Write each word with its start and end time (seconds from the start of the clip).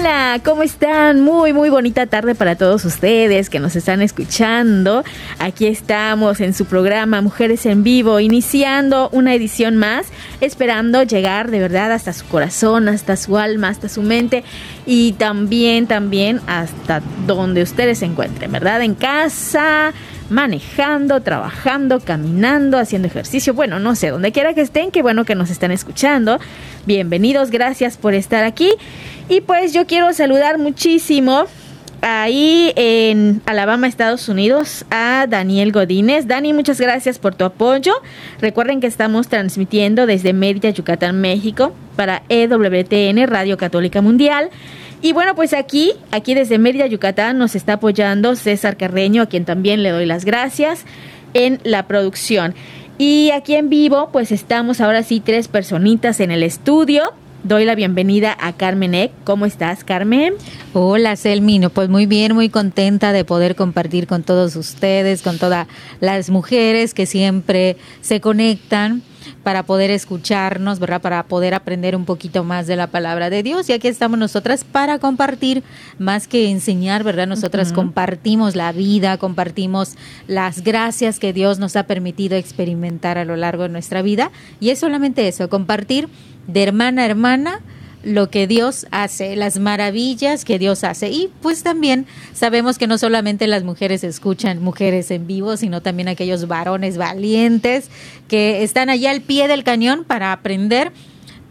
Hola, 0.00 0.40
¿cómo 0.42 0.62
están? 0.62 1.20
Muy, 1.20 1.52
muy 1.52 1.68
bonita 1.68 2.06
tarde 2.06 2.34
para 2.34 2.56
todos 2.56 2.86
ustedes 2.86 3.50
que 3.50 3.60
nos 3.60 3.76
están 3.76 4.00
escuchando. 4.00 5.04
Aquí 5.38 5.66
estamos 5.66 6.40
en 6.40 6.54
su 6.54 6.64
programa 6.64 7.20
Mujeres 7.20 7.66
en 7.66 7.82
Vivo, 7.82 8.18
iniciando 8.18 9.10
una 9.12 9.34
edición 9.34 9.76
más, 9.76 10.06
esperando 10.40 11.02
llegar 11.02 11.50
de 11.50 11.58
verdad 11.58 11.92
hasta 11.92 12.14
su 12.14 12.26
corazón, 12.28 12.88
hasta 12.88 13.18
su 13.18 13.36
alma, 13.36 13.68
hasta 13.68 13.90
su 13.90 14.00
mente 14.00 14.42
y 14.86 15.12
también, 15.12 15.86
también 15.86 16.40
hasta 16.46 17.02
donde 17.26 17.62
ustedes 17.62 17.98
se 17.98 18.06
encuentren, 18.06 18.50
¿verdad? 18.50 18.80
En 18.80 18.94
casa, 18.94 19.92
manejando, 20.30 21.20
trabajando, 21.20 22.00
caminando, 22.00 22.78
haciendo 22.78 23.08
ejercicio, 23.08 23.52
bueno, 23.52 23.78
no 23.80 23.94
sé, 23.96 24.08
donde 24.08 24.32
quiera 24.32 24.54
que 24.54 24.62
estén, 24.62 24.92
qué 24.92 25.02
bueno 25.02 25.26
que 25.26 25.34
nos 25.34 25.50
están 25.50 25.72
escuchando. 25.72 26.38
Bienvenidos, 26.86 27.50
gracias 27.50 27.98
por 27.98 28.14
estar 28.14 28.44
aquí. 28.44 28.70
Y 29.30 29.42
pues 29.42 29.72
yo 29.72 29.86
quiero 29.86 30.12
saludar 30.12 30.58
muchísimo 30.58 31.44
ahí 32.02 32.72
en 32.74 33.40
Alabama, 33.46 33.86
Estados 33.86 34.28
Unidos, 34.28 34.84
a 34.90 35.26
Daniel 35.28 35.70
Godínez. 35.70 36.26
Dani, 36.26 36.52
muchas 36.52 36.80
gracias 36.80 37.20
por 37.20 37.36
tu 37.36 37.44
apoyo. 37.44 37.92
Recuerden 38.40 38.80
que 38.80 38.88
estamos 38.88 39.28
transmitiendo 39.28 40.06
desde 40.06 40.32
Mérida, 40.32 40.70
Yucatán, 40.70 41.20
México, 41.20 41.72
para 41.94 42.24
EWTN, 42.28 43.24
Radio 43.28 43.56
Católica 43.56 44.02
Mundial. 44.02 44.50
Y 45.00 45.12
bueno, 45.12 45.36
pues 45.36 45.52
aquí, 45.54 45.92
aquí 46.10 46.34
desde 46.34 46.58
Mérida, 46.58 46.88
Yucatán, 46.88 47.38
nos 47.38 47.54
está 47.54 47.74
apoyando 47.74 48.34
César 48.34 48.76
Carreño, 48.76 49.22
a 49.22 49.26
quien 49.26 49.44
también 49.44 49.84
le 49.84 49.90
doy 49.90 50.06
las 50.06 50.24
gracias 50.24 50.84
en 51.34 51.60
la 51.62 51.86
producción. 51.86 52.56
Y 52.98 53.30
aquí 53.30 53.54
en 53.54 53.68
vivo, 53.68 54.08
pues 54.10 54.32
estamos 54.32 54.80
ahora 54.80 55.04
sí 55.04 55.20
tres 55.20 55.46
personitas 55.46 56.18
en 56.18 56.32
el 56.32 56.42
estudio. 56.42 57.14
Doy 57.42 57.64
la 57.64 57.74
bienvenida 57.74 58.36
a 58.38 58.52
Carmen 58.52 58.94
Eck. 58.94 59.12
¿Cómo 59.24 59.46
estás, 59.46 59.82
Carmen? 59.82 60.34
Hola, 60.74 61.16
Selmino. 61.16 61.70
Pues 61.70 61.88
muy 61.88 62.04
bien, 62.04 62.34
muy 62.34 62.50
contenta 62.50 63.12
de 63.12 63.24
poder 63.24 63.56
compartir 63.56 64.06
con 64.06 64.22
todos 64.22 64.56
ustedes, 64.56 65.22
con 65.22 65.38
todas 65.38 65.66
las 66.00 66.28
mujeres 66.28 66.92
que 66.92 67.06
siempre 67.06 67.78
se 68.02 68.20
conectan 68.20 69.02
para 69.42 69.62
poder 69.62 69.90
escucharnos, 69.90 70.78
¿verdad? 70.80 71.00
Para 71.00 71.22
poder 71.24 71.54
aprender 71.54 71.96
un 71.96 72.04
poquito 72.04 72.44
más 72.44 72.66
de 72.66 72.76
la 72.76 72.88
palabra 72.88 73.30
de 73.30 73.42
Dios. 73.42 73.70
Y 73.70 73.72
aquí 73.72 73.88
estamos 73.88 74.18
nosotras 74.18 74.64
para 74.64 74.98
compartir, 74.98 75.62
más 75.98 76.28
que 76.28 76.50
enseñar, 76.50 77.04
¿verdad? 77.04 77.26
Nosotras 77.26 77.68
uh 77.68 77.72
-huh. 77.72 77.76
compartimos 77.76 78.54
la 78.54 78.72
vida, 78.72 79.16
compartimos 79.16 79.96
las 80.26 80.62
gracias 80.62 81.18
que 81.18 81.32
Dios 81.32 81.58
nos 81.58 81.76
ha 81.76 81.84
permitido 81.84 82.36
experimentar 82.36 83.16
a 83.16 83.24
lo 83.24 83.36
largo 83.36 83.62
de 83.62 83.70
nuestra 83.70 84.02
vida. 84.02 84.30
Y 84.60 84.70
es 84.70 84.78
solamente 84.78 85.26
eso, 85.26 85.48
compartir 85.48 86.08
de 86.52 86.62
hermana 86.62 87.02
a 87.02 87.06
hermana 87.06 87.60
lo 88.02 88.30
que 88.30 88.46
Dios 88.46 88.86
hace, 88.90 89.36
las 89.36 89.58
maravillas 89.58 90.44
que 90.44 90.58
Dios 90.58 90.84
hace. 90.84 91.10
Y 91.10 91.30
pues 91.42 91.62
también 91.62 92.06
sabemos 92.32 92.78
que 92.78 92.86
no 92.86 92.98
solamente 92.98 93.46
las 93.46 93.64
mujeres 93.64 94.04
escuchan 94.04 94.62
mujeres 94.62 95.10
en 95.10 95.26
vivo, 95.26 95.56
sino 95.56 95.82
también 95.82 96.08
aquellos 96.08 96.48
varones 96.48 96.96
valientes 96.96 97.90
que 98.28 98.62
están 98.62 98.90
allá 98.90 99.10
al 99.10 99.20
pie 99.20 99.48
del 99.48 99.64
cañón 99.64 100.04
para 100.04 100.32
aprender 100.32 100.92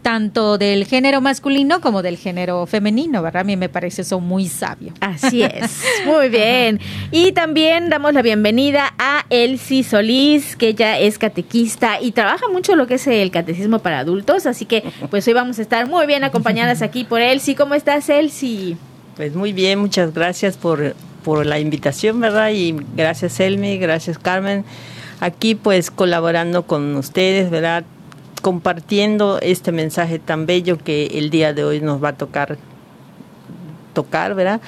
tanto 0.02 0.58
del 0.58 0.84
género 0.86 1.20
masculino 1.20 1.80
como 1.80 2.02
del 2.02 2.16
género 2.16 2.66
femenino, 2.66 3.22
¿verdad? 3.22 3.42
A 3.42 3.44
mí 3.44 3.56
me 3.56 3.68
parece 3.68 4.02
eso 4.02 4.20
muy 4.20 4.48
sabio. 4.48 4.92
Así 5.00 5.42
es, 5.42 5.82
muy 6.06 6.28
bien. 6.28 6.80
Y 7.10 7.32
también 7.32 7.90
damos 7.90 8.14
la 8.14 8.22
bienvenida 8.22 8.94
a 8.98 9.24
Elsie 9.30 9.84
Solís, 9.84 10.56
que 10.56 10.68
ella 10.68 10.98
es 10.98 11.18
catequista 11.18 12.00
y 12.00 12.12
trabaja 12.12 12.48
mucho 12.48 12.76
lo 12.76 12.86
que 12.86 12.94
es 12.94 13.06
el 13.06 13.30
catecismo 13.30 13.80
para 13.80 14.00
adultos, 14.00 14.46
así 14.46 14.64
que 14.64 14.84
pues 15.10 15.26
hoy 15.28 15.34
vamos 15.34 15.58
a 15.58 15.62
estar 15.62 15.86
muy 15.86 16.06
bien 16.06 16.24
acompañadas 16.24 16.82
aquí 16.82 17.04
por 17.04 17.20
Elsie. 17.20 17.54
¿Cómo 17.54 17.74
estás, 17.74 18.08
Elsie? 18.08 18.76
Pues 19.16 19.34
muy 19.34 19.52
bien, 19.52 19.78
muchas 19.78 20.14
gracias 20.14 20.56
por, 20.56 20.94
por 21.22 21.44
la 21.46 21.58
invitación, 21.58 22.20
¿verdad? 22.20 22.50
Y 22.50 22.74
gracias, 22.96 23.38
Elmi, 23.40 23.78
gracias, 23.78 24.18
Carmen. 24.18 24.64
Aquí 25.20 25.54
pues 25.54 25.90
colaborando 25.90 26.62
con 26.62 26.96
ustedes, 26.96 27.50
¿verdad? 27.50 27.84
Compartiendo 28.40 29.38
este 29.40 29.72
mensaje 29.72 30.18
tan 30.18 30.46
bello 30.46 30.78
que 30.78 31.06
el 31.14 31.30
día 31.30 31.52
de 31.52 31.64
hoy 31.64 31.80
nos 31.80 32.02
va 32.02 32.10
a 32.10 32.16
tocar 32.16 32.58
tocar, 33.92 34.34
¿verdad? 34.34 34.60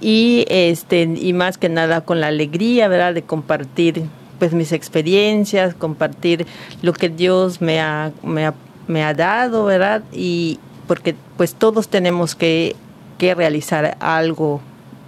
Y 0.00 0.44
este 0.48 1.02
y 1.02 1.32
más 1.32 1.58
que 1.58 1.68
nada 1.68 2.02
con 2.02 2.20
la 2.20 2.28
alegría, 2.28 2.88
¿verdad? 2.88 3.14
De 3.14 3.22
compartir 3.22 4.04
pues 4.38 4.52
mis 4.52 4.72
experiencias, 4.72 5.74
compartir 5.74 6.46
lo 6.82 6.92
que 6.92 7.08
Dios 7.08 7.60
me 7.60 7.80
ha, 7.80 8.10
me 8.24 8.46
ha, 8.46 8.54
me 8.88 9.04
ha 9.04 9.14
dado, 9.14 9.64
¿verdad? 9.64 10.02
Y 10.12 10.58
porque 10.88 11.14
pues 11.36 11.54
todos 11.54 11.88
tenemos 11.88 12.34
que, 12.34 12.74
que 13.18 13.36
realizar 13.36 13.96
algo, 14.00 14.60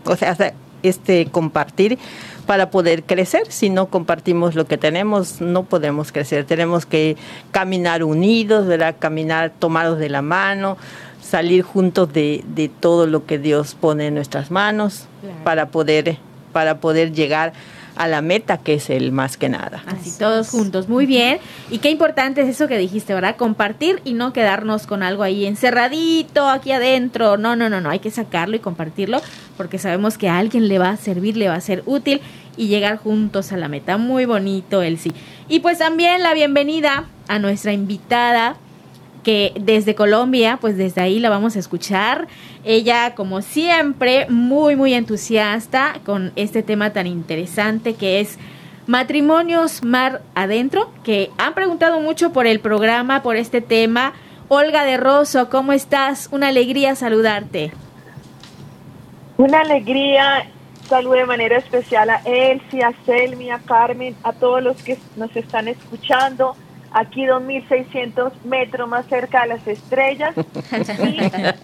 o 0.04 0.14
sea, 0.14 0.36
este 0.84 1.26
compartir 1.26 1.98
para 2.46 2.70
poder 2.70 3.04
crecer. 3.04 3.50
Si 3.50 3.70
no 3.70 3.86
compartimos 3.86 4.54
lo 4.54 4.66
que 4.66 4.78
tenemos, 4.78 5.40
no 5.40 5.64
podemos 5.64 6.12
crecer. 6.12 6.44
Tenemos 6.44 6.86
que 6.86 7.16
caminar 7.50 8.04
unidos, 8.04 8.66
¿verdad? 8.66 8.96
Caminar 8.98 9.52
tomados 9.58 9.98
de 9.98 10.08
la 10.08 10.22
mano, 10.22 10.76
salir 11.22 11.62
juntos 11.62 12.12
de, 12.12 12.44
de 12.48 12.68
todo 12.68 13.06
lo 13.06 13.26
que 13.26 13.38
Dios 13.38 13.74
pone 13.74 14.08
en 14.08 14.14
nuestras 14.14 14.50
manos 14.50 15.06
claro. 15.20 15.44
para, 15.44 15.68
poder, 15.68 16.18
para 16.52 16.78
poder 16.78 17.12
llegar 17.12 17.52
a 17.96 18.08
la 18.08 18.22
meta 18.22 18.58
que 18.58 18.74
es 18.74 18.90
el 18.90 19.12
más 19.12 19.36
que 19.36 19.48
nada. 19.48 19.82
Así 19.86 20.12
todos 20.18 20.50
juntos, 20.50 20.88
muy 20.88 21.06
bien. 21.06 21.38
Y 21.70 21.78
qué 21.78 21.90
importante 21.90 22.42
es 22.42 22.48
eso 22.48 22.68
que 22.68 22.78
dijiste, 22.78 23.14
¿verdad? 23.14 23.36
Compartir 23.36 24.00
y 24.04 24.14
no 24.14 24.32
quedarnos 24.32 24.86
con 24.86 25.02
algo 25.02 25.22
ahí 25.22 25.46
encerradito, 25.46 26.48
aquí 26.48 26.72
adentro. 26.72 27.36
No, 27.36 27.56
no, 27.56 27.68
no, 27.68 27.80
no, 27.80 27.90
hay 27.90 28.00
que 28.00 28.10
sacarlo 28.10 28.56
y 28.56 28.60
compartirlo 28.60 29.20
porque 29.56 29.78
sabemos 29.78 30.18
que 30.18 30.28
a 30.28 30.38
alguien 30.38 30.68
le 30.68 30.78
va 30.78 30.90
a 30.90 30.96
servir, 30.96 31.36
le 31.36 31.48
va 31.48 31.54
a 31.54 31.60
ser 31.60 31.82
útil 31.86 32.20
y 32.56 32.68
llegar 32.68 32.96
juntos 32.98 33.52
a 33.52 33.56
la 33.56 33.68
meta. 33.68 33.96
Muy 33.96 34.24
bonito, 34.24 34.82
Elsie. 34.82 35.12
Y 35.48 35.60
pues 35.60 35.78
también 35.78 36.22
la 36.22 36.34
bienvenida 36.34 37.04
a 37.28 37.38
nuestra 37.38 37.72
invitada 37.72 38.56
que 39.24 39.52
desde 39.58 39.94
Colombia, 39.94 40.58
pues 40.60 40.76
desde 40.76 41.00
ahí 41.00 41.18
la 41.18 41.30
vamos 41.30 41.56
a 41.56 41.58
escuchar. 41.58 42.28
Ella, 42.64 43.14
como 43.14 43.42
siempre, 43.42 44.26
muy, 44.28 44.76
muy 44.76 44.94
entusiasta 44.94 45.94
con 46.04 46.32
este 46.36 46.62
tema 46.62 46.92
tan 46.92 47.06
interesante 47.06 47.94
que 47.94 48.20
es 48.20 48.38
matrimonios 48.86 49.82
mar 49.82 50.22
adentro, 50.34 50.90
que 51.02 51.30
han 51.38 51.54
preguntado 51.54 52.00
mucho 52.00 52.32
por 52.32 52.46
el 52.46 52.60
programa, 52.60 53.22
por 53.22 53.36
este 53.36 53.60
tema. 53.60 54.12
Olga 54.48 54.84
de 54.84 54.98
Rosso, 54.98 55.48
¿cómo 55.48 55.72
estás? 55.72 56.28
Una 56.30 56.48
alegría 56.48 56.94
saludarte. 56.94 57.72
Una 59.36 59.60
alegría, 59.60 60.46
saludo 60.88 61.14
de 61.14 61.26
manera 61.26 61.58
especial 61.58 62.08
a 62.10 62.20
Elsie, 62.24 62.84
a 62.84 62.92
Selmi, 63.04 63.50
a 63.50 63.58
Carmen, 63.58 64.14
a 64.22 64.32
todos 64.32 64.62
los 64.62 64.80
que 64.82 64.96
nos 65.16 65.34
están 65.34 65.68
escuchando 65.68 66.56
aquí 66.94 67.26
2.600 67.26 68.32
metros 68.44 68.88
más 68.88 69.04
cerca 69.06 69.42
de 69.42 69.48
las 69.48 69.66
estrellas. 69.66 70.34
Y 71.02 71.18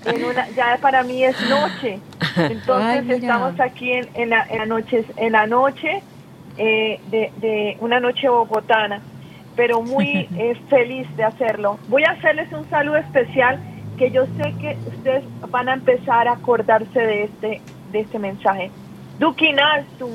en 0.09 0.25
una, 0.25 0.49
ya 0.51 0.79
para 0.83 1.05
mí 1.05 1.25
es 1.25 1.37
noche. 1.49 2.01
Entonces 2.37 3.05
Ay, 3.09 3.11
estamos 3.13 3.59
aquí 3.61 3.93
en, 3.93 4.09
en, 4.15 4.31
la, 4.31 4.45
en, 4.51 4.59
la, 4.59 4.67
noche, 4.67 5.05
en 5.17 5.33
la 5.33 5.47
noche 5.47 6.03
eh, 6.59 7.01
de, 7.11 7.33
de, 7.37 7.77
una 7.81 8.01
noche 8.01 8.29
bogotana. 8.29 9.01
pero 9.55 9.81
muy 9.81 10.29
eh, 10.37 10.61
feliz 10.69 11.07
de 11.17 11.23
hacerlo. 11.23 11.79
Voy 11.89 12.03
a 12.03 12.11
hacerles 12.11 12.53
un 12.53 12.69
saludo 12.69 12.97
especial 12.97 13.61
que 14.01 14.11
yo 14.11 14.25
sé 14.39 14.55
que 14.59 14.79
ustedes 14.89 15.25
van 15.51 15.69
a 15.69 15.75
empezar 15.75 16.27
a 16.27 16.33
acordarse 16.33 16.99
de 16.99 17.25
este, 17.25 17.61
de 17.93 18.01
este 18.01 18.19
mensaje. 18.19 18.71
Dukinaltum. 19.19 20.11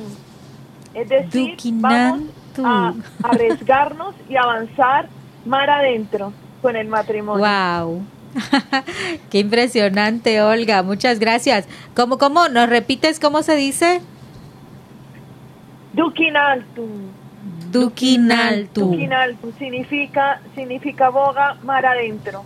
Es 0.95 1.07
decir, 1.07 1.55
vamos 1.75 2.23
a 2.63 2.95
arriesgarnos 3.21 4.15
y 4.27 4.37
avanzar 4.37 5.07
mar 5.45 5.69
adentro 5.69 6.33
con 6.63 6.75
el 6.75 6.87
matrimonio. 6.87 7.45
Wow. 7.45 8.03
Qué 9.29 9.37
impresionante, 9.37 10.41
Olga. 10.41 10.81
Muchas 10.81 11.19
gracias. 11.19 11.67
¿Cómo, 11.95 12.17
cómo? 12.17 12.49
¿Nos 12.49 12.67
repites 12.67 13.19
cómo 13.19 13.43
se 13.43 13.55
dice? 13.55 14.01
Dukinaltum. 15.93 17.11
Dukinaltum. 17.71 18.91
Dukinaltum 18.91 19.53
significa, 19.59 20.41
significa 20.55 21.09
boga 21.09 21.57
mar 21.63 21.85
adentro. 21.85 22.43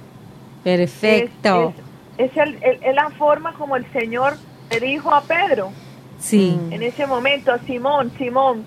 Perfecto. 0.64 1.74
Es, 2.18 2.32
es, 2.36 2.96
la 2.96 3.10
forma 3.12 3.54
como 3.54 3.76
el 3.76 3.90
Señor 3.92 4.36
le 4.70 4.80
dijo 4.80 5.14
a 5.14 5.22
Pedro. 5.22 5.72
Sí. 6.20 6.60
En 6.72 6.84
ese 6.84 7.08
momento 7.08 7.54
a 7.54 7.60
Simón, 7.60 8.12
Simón. 8.18 8.66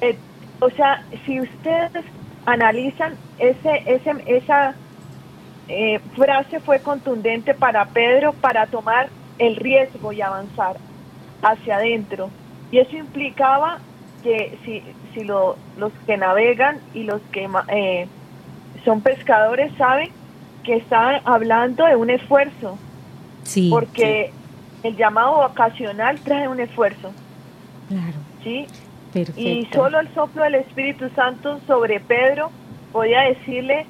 Eh, 0.00 0.16
o 0.60 0.70
sea, 0.70 1.04
si 1.24 1.40
ustedes 1.40 2.04
analizan 2.44 3.14
ese, 3.38 3.82
ese, 3.86 4.12
esa 4.26 4.74
eh, 5.68 6.00
frase 6.16 6.60
fue 6.60 6.80
contundente 6.80 7.54
para 7.54 7.84
Pedro 7.86 8.32
para 8.32 8.66
tomar 8.66 9.10
el 9.38 9.56
riesgo 9.56 10.12
y 10.12 10.22
avanzar 10.22 10.76
hacia 11.42 11.76
adentro. 11.76 12.30
Y 12.72 12.78
eso 12.78 12.96
implicaba 12.96 13.78
que 14.22 14.58
si, 14.64 14.82
si 15.14 15.24
lo, 15.24 15.56
los 15.76 15.92
que 16.06 16.16
navegan 16.16 16.80
y 16.94 17.04
los 17.04 17.20
que 17.32 17.48
eh, 17.68 18.08
son 18.84 19.00
pescadores 19.00 19.72
saben 19.76 20.10
que 20.68 20.76
están 20.76 21.22
hablando 21.24 21.86
de 21.86 21.96
un 21.96 22.10
esfuerzo. 22.10 22.76
Sí. 23.42 23.70
Porque 23.70 24.30
el 24.82 24.96
llamado 24.98 25.46
ocasional 25.46 26.20
trae 26.20 26.46
un 26.46 26.60
esfuerzo. 26.60 27.10
Claro. 27.88 28.18
¿Sí? 28.44 28.66
Perfecto. 29.10 29.40
Y 29.40 29.66
solo 29.72 29.98
el 30.00 30.12
soplo 30.12 30.42
del 30.42 30.56
Espíritu 30.56 31.08
Santo 31.16 31.58
sobre 31.66 32.00
Pedro 32.00 32.50
podía 32.92 33.22
decirle, 33.22 33.86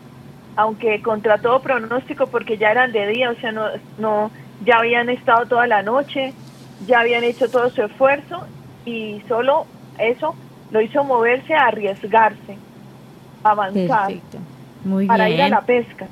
aunque 0.55 1.03
contra 1.03 1.39
todo 1.39 1.61
pronóstico, 1.61 2.29
porque 2.29 2.59
ya 2.59 2.71
eran 2.71 2.93
de 2.93 3.09
día, 3.09 3.31
o 3.31 3.35
sea, 3.41 3.51
no, 3.51 3.67
no, 3.99 4.31
ya 4.65 4.79
habían 4.79 5.09
estado 5.09 5.47
toda 5.47 5.67
la 5.67 5.83
noche, 5.83 6.33
ya 6.87 7.01
habían 7.01 7.25
hecho 7.25 7.51
todo 7.51 7.71
su 7.71 7.83
esfuerzo 7.83 8.47
y 8.85 9.21
solo 9.27 9.67
eso 9.99 10.37
lo 10.71 10.81
hizo 10.81 11.03
moverse 11.03 11.55
a 11.55 11.67
arriesgarse, 11.67 12.57
avanzar, 13.43 14.13
Muy 14.85 15.09
para 15.09 15.29
ir 15.29 15.43
a 15.43 15.49
la 15.49 15.63
pesca. 15.63 16.07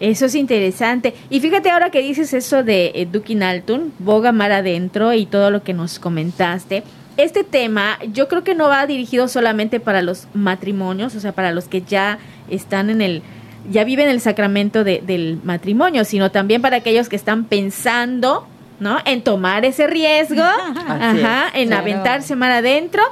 Eso 0.00 0.26
es 0.26 0.34
interesante. 0.34 1.14
Y 1.28 1.40
fíjate 1.40 1.70
ahora 1.70 1.90
que 1.90 2.00
dices 2.00 2.32
eso 2.32 2.64
de 2.64 2.92
eh, 2.94 3.06
Dukinaltun, 3.06 3.92
boga 3.98 4.32
mar 4.32 4.50
adentro 4.50 5.12
y 5.12 5.26
todo 5.26 5.50
lo 5.50 5.62
que 5.62 5.74
nos 5.74 5.98
comentaste 5.98 6.82
este 7.22 7.44
tema 7.44 7.98
yo 8.12 8.28
creo 8.28 8.44
que 8.44 8.54
no 8.54 8.68
va 8.68 8.86
dirigido 8.86 9.28
solamente 9.28 9.80
para 9.80 10.02
los 10.02 10.26
matrimonios, 10.34 11.14
o 11.14 11.20
sea, 11.20 11.32
para 11.32 11.52
los 11.52 11.68
que 11.68 11.82
ya 11.82 12.18
están 12.48 12.90
en 12.90 13.00
el, 13.00 13.22
ya 13.70 13.84
viven 13.84 14.08
el 14.08 14.20
sacramento 14.20 14.84
del 14.84 15.38
matrimonio, 15.44 16.04
sino 16.04 16.30
también 16.30 16.62
para 16.62 16.78
aquellos 16.78 17.08
que 17.08 17.16
están 17.16 17.44
pensando, 17.44 18.46
¿no? 18.78 18.98
En 19.04 19.22
tomar 19.22 19.64
ese 19.64 19.86
riesgo, 19.86 20.42
ajá, 20.88 21.50
en 21.54 21.72
aventarse 21.72 22.36
mar 22.36 22.52
adentro, 22.52 23.02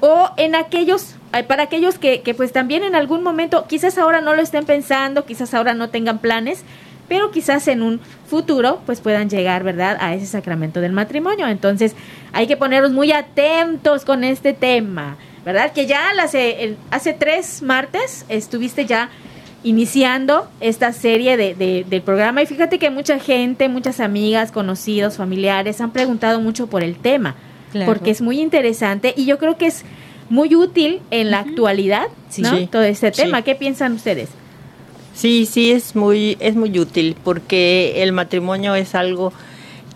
o 0.00 0.30
en 0.36 0.54
aquellos, 0.54 1.16
para 1.46 1.64
aquellos 1.64 1.98
que, 1.98 2.22
que 2.22 2.34
pues 2.34 2.52
también 2.52 2.82
en 2.82 2.94
algún 2.94 3.22
momento, 3.22 3.66
quizás 3.68 3.98
ahora 3.98 4.20
no 4.20 4.34
lo 4.34 4.42
estén 4.42 4.64
pensando, 4.64 5.24
quizás 5.24 5.54
ahora 5.54 5.74
no 5.74 5.90
tengan 5.90 6.18
planes, 6.18 6.64
pero 7.08 7.30
quizás 7.30 7.66
en 7.68 7.82
un 7.82 8.00
futuro 8.26 8.80
pues 8.86 9.00
puedan 9.00 9.28
llegar, 9.30 9.64
¿verdad?, 9.64 9.96
a 10.00 10.14
ese 10.14 10.26
sacramento 10.26 10.80
del 10.80 10.92
matrimonio. 10.92 11.48
Entonces 11.48 11.96
hay 12.32 12.46
que 12.46 12.56
ponernos 12.56 12.92
muy 12.92 13.12
atentos 13.12 14.04
con 14.04 14.24
este 14.24 14.52
tema, 14.52 15.16
¿verdad? 15.44 15.72
Que 15.72 15.86
ya 15.86 16.10
hace, 16.20 16.76
hace 16.90 17.14
tres 17.14 17.62
martes 17.62 18.24
estuviste 18.28 18.86
ya 18.86 19.08
iniciando 19.64 20.48
esta 20.60 20.92
serie 20.92 21.36
de, 21.36 21.84
del 21.88 22.02
programa 22.02 22.42
y 22.42 22.46
fíjate 22.46 22.78
que 22.78 22.90
mucha 22.90 23.18
gente, 23.18 23.68
muchas 23.68 23.98
amigas, 23.98 24.52
conocidos, 24.52 25.16
familiares 25.16 25.80
han 25.80 25.90
preguntado 25.90 26.40
mucho 26.40 26.68
por 26.68 26.84
el 26.84 26.96
tema, 26.96 27.34
porque 27.84 28.10
es 28.10 28.20
muy 28.20 28.40
interesante 28.40 29.14
y 29.16 29.24
yo 29.26 29.38
creo 29.38 29.56
que 29.56 29.66
es 29.66 29.84
muy 30.28 30.54
útil 30.54 31.00
en 31.10 31.30
la 31.30 31.40
actualidad, 31.40 32.08
¿no? 32.38 32.68
Todo 32.68 32.82
este 32.82 33.10
tema. 33.10 33.42
¿Qué 33.42 33.54
piensan 33.54 33.94
ustedes? 33.94 34.28
Sí, 35.14 35.46
sí, 35.46 35.72
es 35.72 35.96
muy, 35.96 36.36
es 36.40 36.54
muy 36.54 36.78
útil 36.78 37.16
porque 37.24 38.02
el 38.02 38.12
matrimonio 38.12 38.74
es 38.74 38.94
algo 38.94 39.32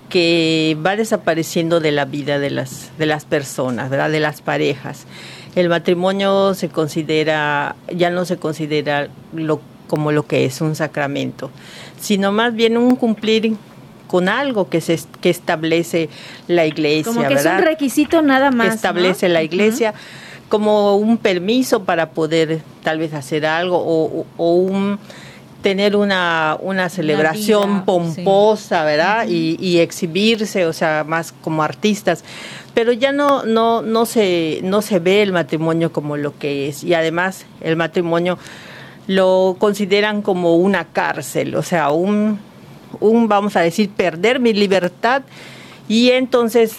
que 0.09 0.77
va 0.85 0.97
desapareciendo 0.97 1.81
de 1.81 1.93
la 1.93 2.05
vida 2.05 2.39
de 2.39 2.51
las, 2.51 2.91
de 2.99 3.07
las 3.07 3.25
personas, 3.25 3.89
¿verdad? 3.89 4.11
de 4.11 4.21
las 4.21 4.43
parejas. 4.43 5.07
El 5.55 5.69
matrimonio 5.69 6.55
se 6.55 6.69
considera, 6.69 7.77
ya 7.95 8.11
no 8.11 8.25
se 8.25 8.37
considera 8.37 9.09
lo, 9.33 9.61
como 9.87 10.13
lo 10.13 10.27
que 10.27 10.45
es 10.45 10.61
un 10.61 10.75
sacramento, 10.75 11.51
sino 12.01 12.33
más 12.33 12.55
bien 12.55 12.77
un 12.77 12.97
cumplir 12.97 13.57
con 14.13 14.29
algo 14.29 14.69
que 14.69 14.83
se 14.83 15.01
que 15.23 15.31
establece 15.31 16.11
la 16.47 16.67
iglesia, 16.67 17.11
como 17.15 17.27
que 17.27 17.33
es 17.33 17.47
un 17.47 17.63
requisito 17.63 18.21
nada 18.21 18.51
más, 18.51 18.69
que 18.69 18.75
establece 18.75 19.31
la 19.31 19.43
iglesia 19.43 19.95
como 20.51 20.97
un 20.97 21.17
permiso 21.17 21.85
para 21.85 22.11
poder 22.11 22.61
tal 22.83 22.99
vez 22.99 23.15
hacer 23.15 23.47
algo 23.47 23.79
o, 24.37 24.53
un 24.53 24.99
tener 25.63 25.97
una, 25.97 26.59
una 26.61 26.91
celebración 26.91 27.87
pomposa, 27.87 28.85
¿verdad? 28.85 29.27
y, 29.27 29.79
exhibirse, 29.79 30.67
o 30.67 30.75
sea, 30.75 31.05
más 31.09 31.33
como 31.33 31.63
artistas. 31.63 32.23
Pero 32.75 32.93
ya 32.93 33.13
no, 33.13 33.45
no, 33.45 33.81
no, 33.81 34.05
se, 34.05 34.61
no 34.63 34.83
se 34.83 34.99
ve 34.99 35.23
el 35.23 35.33
matrimonio 35.33 35.91
como 35.91 36.19
lo 36.19 36.39
que 36.39 36.69
es. 36.69 36.85
Y 36.85 36.93
además 36.93 37.47
el 37.63 37.77
matrimonio 37.77 38.37
lo 39.07 39.57
consideran 39.59 40.21
como 40.21 40.57
una 40.57 40.85
cárcel, 40.85 41.55
o 41.55 41.63
sea, 41.63 41.91
un, 41.93 42.39
un 43.01 43.29
vamos 43.29 43.57
a 43.57 43.61
decir, 43.61 43.91
perder 43.91 44.41
mi 44.41 44.53
libertad. 44.53 45.23
Y 45.89 46.11
entonces 46.11 46.77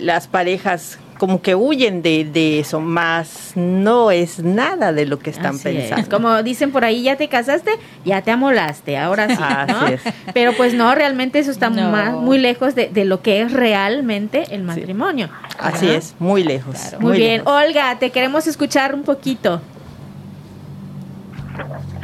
las 0.00 0.26
parejas 0.26 0.98
como 1.18 1.40
que 1.40 1.54
huyen 1.54 2.02
de, 2.02 2.58
eso, 2.58 2.80
más 2.80 3.52
no 3.54 4.10
es 4.10 4.42
nada 4.42 4.92
de 4.92 5.06
lo 5.06 5.18
que 5.18 5.30
están 5.30 5.58
pensando. 5.58 6.08
Como 6.10 6.42
dicen 6.42 6.72
por 6.72 6.84
ahí, 6.84 7.02
ya 7.02 7.16
te 7.16 7.28
casaste, 7.28 7.70
ya 8.04 8.22
te 8.22 8.30
amolaste, 8.30 8.98
ahora 8.98 9.28
sí, 9.28 9.42
¿no? 9.68 10.12
Pero 10.34 10.52
pues 10.54 10.74
no, 10.74 10.94
realmente 10.94 11.38
eso 11.38 11.50
está 11.50 11.70
muy 11.70 12.38
lejos 12.38 12.74
de, 12.74 13.04
lo 13.04 13.22
que 13.22 13.42
es 13.42 13.52
realmente 13.52 14.44
el 14.50 14.64
matrimonio. 14.64 15.28
Así 15.58 15.88
es, 15.88 16.14
muy 16.18 16.42
lejos. 16.42 16.94
Muy, 16.98 17.16
bien, 17.16 17.42
Olga, 17.46 17.98
te 17.98 18.10
queremos 18.10 18.46
escuchar 18.46 18.94
un 18.94 19.02
poquito. 19.02 19.60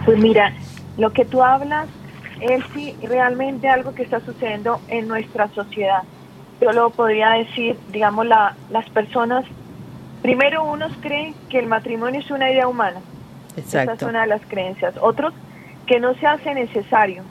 Pues 0.05 0.19
mira, 0.19 0.55
lo 0.97 1.13
que 1.13 1.25
tú 1.25 1.43
hablas 1.43 1.89
es 2.41 2.65
sí 2.75 2.97
realmente 3.03 3.69
algo 3.69 3.95
que 3.95 4.03
está 4.03 4.21
sucediendo 4.21 4.81
en 4.89 5.09
nuestra 5.09 5.49
sociedad 5.49 6.03
yo 6.61 6.73
lo 6.73 6.91
podría 6.91 7.31
decir, 7.31 7.77
digamos, 7.91 8.27
la, 8.27 8.55
las 8.71 8.89
personas, 8.91 9.45
primero 10.23 10.65
unos 10.65 10.93
creen 11.01 11.35
que 11.49 11.59
el 11.59 11.67
matrimonio 11.67 12.21
es 12.21 12.31
una 12.31 12.51
idea 12.51 12.69
humana. 12.69 13.01
Esa 13.57 13.85
es 13.85 14.03
una 14.03 14.23
de 14.23 14.27
las 14.27 14.43
creencias. 14.47 14.95
Otros 15.01 15.33
que 15.87 15.99
no 15.99 16.15
se 16.15 16.27
hace 16.27 16.55
necesario. 16.55 17.23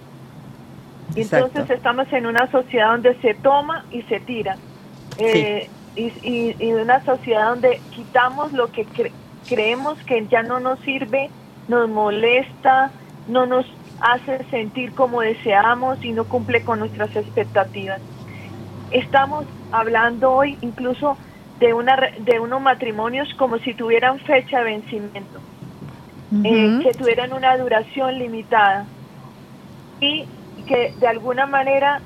Entonces 1.16 1.70
estamos 1.70 2.12
en 2.12 2.26
una 2.26 2.50
sociedad 2.52 2.92
donde 2.92 3.16
se 3.22 3.34
toma 3.36 3.86
y 3.92 4.02
se 4.04 4.20
tira. 4.20 4.58
Eh, 5.18 5.70
y, 5.96 6.56
y, 6.60 6.74
una 6.74 7.04
sociedad 7.04 7.50
donde 7.50 7.82
quitamos 7.92 8.54
lo 8.54 8.72
que 8.72 8.86
creemos 9.48 9.98
que 10.04 10.26
ya 10.28 10.44
no 10.44 10.60
nos 10.60 10.80
sirve, 10.80 11.30
nos 11.68 11.90
molesta, 11.90 12.92
no 13.28 13.46
nos 13.46 13.66
hace 14.02 14.44
sentir 14.46 14.94
como 14.94 15.22
deseamos 15.22 16.04
y 16.04 16.12
no 16.12 16.26
cumple 16.26 16.64
con 16.64 16.80
nuestras 16.80 17.16
expectativas. 17.16 18.02
Estamos 18.92 19.46
hablando 19.72 20.32
hoy 20.32 20.58
incluso 20.62 21.18
de, 21.60 21.74
una, 21.74 21.98
de 22.20 22.40
unos 22.40 22.62
matrimonios 22.62 23.34
como 23.36 23.58
si 23.60 23.74
tuvieran 23.74 24.20
fecha 24.20 24.60
de 24.60 24.64
vencimiento, 24.64 25.40
eh, 26.44 26.80
que 26.84 26.92
tuvieran 26.98 27.34
una 27.34 27.58
duración 27.58 28.18
limitada 28.18 28.86
y 30.00 30.26
que 30.68 30.94
de 31.00 31.08
alguna 31.08 31.46
manera 31.46 32.02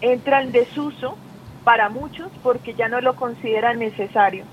entra 0.00 0.42
en 0.42 0.52
desuso 0.52 1.16
para 1.64 1.88
muchos 1.88 2.30
porque 2.42 2.74
ya 2.74 2.88
no 2.88 3.00
lo 3.00 3.16
consideran 3.16 3.78
necesario. 3.78 4.44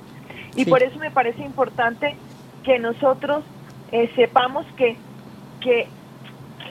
Y 0.56 0.66
por 0.66 0.84
eso 0.84 0.98
me 1.00 1.12
parece 1.12 1.44
importante 1.44 2.16
que 2.64 2.80
nosotros 2.80 3.44
eh, 3.92 4.10
sepamos 4.16 4.66
que, 4.78 4.98
que 5.60 5.88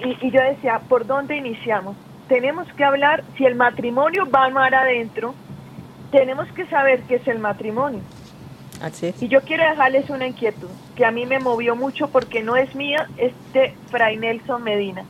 y, 0.03 0.27
y, 0.27 0.31
yo 0.31 0.41
decía, 0.43 0.81
¿por 0.89 1.07
dónde 1.07 1.37
iniciamos? 1.37 1.97
tenemos 2.29 2.67
que 2.73 2.85
hablar, 2.85 3.25
si 3.37 3.45
el 3.45 3.55
matrimonio 3.55 4.29
va 4.31 4.49
mar 4.51 4.75
adentro, 4.75 5.35
tenemos 6.11 6.51
que 6.53 6.67
saber 6.67 7.03
qué 7.03 7.17
es 7.17 7.29
el 7.29 7.39
matrimonio. 7.39 8.01
Y 9.21 9.29
yo 9.29 9.41
quiero 9.43 9.65
dejarles 9.69 10.11
una 10.11 10.27
inquietud 10.27 10.69
que 10.95 11.05
a 11.05 11.11
mí 11.11 11.27
me 11.27 11.39
movió 11.39 11.75
mucho 11.75 12.09
porque 12.09 12.43
no 12.43 12.57
es 12.57 12.75
mía, 12.75 13.09
es 13.17 13.33
de 13.53 13.75
Fray 13.91 14.17
Nelson 14.17 14.63
Medina. 14.63 15.05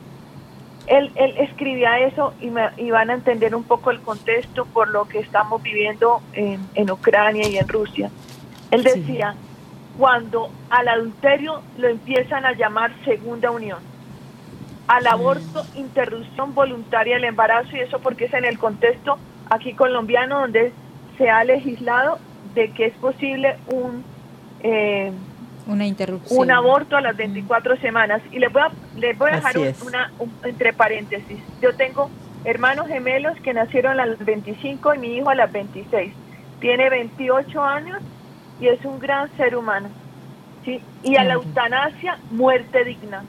Él, 0.87 1.11
él 1.15 1.33
escribía 1.39 1.99
eso 1.99 2.33
y, 2.39 2.51
me, 2.51 2.69
y 2.77 2.91
van 2.91 3.09
a 3.09 3.13
entender 3.13 3.55
un 3.55 3.63
poco 3.63 3.91
el 3.91 3.99
contexto 4.01 4.65
por 4.65 4.89
lo 4.89 5.05
que 5.05 5.19
estamos 5.19 5.61
viviendo 5.63 6.21
en, 6.33 6.59
en 6.75 6.91
Ucrania 6.91 7.47
y 7.47 7.57
en 7.57 7.67
Rusia. 7.67 8.11
Él 8.71 8.83
decía, 8.83 9.35
cuando 9.97 10.49
al 10.69 10.87
adulterio 10.87 11.61
lo 11.77 11.87
empiezan 11.87 12.45
a 12.45 12.53
llamar 12.53 12.91
segunda 13.03 13.49
unión, 13.49 13.79
al 14.87 15.07
aborto, 15.07 15.65
interrupción 15.75 16.53
voluntaria 16.53 17.15
del 17.15 17.25
embarazo, 17.25 17.75
y 17.75 17.79
eso 17.79 17.99
porque 17.99 18.25
es 18.25 18.33
en 18.33 18.45
el 18.45 18.59
contexto 18.59 19.17
aquí 19.49 19.73
colombiano 19.73 20.41
donde 20.41 20.71
se 21.17 21.29
ha 21.29 21.43
legislado 21.43 22.19
de 22.53 22.71
que 22.71 22.85
es 22.85 22.93
posible 22.97 23.57
un 23.67 24.03
eh, 24.61 25.11
una 25.67 25.85
interrupción. 25.85 26.39
un 26.39 26.51
aborto 26.51 26.95
a 26.95 27.01
las 27.01 27.17
24 27.17 27.77
semanas. 27.77 28.21
Y 28.31 28.39
les 28.39 28.51
voy 28.53 28.61
a 28.61 28.71
les 28.97 29.17
voy 29.17 29.31
a 29.31 29.35
dejar 29.35 29.57
una 29.57 30.11
entre 30.43 30.73
paréntesis. 30.73 31.39
Yo 31.61 31.75
tengo 31.75 32.09
hermanos 32.45 32.87
gemelos 32.87 33.35
que 33.41 33.53
nacieron 33.53 33.99
a 33.99 34.05
las 34.05 34.23
25 34.23 34.93
y 34.93 34.97
mi 34.99 35.17
hijo 35.17 35.29
a 35.29 35.35
las 35.35 35.51
26 35.51 36.13
tiene 36.59 36.89
28 36.89 37.63
años 37.63 38.01
y 38.59 38.67
es 38.67 38.83
un 38.85 38.99
gran 38.99 39.29
ser 39.35 39.55
humano 39.55 39.89
sí 40.63 40.81
y 41.03 41.15
a 41.17 41.23
la 41.23 41.33
eutanasia 41.33 42.17
muerte 42.31 42.83
digna 42.85 43.23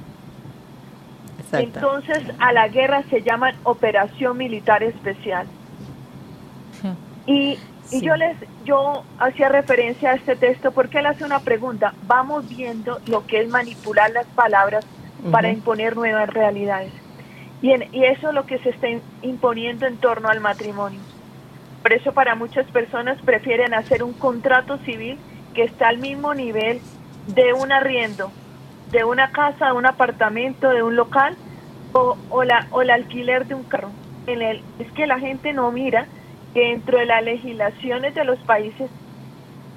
entonces 1.53 2.23
a 2.39 2.53
la 2.53 2.69
guerra 2.69 3.03
se 3.11 3.23
llama 3.23 3.53
operación 3.65 4.37
militar 4.37 4.83
especial 4.83 5.47
y 7.27 7.59
y 7.91 8.01
yo 8.01 8.17
les, 8.17 8.37
yo 8.65 9.05
hacía 9.19 9.49
referencia 9.49 10.11
a 10.11 10.15
este 10.15 10.35
texto 10.35 10.73
porque 10.73 10.99
él 10.99 11.07
hace 11.07 11.25
una 11.25 11.41
pregunta. 11.41 11.95
Vamos 12.07 12.49
viendo 12.49 13.01
lo 13.07 13.27
que 13.27 13.41
es 13.41 13.49
manipular 13.49 14.11
las 14.11 14.27
palabras 14.27 14.85
para 15.31 15.51
imponer 15.51 15.97
nuevas 15.97 16.29
realidades. 16.29 16.93
Y, 17.63 17.73
y 17.93 18.05
eso 18.05 18.29
es 18.29 18.35
lo 18.35 18.47
que 18.47 18.59
se 18.59 18.71
está 18.71 18.89
imponiendo 19.23 19.87
en 19.87 19.97
torno 19.99 20.29
al 20.29 20.41
matrimonio. 20.41 21.01
Por 21.83 21.93
eso 21.93 22.13
para 22.13 22.35
muchas 22.35 22.67
personas 22.67 23.19
prefieren 23.23 23.73
hacer 23.73 24.03
un 24.03 24.13
contrato 24.13 24.79
civil 24.79 25.19
que 25.55 25.63
está 25.63 25.89
al 25.89 25.99
mismo 25.99 26.35
nivel 26.35 26.81
de 27.29 27.53
un 27.53 27.73
arriendo, 27.73 28.31
de 28.91 29.05
una 29.05 29.31
casa, 29.31 29.67
de 29.67 29.73
un 29.73 29.87
apartamento, 29.87 30.71
de 30.71 30.83
un 30.83 30.97
local 30.97 31.37
o, 31.93 32.17
o, 32.31 32.45
la, 32.45 32.67
o 32.71 32.83
el 32.83 32.91
alquiler 32.91 33.47
de 33.47 33.55
un 33.55 33.65
carro. 33.65 33.91
En 34.27 34.43
el, 34.43 34.63
es 34.79 34.91
que 34.93 35.07
la 35.07 35.19
gente 35.19 35.53
no 35.53 35.71
mira 35.71 36.07
dentro 36.55 36.99
de 36.99 37.07
las 37.07 37.23
legislaciones 37.23 38.15
de 38.15 38.25
los 38.25 38.39
países, 38.41 38.91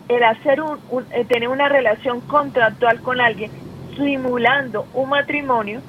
el 0.07 0.23
hacer 0.23 0.61
un, 0.61 0.79
eh, 1.11 1.25
tener 1.25 1.49
una 1.49 1.69
relación 1.69 2.21
contractual 2.21 3.01
con 3.01 3.21
alguien 3.21 3.51
simulando 3.95 4.87
un 4.93 5.09
matrimonio, 5.09 5.81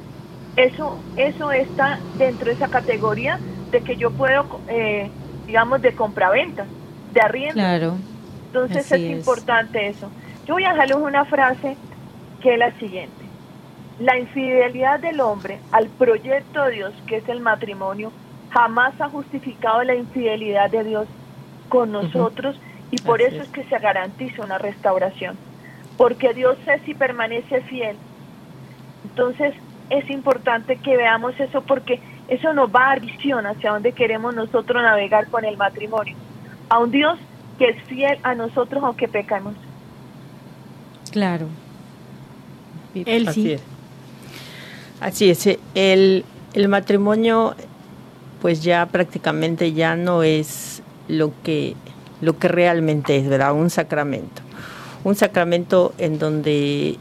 eso, 0.56 0.98
eso 1.16 1.52
está 1.52 1.98
dentro 2.18 2.46
de 2.46 2.52
esa 2.52 2.68
categoría 2.68 3.38
de 3.70 3.80
que 3.82 3.96
yo 3.96 4.10
puedo, 4.10 4.60
eh, 4.68 5.08
digamos, 5.46 5.80
de 5.80 5.94
compraventa, 5.94 6.66
de 7.12 7.20
arriendo. 7.20 7.54
Claro. 7.54 7.96
Entonces 8.46 8.90
es, 8.90 9.00
importante 9.00 9.88
eso. 9.88 10.10
Yo 10.46 10.54
voy 10.54 10.64
a 10.64 10.72
dejarles 10.72 10.96
una 10.96 11.24
frase 11.24 11.76
que 12.40 12.54
es 12.54 12.58
la 12.58 12.72
siguiente. 12.78 13.24
La 13.98 14.18
infidelidad 14.18 15.00
del 15.00 15.20
hombre 15.20 15.58
al 15.72 15.88
proyecto 15.88 16.64
de 16.64 16.72
Dios, 16.72 16.94
que 17.06 17.16
es 17.18 17.28
el 17.28 17.40
matrimonio, 17.40 18.12
jamás 18.50 18.98
ha 19.00 19.08
justificado 19.08 19.82
la 19.84 19.94
infidelidad 19.94 20.70
de 20.70 20.84
Dios 20.84 21.06
con 21.68 21.92
nosotros 21.92 22.58
y 22.90 22.96
por 22.98 23.22
eso 23.22 23.42
es. 23.42 23.48
que 23.48 23.64
se 23.64 23.78
garantiza 23.78 24.42
una 24.42 24.58
restauración, 24.58 25.36
porque 25.96 26.34
Dios 26.34 26.56
es 26.66 26.86
y 26.88 26.94
permanece 26.94 27.60
fiel. 27.62 27.96
Entonces 29.04 29.54
es 29.90 30.08
importante 30.10 30.76
que 30.76 30.96
veamos 30.96 31.38
eso 31.38 31.62
porque 31.62 32.00
eso 32.28 32.52
nos 32.52 32.74
va 32.74 32.84
a 32.84 32.88
dar 32.90 33.00
visión 33.00 33.46
hacia 33.46 33.72
dónde 33.72 33.92
queremos 33.92 34.34
nosotros 34.34 34.82
navegar 34.82 35.28
con 35.28 35.44
el 35.44 35.56
matrimonio, 35.56 36.16
a 36.68 36.78
un 36.78 36.90
Dios 36.90 37.18
que 37.58 37.68
es 37.70 37.82
fiel 37.84 38.18
a 38.22 38.34
nosotros 38.34 38.82
aunque 38.82 39.08
pecamos. 39.08 39.54
Claro. 41.10 41.48
Él 42.94 43.28
sí. 43.32 43.56
Así 45.00 45.30
es. 45.30 45.48
El, 45.74 46.24
el 46.54 46.68
matrimonio 46.68 47.54
pues 48.40 48.62
ya 48.62 48.86
prácticamente 48.86 49.72
ya 49.72 49.96
no 49.96 50.22
es 50.22 50.82
lo 51.08 51.32
que, 51.42 51.74
lo 52.20 52.38
que 52.38 52.48
realmente 52.48 53.16
es, 53.16 53.28
¿verdad? 53.28 53.52
Un 53.52 53.70
sacramento. 53.70 54.42
Un 55.04 55.14
sacramento 55.14 55.94
en 55.98 56.18
donde 56.18 56.98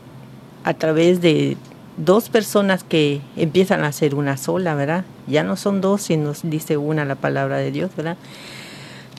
a 0.63 0.73
través 0.73 1.21
de 1.21 1.57
dos 1.97 2.29
personas 2.29 2.83
que 2.83 3.21
empiezan 3.35 3.83
a 3.83 3.91
ser 3.91 4.15
una 4.15 4.37
sola, 4.37 4.75
¿verdad? 4.75 5.05
Ya 5.27 5.43
no 5.43 5.55
son 5.55 5.81
dos, 5.81 6.01
sino 6.03 6.33
dice 6.43 6.77
una 6.77 7.05
la 7.05 7.15
palabra 7.15 7.57
de 7.57 7.71
Dios, 7.71 7.91
¿verdad? 7.95 8.17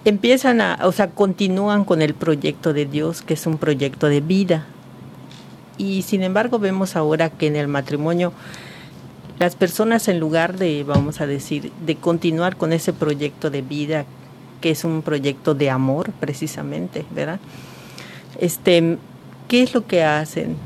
Empiezan 0.05 0.61
a, 0.61 0.79
o 0.83 0.93
sea, 0.93 1.11
continúan 1.11 1.85
con 1.85 2.01
el 2.01 2.15
proyecto 2.15 2.73
de 2.73 2.87
Dios, 2.87 3.21
que 3.23 3.35
es 3.35 3.47
un 3.47 3.59
proyecto 3.59 4.07
de 4.07 4.21
vida. 4.21 4.67
Y 5.81 6.03
sin 6.03 6.23
embargo 6.23 6.59
vemos 6.59 6.95
ahora 6.95 7.31
que 7.31 7.47
en 7.47 7.57
el 7.57 7.67
matrimonio 7.67 8.35
las 9.39 9.57
personas 9.57 10.09
en 10.09 10.21
lugar 10.21 10.59
de, 10.59 10.85
vamos 10.85 11.23
a 11.23 11.27
decir, 11.27 11.73
de 11.87 11.97
continuar 11.97 12.57
con 12.57 12.75
ese 12.75 12.93
proyecto 12.93 13.49
de 13.49 13.63
vida, 13.63 14.05
que 14.61 14.73
es 14.73 14.85
un 14.85 15.01
proyecto 15.01 15.55
de 15.55 15.71
amor 15.71 16.13
precisamente, 16.21 17.07
¿verdad? 17.13 17.41
Este, 18.39 18.99
¿qué 19.49 19.63
es 19.63 19.73
lo 19.73 19.87
que 19.87 20.05
hacen? 20.05 20.59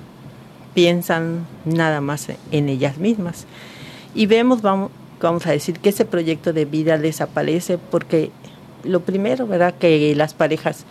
Piensan 0.75 1.47
nada 1.65 2.01
más 2.01 2.27
en 2.51 2.69
ellas 2.69 2.99
mismas. 2.99 3.47
Y 4.17 4.27
vemos, 4.27 4.63
vamos, 4.63 4.91
vamos 5.21 5.47
a 5.47 5.53
decir, 5.53 5.79
que 5.79 5.91
ese 5.91 6.05
proyecto 6.05 6.53
de 6.53 6.65
vida 6.65 6.99
desaparece 6.99 7.79
porque 7.79 8.33
lo 8.83 8.99
primero, 8.99 9.47
¿verdad? 9.47 9.75
Que 9.79 10.13
las 10.17 10.35
parejas, 10.35 10.85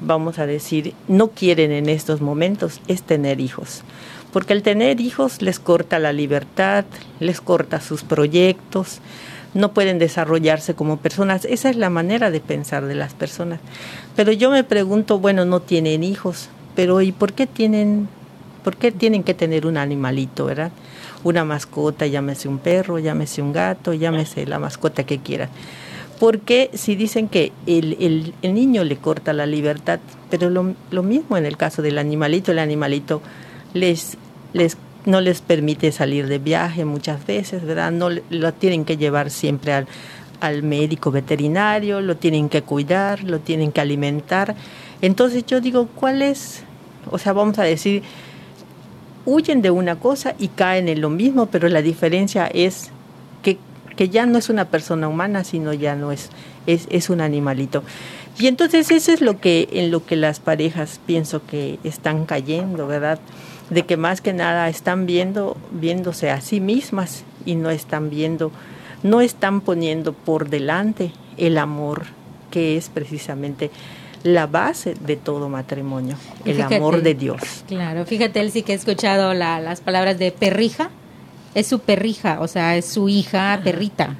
vamos 0.00 0.38
a 0.38 0.46
decir, 0.46 0.94
no 1.08 1.28
quieren 1.28 1.72
en 1.72 1.88
estos 1.88 2.20
momentos 2.20 2.80
es 2.88 3.02
tener 3.02 3.40
hijos 3.40 3.84
porque 4.32 4.52
el 4.52 4.62
tener 4.62 5.00
hijos 5.00 5.40
les 5.42 5.58
corta 5.58 5.98
la 5.98 6.12
libertad, 6.12 6.84
les 7.18 7.40
corta 7.40 7.80
sus 7.80 8.02
proyectos, 8.02 9.00
no 9.54 9.72
pueden 9.72 9.98
desarrollarse 9.98 10.74
como 10.74 10.98
personas. 10.98 11.44
Esa 11.46 11.70
es 11.70 11.76
la 11.76 11.90
manera 11.90 12.30
de 12.30 12.40
pensar 12.40 12.86
de 12.86 12.94
las 12.94 13.14
personas. 13.14 13.60
Pero 14.14 14.32
yo 14.32 14.50
me 14.50 14.64
pregunto, 14.64 15.18
bueno, 15.18 15.44
no 15.44 15.60
tienen 15.60 16.04
hijos, 16.04 16.48
pero 16.76 17.00
¿y 17.00 17.12
por 17.12 17.32
qué 17.32 17.46
tienen, 17.46 18.08
por 18.64 18.76
qué 18.76 18.92
tienen 18.92 19.24
que 19.24 19.34
tener 19.34 19.66
un 19.66 19.78
animalito, 19.78 20.44
verdad? 20.44 20.72
Una 21.24 21.44
mascota, 21.44 22.06
llámese 22.06 22.48
un 22.48 22.58
perro, 22.58 22.98
llámese 22.98 23.40
un 23.40 23.52
gato, 23.52 23.94
llámese 23.94 24.46
la 24.46 24.58
mascota 24.58 25.04
que 25.04 25.18
quieran. 25.18 25.48
Porque 26.18 26.70
si 26.74 26.96
dicen 26.96 27.28
que 27.28 27.52
el, 27.66 28.32
el, 28.42 28.54
niño 28.54 28.82
le 28.82 28.96
corta 28.96 29.32
la 29.32 29.46
libertad, 29.46 30.00
pero 30.30 30.50
lo, 30.50 31.02
mismo 31.02 31.36
en 31.36 31.46
el 31.46 31.56
caso 31.56 31.80
del 31.80 31.98
animalito, 31.98 32.50
el 32.50 32.58
animalito 32.58 33.22
les, 33.72 34.16
les 34.52 34.76
no 35.06 35.20
les 35.20 35.40
permite 35.40 35.92
salir 35.92 36.26
de 36.26 36.38
viaje 36.38 36.84
muchas 36.84 37.24
veces, 37.24 37.64
¿verdad? 37.64 37.92
No 37.92 38.10
lo 38.10 38.52
tienen 38.52 38.84
que 38.84 38.96
llevar 38.96 39.30
siempre 39.30 39.72
al, 39.72 39.86
al 40.40 40.62
médico 40.64 41.10
veterinario, 41.10 42.00
lo 42.00 42.16
tienen 42.16 42.48
que 42.48 42.62
cuidar, 42.62 43.22
lo 43.22 43.38
tienen 43.38 43.70
que 43.70 43.80
alimentar. 43.80 44.56
Entonces 45.00 45.46
yo 45.46 45.60
digo, 45.60 45.88
¿cuál 45.94 46.22
es? 46.22 46.64
O 47.10 47.18
sea, 47.18 47.32
vamos 47.32 47.58
a 47.58 47.62
decir, 47.62 48.02
huyen 49.24 49.62
de 49.62 49.70
una 49.70 49.96
cosa 50.00 50.34
y 50.38 50.48
caen 50.48 50.88
en 50.88 51.00
lo 51.00 51.10
mismo, 51.10 51.46
pero 51.46 51.68
la 51.68 51.82
diferencia 51.82 52.46
es 52.46 52.90
que, 53.98 54.08
ya 54.08 54.26
no 54.26 54.38
es 54.38 54.48
una 54.48 54.66
persona 54.66 55.08
humana, 55.08 55.44
sino 55.44 55.72
ya 55.72 55.94
no 55.94 56.12
es, 56.12 56.30
es, 56.66 56.86
es 56.90 57.10
un 57.10 57.20
animalito. 57.20 57.82
Y 58.38 58.46
entonces 58.46 58.90
eso 58.92 59.12
es 59.12 59.20
lo 59.20 59.40
que, 59.40 59.68
en 59.72 59.90
lo 59.90 60.06
que 60.06 60.14
las 60.14 60.38
parejas 60.38 61.00
pienso 61.04 61.44
que 61.44 61.78
están 61.82 62.24
cayendo, 62.24 62.86
¿verdad? 62.86 63.18
de 63.70 63.82
que 63.84 63.96
más 63.96 64.20
que 64.20 64.32
nada 64.32 64.68
están 64.68 65.06
viendo, 65.06 65.56
viéndose 65.70 66.30
a 66.30 66.40
sí 66.40 66.60
mismas 66.60 67.24
y 67.44 67.54
no 67.54 67.70
están 67.70 68.10
viendo, 68.10 68.50
no 69.02 69.20
están 69.20 69.60
poniendo 69.60 70.12
por 70.12 70.48
delante 70.48 71.12
el 71.36 71.58
amor 71.58 72.06
que 72.50 72.76
es 72.76 72.88
precisamente 72.88 73.70
la 74.24 74.46
base 74.46 74.94
de 74.94 75.16
todo 75.16 75.48
matrimonio, 75.48 76.16
el 76.44 76.60
amor 76.60 77.02
de 77.02 77.14
Dios. 77.14 77.40
Claro, 77.68 78.04
fíjate, 78.04 78.50
sí 78.50 78.62
que 78.62 78.72
ha 78.72 78.76
escuchado 78.76 79.32
las 79.34 79.80
palabras 79.80 80.18
de 80.18 80.32
perrija, 80.32 80.90
es 81.54 81.66
su 81.66 81.80
perrija, 81.80 82.40
o 82.40 82.48
sea, 82.48 82.76
es 82.76 82.86
su 82.86 83.08
hija 83.08 83.60
perrita. 83.62 84.16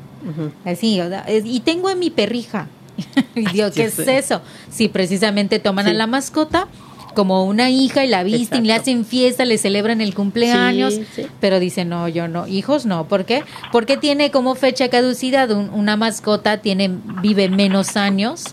Así, 0.65 1.01
y 1.45 1.61
tengo 1.61 1.89
a 1.89 1.95
mi 1.95 2.11
perrija. 2.11 2.69
Dios, 3.53 3.73
¿qué 3.75 3.85
es 3.85 3.99
eso? 3.99 4.43
Si 4.71 4.89
precisamente 4.89 5.59
toman 5.59 5.87
a 5.87 5.93
la 5.93 6.07
mascota 6.07 6.67
como 7.15 7.45
una 7.47 7.71
hija 7.71 8.05
y 8.05 8.09
la 8.09 8.23
visten, 8.23 8.65
y 8.65 8.69
le 8.69 8.75
hacen 8.75 9.05
fiesta, 9.05 9.45
le 9.45 9.59
celebran 9.59 10.01
el 10.01 10.15
cumpleaños, 10.15 11.01
pero 11.41 11.59
dice 11.59 11.85
no, 11.85 12.09
yo 12.09 12.29
no, 12.29 12.47
hijos 12.47 12.87
no, 12.87 13.09
¿por 13.09 13.25
qué? 13.25 13.43
Porque 13.73 13.97
tiene 13.97 14.31
como 14.31 14.55
fecha 14.55 14.89
caducidad 14.89 15.51
una 15.51 15.97
mascota 15.97 16.59
tiene 16.59 16.91
vive 17.23 17.49
menos 17.49 17.97
años 17.97 18.45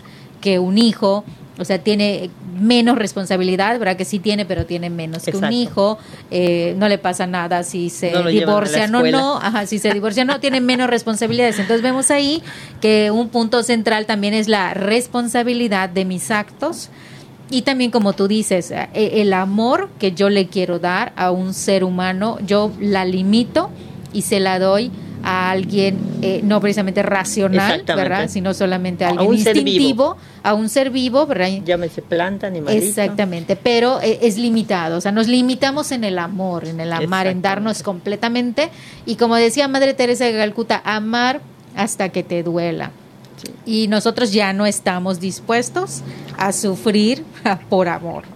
que 0.41 0.59
un 0.59 0.77
hijo 0.77 1.25
o 1.57 1.65
sea, 1.65 1.79
tiene 1.79 2.29
menos 2.59 2.97
responsabilidad, 2.97 3.79
¿verdad? 3.79 3.95
Que 3.95 4.05
sí 4.05 4.19
tiene, 4.19 4.45
pero 4.45 4.65
tiene 4.65 4.89
menos 4.89 5.23
que 5.23 5.37
un 5.37 5.51
hijo. 5.53 5.97
Eh, 6.31 6.75
no 6.77 6.89
le 6.89 6.97
pasa 6.97 7.27
nada 7.27 7.63
si 7.63 7.89
se 7.89 8.11
divorcia, 8.29 8.87
no, 8.87 9.03
no. 9.03 9.37
Ajá, 9.37 9.65
si 9.65 9.79
se 9.79 9.93
divorcia, 9.93 10.25
no, 10.25 10.39
tiene 10.39 10.59
menos 10.59 10.89
responsabilidades. 10.89 11.59
Entonces 11.59 11.81
vemos 11.81 12.11
ahí 12.11 12.43
que 12.81 13.11
un 13.11 13.29
punto 13.29 13.63
central 13.63 14.05
también 14.05 14.33
es 14.33 14.47
la 14.47 14.73
responsabilidad 14.73 15.89
de 15.89 16.05
mis 16.05 16.29
actos. 16.31 16.89
Y 17.49 17.61
también, 17.61 17.91
como 17.91 18.13
tú 18.13 18.27
dices, 18.27 18.71
eh, 18.71 18.89
el 18.93 19.31
amor 19.31 19.89
que 19.99 20.11
yo 20.11 20.29
le 20.29 20.47
quiero 20.47 20.79
dar 20.79 21.13
a 21.15 21.31
un 21.31 21.53
ser 21.53 21.83
humano, 21.83 22.37
yo 22.45 22.71
la 22.79 23.05
limito 23.05 23.69
y 24.11 24.23
se 24.23 24.39
la 24.39 24.59
doy 24.59 24.91
a 25.25 25.49
alguien 25.49 25.97
eh, 26.21 26.41
no 26.43 26.61
precisamente 26.61 27.01
racional, 27.01 27.83
¿verdad? 27.85 28.29
Sino 28.29 28.53
solamente 28.53 29.03
a 29.03 29.09
alguien 29.09 29.33
instintivo, 29.33 30.17
a 30.43 30.53
un 30.53 30.69
ser 30.69 30.91
vivo, 30.91 31.25
¿verdad? 31.25 31.49
Llámese 31.65 32.01
planta, 32.01 32.47
animalito. 32.47 32.85
Exactamente, 32.85 33.55
pero 33.55 33.99
eh, 34.01 34.19
es 34.21 34.37
limitado, 34.37 34.97
o 34.97 35.01
sea, 35.01 35.11
nos 35.11 35.27
limitamos 35.27 35.91
en 35.91 36.03
el 36.03 36.19
amor, 36.19 36.65
en 36.65 36.79
el 36.79 36.93
amar, 36.93 37.27
en 37.27 37.41
darnos 37.41 37.81
completamente 37.81 38.69
y 39.05 39.15
como 39.15 39.35
decía 39.35 39.67
Madre 39.67 39.95
Teresa 39.95 40.25
de 40.25 40.33
Calcuta, 40.33 40.81
amar 40.85 41.41
hasta 41.75 42.09
que 42.09 42.23
te 42.23 42.43
duela. 42.43 42.91
Y 43.65 43.87
nosotros 43.87 44.31
ya 44.31 44.53
no 44.53 44.65
estamos 44.65 45.19
dispuestos 45.19 46.01
a 46.37 46.51
sufrir 46.51 47.23
por 47.69 47.89
amor 47.89 48.34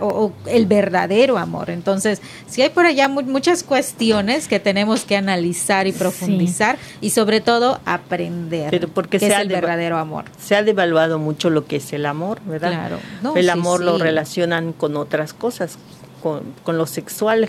o, 0.00 0.32
el 0.46 0.66
verdadero 0.66 1.38
amor. 1.38 1.70
Entonces, 1.70 2.20
si 2.46 2.62
hay 2.62 2.70
por 2.70 2.86
allá 2.86 3.08
muchas 3.08 3.62
cuestiones 3.62 4.48
que 4.48 4.60
tenemos 4.60 5.04
que 5.04 5.16
analizar 5.16 5.86
y 5.86 5.92
profundizar 5.92 6.78
y 7.00 7.10
sobre 7.10 7.40
todo 7.40 7.80
aprender 7.84 8.70
Pero 8.70 8.88
porque 8.88 9.18
qué 9.18 9.26
es 9.26 9.38
el 9.38 9.48
verdadero 9.48 9.98
amor. 9.98 10.24
Se 10.38 10.56
ha 10.56 10.62
devaluado 10.62 11.18
mucho 11.18 11.50
lo 11.50 11.66
que 11.66 11.76
es 11.76 11.92
el 11.92 12.06
amor, 12.06 12.40
¿verdad? 12.44 12.70
Claro. 12.72 13.36
el 13.36 13.50
amor 13.50 13.80
lo 13.80 13.98
relacionan 13.98 14.72
con 14.72 14.96
otras 14.96 15.32
cosas, 15.32 15.78
con, 16.22 16.42
con 16.62 16.78
lo 16.78 16.86
sexual, 16.86 17.48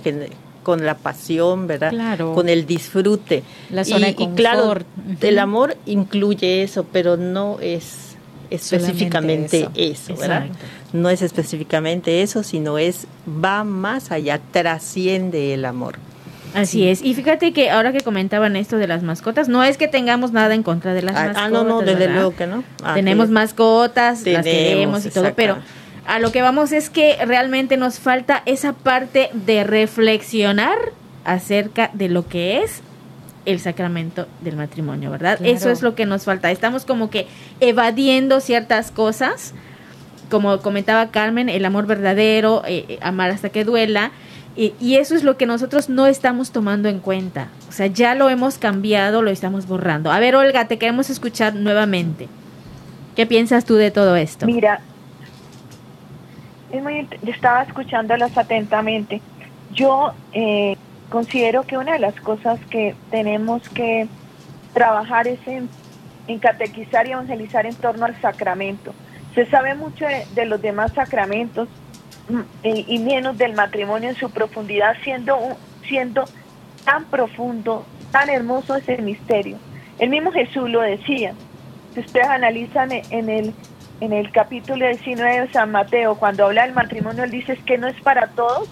con 0.64 0.86
la 0.86 0.96
pasión, 0.96 1.68
¿verdad? 1.68 1.92
Claro. 1.92 2.34
Con 2.34 2.50
el 2.50 2.66
disfrute. 2.66 3.44
La 3.70 3.84
zona 3.84 4.10
y, 4.10 4.16
claro, 4.36 4.76
el 5.22 5.40
amor 5.40 5.78
incluye 5.86 6.64
eso, 6.64 6.86
pero 6.92 7.18
no 7.18 7.58
es 7.62 8.16
específicamente 8.50 9.70
eso, 9.76 10.16
¿verdad? 10.16 10.48
No 10.94 11.10
es 11.10 11.22
específicamente 11.22 12.22
eso, 12.22 12.44
sino 12.44 12.78
es 12.78 13.08
va 13.28 13.64
más 13.64 14.12
allá, 14.12 14.40
trasciende 14.52 15.54
el 15.54 15.66
amor. 15.66 15.96
Así 16.54 16.88
es. 16.88 17.02
Y 17.04 17.16
fíjate 17.16 17.52
que 17.52 17.72
ahora 17.72 17.92
que 17.92 18.02
comentaban 18.02 18.56
esto 18.56 18.78
de 18.78 18.88
las 18.88 19.02
mascotas, 19.02 19.50
no 19.50 19.64
es 19.64 19.78
que 19.78 19.88
tengamos 19.88 20.32
nada 20.32 20.54
en 20.54 20.64
contra 20.64 20.94
de 20.94 21.02
las 21.02 21.16
mascotas. 21.16 21.44
Ah, 21.44 21.50
no, 21.50 21.64
no, 21.64 21.82
desde 21.82 22.08
luego 22.08 22.36
que 22.36 22.46
no. 22.46 22.64
Ah, 22.84 22.94
Tenemos 22.94 23.30
mascotas, 23.30 24.26
las 24.26 24.46
queremos 24.46 25.06
y 25.06 25.10
todo, 25.10 25.34
pero 25.36 25.58
a 26.06 26.20
lo 26.20 26.32
que 26.32 26.42
vamos 26.42 26.72
es 26.72 26.90
que 26.90 27.18
realmente 27.26 27.78
nos 27.78 28.00
falta 28.00 28.44
esa 28.46 28.74
parte 28.74 29.30
de 29.34 29.64
reflexionar 29.64 30.78
acerca 31.26 31.90
de 31.94 32.10
lo 32.10 32.28
que 32.28 32.62
es 32.62 32.82
el 33.46 33.60
sacramento 33.60 34.28
del 34.42 34.56
matrimonio, 34.56 35.12
¿verdad? 35.12 35.40
Eso 35.44 35.70
es 35.70 35.82
lo 35.82 35.96
que 35.96 36.06
nos 36.06 36.24
falta. 36.24 36.52
Estamos 36.52 36.86
como 36.86 37.10
que 37.10 37.28
evadiendo 37.60 38.40
ciertas 38.40 38.92
cosas, 38.92 39.54
como 40.30 40.60
comentaba 40.60 41.12
Carmen, 41.12 41.50
el 41.50 41.66
amor 41.66 41.86
verdadero, 41.86 42.64
eh, 42.66 42.86
eh, 42.88 43.00
amar 43.02 43.32
hasta 43.32 43.50
que 43.50 43.64
duela, 43.64 44.12
y, 44.56 44.74
y, 44.80 44.98
eso 44.98 45.16
es 45.16 45.24
lo 45.24 45.36
que 45.36 45.48
nosotros 45.48 45.90
no 45.90 46.06
estamos 46.06 46.52
tomando 46.52 46.88
en 46.88 47.00
cuenta. 47.00 47.48
O 47.70 47.72
sea, 47.72 47.88
ya 47.88 48.14
lo 48.14 48.30
hemos 48.30 48.60
cambiado, 48.60 49.24
lo 49.24 49.32
estamos 49.32 49.66
borrando. 49.66 50.12
A 50.12 50.20
ver, 50.20 50.36
Olga, 50.36 50.68
te 50.68 50.78
queremos 50.78 51.10
escuchar 51.10 51.56
nuevamente. 51.56 52.28
¿Qué 53.16 53.26
piensas 53.26 53.66
tú 53.66 53.76
de 53.76 53.90
todo 53.90 54.16
esto? 54.16 54.46
Mira, 54.46 54.80
es 56.72 56.82
muy, 56.82 57.08
estaba 57.28 57.64
escuchándolas 57.64 58.36
atentamente. 58.38 59.22
Yo 59.74 60.14
eh, 60.34 60.76
considero 61.10 61.64
que 61.64 61.78
una 61.78 61.94
de 61.94 62.00
las 62.00 62.16
cosas 62.16 62.60
que 62.72 62.96
tenemos 63.12 63.70
que 63.70 64.08
trabajar 64.74 65.28
es 65.28 65.40
en, 65.48 65.70
catequizar 66.40 67.06
y 67.08 67.12
evangelizar 67.12 67.68
en 67.68 67.76
torno 67.76 68.06
al 68.06 68.20
sacramento. 68.20 68.94
Se 69.36 69.46
sabe 69.48 69.76
mucho 69.76 70.06
de, 70.06 70.46
los 70.46 70.62
demás 70.62 70.94
sacramentos 70.94 71.68
mm, 72.30 72.68
y, 72.68 73.00
menos 73.00 73.38
del 73.38 73.54
matrimonio 73.54 74.10
en 74.10 74.16
su 74.16 74.30
profundidad, 74.30 74.96
siendo, 75.04 75.38
siendo 75.88 76.26
tan 76.86 77.06
profundo, 77.06 77.86
tan 78.12 78.30
hermoso 78.30 78.76
ese 78.76 78.98
misterio. 79.02 79.58
El 80.00 80.10
mismo 80.10 80.32
Jesús 80.32 80.70
lo 80.70 80.82
decía. 80.82 81.34
Si 81.94 82.00
ustedes 82.00 82.28
analizan 82.28 82.92
en 82.92 83.30
el, 83.30 83.54
en 84.02 84.14
el 84.14 84.32
capítulo 84.32 84.88
19 84.88 85.42
de 85.42 85.52
San 85.52 85.72
Mateo, 85.72 86.16
cuando 86.16 86.46
habla 86.46 86.64
del 86.64 86.74
matrimonio, 86.74 87.24
él 87.24 87.32
dice 87.32 87.58
que 87.66 87.78
no 87.78 87.88
es 87.88 88.00
para 88.02 88.28
todos, 88.28 88.70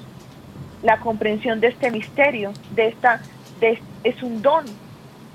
la 0.82 0.98
comprensión 0.98 1.60
de 1.60 1.68
este 1.68 1.92
misterio, 1.92 2.54
de 2.72 2.88
esta, 2.88 3.22
es 4.04 4.24
un 4.24 4.42
don 4.42 4.66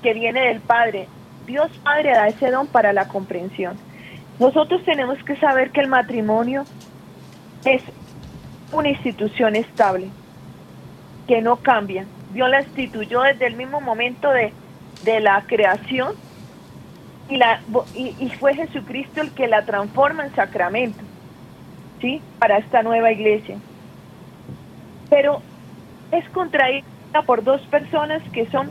que 0.03 0.13
viene 0.13 0.41
del 0.47 0.59
Padre. 0.59 1.07
Dios 1.45 1.71
Padre 1.83 2.11
da 2.11 2.27
ese 2.27 2.51
don 2.51 2.67
para 2.67 2.91
la 2.93 3.07
comprensión. 3.07 3.77
Nosotros 4.39 4.83
tenemos 4.85 5.21
que 5.23 5.35
saber 5.37 5.71
que 5.71 5.81
el 5.81 5.87
matrimonio 5.87 6.63
es 7.65 7.81
una 8.71 8.89
institución 8.89 9.55
estable, 9.55 10.09
que 11.27 11.41
no 11.41 11.57
cambia. 11.57 12.05
Dios 12.33 12.49
la 12.49 12.61
instituyó 12.61 13.21
desde 13.21 13.47
el 13.47 13.55
mismo 13.55 13.81
momento 13.81 14.29
de, 14.29 14.53
de 15.03 15.19
la 15.19 15.41
creación 15.47 16.13
y, 17.29 17.37
la, 17.37 17.61
y, 17.95 18.29
fue 18.39 18.53
Jesucristo 18.53 19.21
el 19.21 19.31
que 19.31 19.47
la 19.47 19.65
transforma 19.65 20.25
en 20.25 20.35
sacramento, 20.35 21.03
¿sí? 21.99 22.21
Para 22.39 22.57
esta 22.57 22.83
nueva 22.83 23.11
iglesia 23.11 23.57
pero 25.09 25.41
es 26.11 26.27
contraída 26.29 26.83
por 27.25 27.43
dos 27.43 27.61
personas 27.67 28.21
que 28.31 28.49
son 28.49 28.69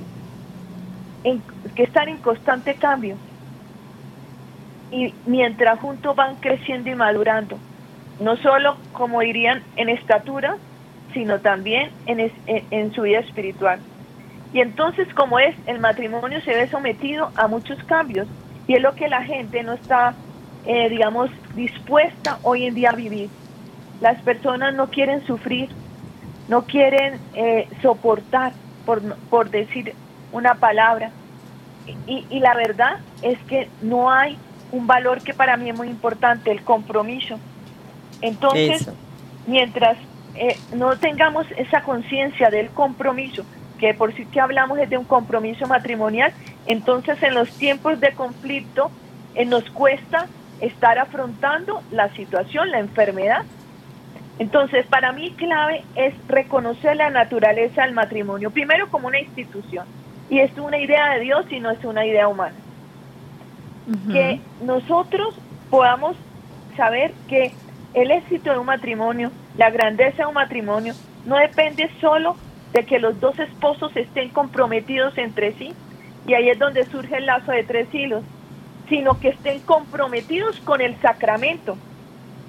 que 1.74 1.82
están 1.82 2.08
en 2.08 2.18
constante 2.18 2.74
cambio 2.74 3.16
y 4.90 5.14
mientras 5.26 5.78
juntos 5.80 6.14
van 6.14 6.36
creciendo 6.36 6.90
y 6.90 6.94
madurando, 6.94 7.58
no 8.20 8.36
solo 8.36 8.76
como 8.92 9.20
dirían 9.20 9.62
en 9.76 9.88
estatura, 9.88 10.56
sino 11.12 11.40
también 11.40 11.90
en, 12.06 12.30
en, 12.46 12.92
su 12.92 13.02
vida 13.02 13.20
espiritual. 13.20 13.80
Y 14.52 14.60
entonces 14.60 15.12
como 15.14 15.38
es, 15.38 15.56
el 15.66 15.78
matrimonio 15.78 16.40
se 16.42 16.54
ve 16.54 16.68
sometido 16.68 17.30
a 17.36 17.48
muchos 17.48 17.82
cambios 17.84 18.28
y 18.66 18.74
es 18.74 18.82
lo 18.82 18.94
que 18.94 19.08
la 19.08 19.22
gente 19.22 19.62
no 19.62 19.72
está, 19.72 20.14
eh, 20.66 20.88
digamos, 20.88 21.30
dispuesta 21.54 22.38
hoy 22.42 22.66
en 22.66 22.74
día 22.74 22.90
a 22.90 22.96
vivir. 22.96 23.28
Las 24.00 24.20
personas 24.22 24.74
no 24.74 24.88
quieren 24.88 25.26
sufrir, 25.26 25.70
no 26.48 26.62
quieren 26.62 27.18
eh, 27.34 27.68
soportar, 27.82 28.52
por, 28.84 29.02
por 29.28 29.50
decir 29.50 29.94
una 30.32 30.54
palabra. 30.54 31.10
Y, 32.06 32.40
la 32.40 32.54
verdad 32.54 32.98
es 33.22 33.38
que 33.48 33.68
no 33.82 34.10
hay 34.10 34.38
un 34.72 34.86
valor 34.86 35.22
que 35.22 35.34
para 35.34 35.56
mí 35.56 35.70
es 35.70 35.76
muy 35.76 35.88
importante, 35.88 36.50
el 36.50 36.62
compromiso. 36.62 37.38
Entonces, 38.20 38.88
mientras 39.46 39.96
eh, 40.34 40.56
no 40.74 40.96
tengamos 40.98 41.46
esa 41.56 41.82
conciencia 41.82 42.50
del 42.50 42.70
compromiso, 42.70 43.44
que 43.78 43.94
por 43.94 44.14
sí 44.14 44.24
que 44.26 44.40
hablamos 44.40 44.78
es 44.78 44.88
de 44.88 44.96
un 44.96 45.04
compromiso 45.04 45.66
matrimonial, 45.66 46.32
entonces 46.66 47.22
en 47.22 47.34
los 47.34 47.50
tiempos 47.50 48.00
de 48.00 48.12
conflicto 48.12 48.90
eh, 49.34 49.44
nos 49.44 49.68
cuesta 49.70 50.26
estar 50.60 50.98
afrontando 50.98 51.82
la 51.90 52.08
situación, 52.14 52.70
la 52.70 52.78
enfermedad, 52.78 53.44
entonces, 54.38 54.86
para 54.86 55.12
mí 55.12 55.30
clave 55.32 55.82
es 55.94 56.14
reconocer 56.28 56.96
la 56.96 57.10
naturaleza 57.10 57.82
del 57.82 57.94
matrimonio, 57.94 58.50
primero 58.50 58.90
como 58.90 59.08
una 59.08 59.20
institución, 59.20 59.86
y 60.28 60.40
es 60.40 60.56
una 60.58 60.78
idea 60.78 61.14
de 61.14 61.20
Dios 61.20 61.46
y 61.50 61.60
no 61.60 61.70
es 61.70 61.82
una 61.84 62.04
idea 62.04 62.28
humana. 62.28 62.54
Que 64.12 64.40
nosotros 64.62 65.34
podamos 65.70 66.16
saber 66.76 67.12
que 67.28 67.52
el 67.94 68.10
éxito 68.10 68.50
de 68.50 68.58
un 68.58 68.66
matrimonio, 68.66 69.30
la 69.56 69.70
grandeza 69.70 70.22
de 70.22 70.26
un 70.26 70.34
matrimonio, 70.34 70.94
no 71.24 71.36
depende 71.36 71.88
solo 72.00 72.36
de 72.72 72.84
que 72.84 72.98
los 72.98 73.20
dos 73.20 73.38
esposos 73.38 73.96
estén 73.96 74.30
comprometidos 74.30 75.16
entre 75.18 75.52
sí, 75.54 75.72
y 76.26 76.34
ahí 76.34 76.50
es 76.50 76.58
donde 76.58 76.84
surge 76.86 77.16
el 77.16 77.26
lazo 77.26 77.52
de 77.52 77.62
tres 77.64 77.92
hilos, 77.94 78.24
sino 78.88 79.18
que 79.20 79.28
estén 79.28 79.60
comprometidos 79.60 80.58
con 80.60 80.80
el 80.80 81.00
sacramento, 81.00 81.76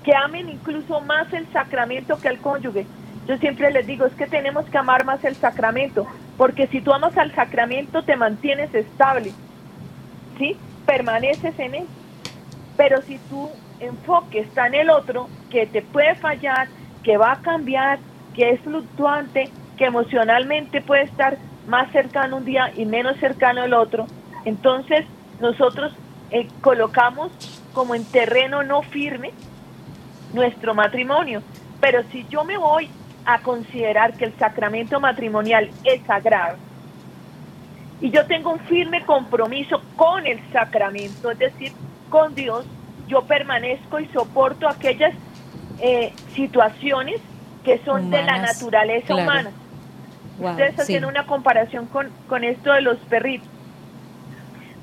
que 0.04 0.16
amen 0.16 0.50
incluso 0.50 1.02
más 1.02 1.32
el 1.34 1.48
sacramento 1.52 2.20
que 2.20 2.30
el 2.30 2.40
cónyuge. 2.40 2.86
Yo 3.28 3.38
siempre 3.38 3.72
les 3.72 3.86
digo, 3.86 4.06
es 4.06 4.14
que 4.14 4.28
tenemos 4.28 4.66
que 4.66 4.78
amar 4.78 5.06
más 5.06 5.24
el 5.24 5.36
sacramento, 5.36 6.08
porque 6.38 6.68
si 6.68 6.82
tú 6.82 6.94
amas 6.94 7.18
al 7.18 7.34
sacramento 7.36 8.04
te 8.04 8.16
mantienes 8.16 8.74
estable, 8.74 9.34
¿sí? 10.38 10.58
Permaneces 10.88 11.60
en 11.60 11.76
él. 11.76 11.86
Pero 12.76 13.02
si 13.04 13.20
tu 13.30 13.50
enfoque 13.80 14.40
está 14.40 14.66
en 14.66 14.74
el 14.74 14.90
otro, 14.90 15.30
que 15.52 15.68
te 15.68 15.84
puede 15.84 16.16
fallar, 16.16 16.68
que 17.04 17.18
va 17.18 17.34
a 17.34 17.42
cambiar, 17.42 18.00
que 18.34 18.50
es 18.50 18.62
fluctuante, 18.62 19.52
que 19.78 19.86
emocionalmente 19.86 20.82
puede 20.82 21.04
estar 21.04 21.38
más 21.68 21.92
cercano 21.92 22.38
un 22.38 22.46
día 22.46 22.72
y 22.76 22.86
menos 22.86 23.18
cercano 23.18 23.64
el 23.64 23.74
otro, 23.74 24.08
entonces 24.46 25.06
nosotros 25.40 25.94
eh, 26.32 26.48
colocamos 26.62 27.32
como 27.74 27.94
en 27.94 28.04
terreno 28.06 28.64
no 28.64 28.82
firme 28.82 29.32
nuestro 30.34 30.74
matrimonio. 30.74 31.44
Pero 31.80 32.02
si 32.12 32.26
yo 32.30 32.44
me 32.44 32.58
voy 32.58 32.90
a 33.26 33.40
considerar 33.40 34.14
que 34.14 34.26
el 34.26 34.34
sacramento 34.40 35.00
matrimonial 35.00 35.70
es 35.84 36.02
sagrado 36.08 36.58
y 38.00 38.12
yo 38.12 38.26
tengo 38.28 38.52
un 38.52 38.60
firme 38.60 39.04
compromiso 39.06 39.82
con 39.96 40.26
el 40.28 40.40
sacramento, 40.52 41.32
es 41.32 41.40
decir, 41.40 41.72
con 42.10 42.36
Dios, 42.36 42.66
yo 43.08 43.24
permanezco 43.24 44.00
y 44.00 44.06
soporto 44.08 44.68
aquellas 44.68 45.14
eh, 45.80 46.14
situaciones 46.36 47.22
que 47.64 47.80
son 47.80 48.10
de 48.10 48.24
la 48.24 48.38
naturaleza 48.40 49.16
humana. 49.16 49.52
Ustedes 50.40 50.80
hacen 50.80 51.06
una 51.06 51.26
comparación 51.26 51.88
con, 51.88 52.10
con 52.28 52.44
esto 52.44 52.72
de 52.72 52.82
los 52.82 52.98
perritos. 53.00 53.50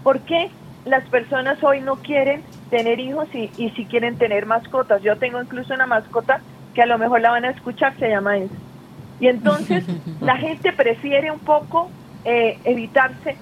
¿Por 0.03 0.21
qué 0.21 0.51
las 0.85 1.05
personas 1.09 1.63
hoy 1.63 1.81
no 1.81 1.97
quieren 1.97 2.43
tener 2.71 2.99
hijos 2.99 3.29
y, 3.33 3.51
y 3.57 3.71
si 3.71 3.85
quieren 3.87 4.19
tener 4.19 4.45
mascotas? 4.45 5.03
Yo 5.03 5.17
tengo 5.17 5.41
incluso 5.41 5.73
una 5.73 5.87
mascota 5.87 6.41
que 6.75 6.83
a 6.83 6.87
lo 6.87 6.99
mejor 6.99 7.21
la 7.21 7.31
van 7.31 7.45
a 7.45 7.51
escuchar, 7.51 7.97
se 7.99 8.09
llama 8.09 8.39
eso. 8.39 8.55
Y 9.21 9.29
entonces 9.29 9.85
la 10.21 10.37
gente 10.37 10.73
prefiere 10.73 11.31
un 11.31 11.39
poco 11.39 11.89
eh, 12.25 12.59
evitarse, 12.65 13.37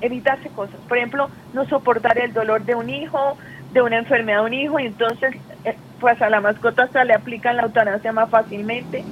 evitarse 0.00 0.48
cosas. 0.50 0.76
Por 0.88 0.98
ejemplo, 0.98 1.30
no 1.52 1.66
soportar 1.66 2.18
el 2.18 2.32
dolor 2.32 2.64
de 2.64 2.74
un 2.74 2.90
hijo, 2.90 3.36
de 3.72 3.82
una 3.82 3.98
enfermedad 3.98 4.40
de 4.40 4.46
un 4.46 4.54
hijo, 4.54 4.78
y 4.80 4.86
entonces 4.86 5.34
eh, 5.64 5.76
pues 6.00 6.20
a 6.20 6.30
la 6.30 6.40
mascota 6.40 6.88
se 6.88 7.04
le 7.04 7.14
aplican 7.14 7.56
la 7.56 7.64
eutanasia 7.64 8.12
más 8.12 8.30
fácilmente. 8.30 9.04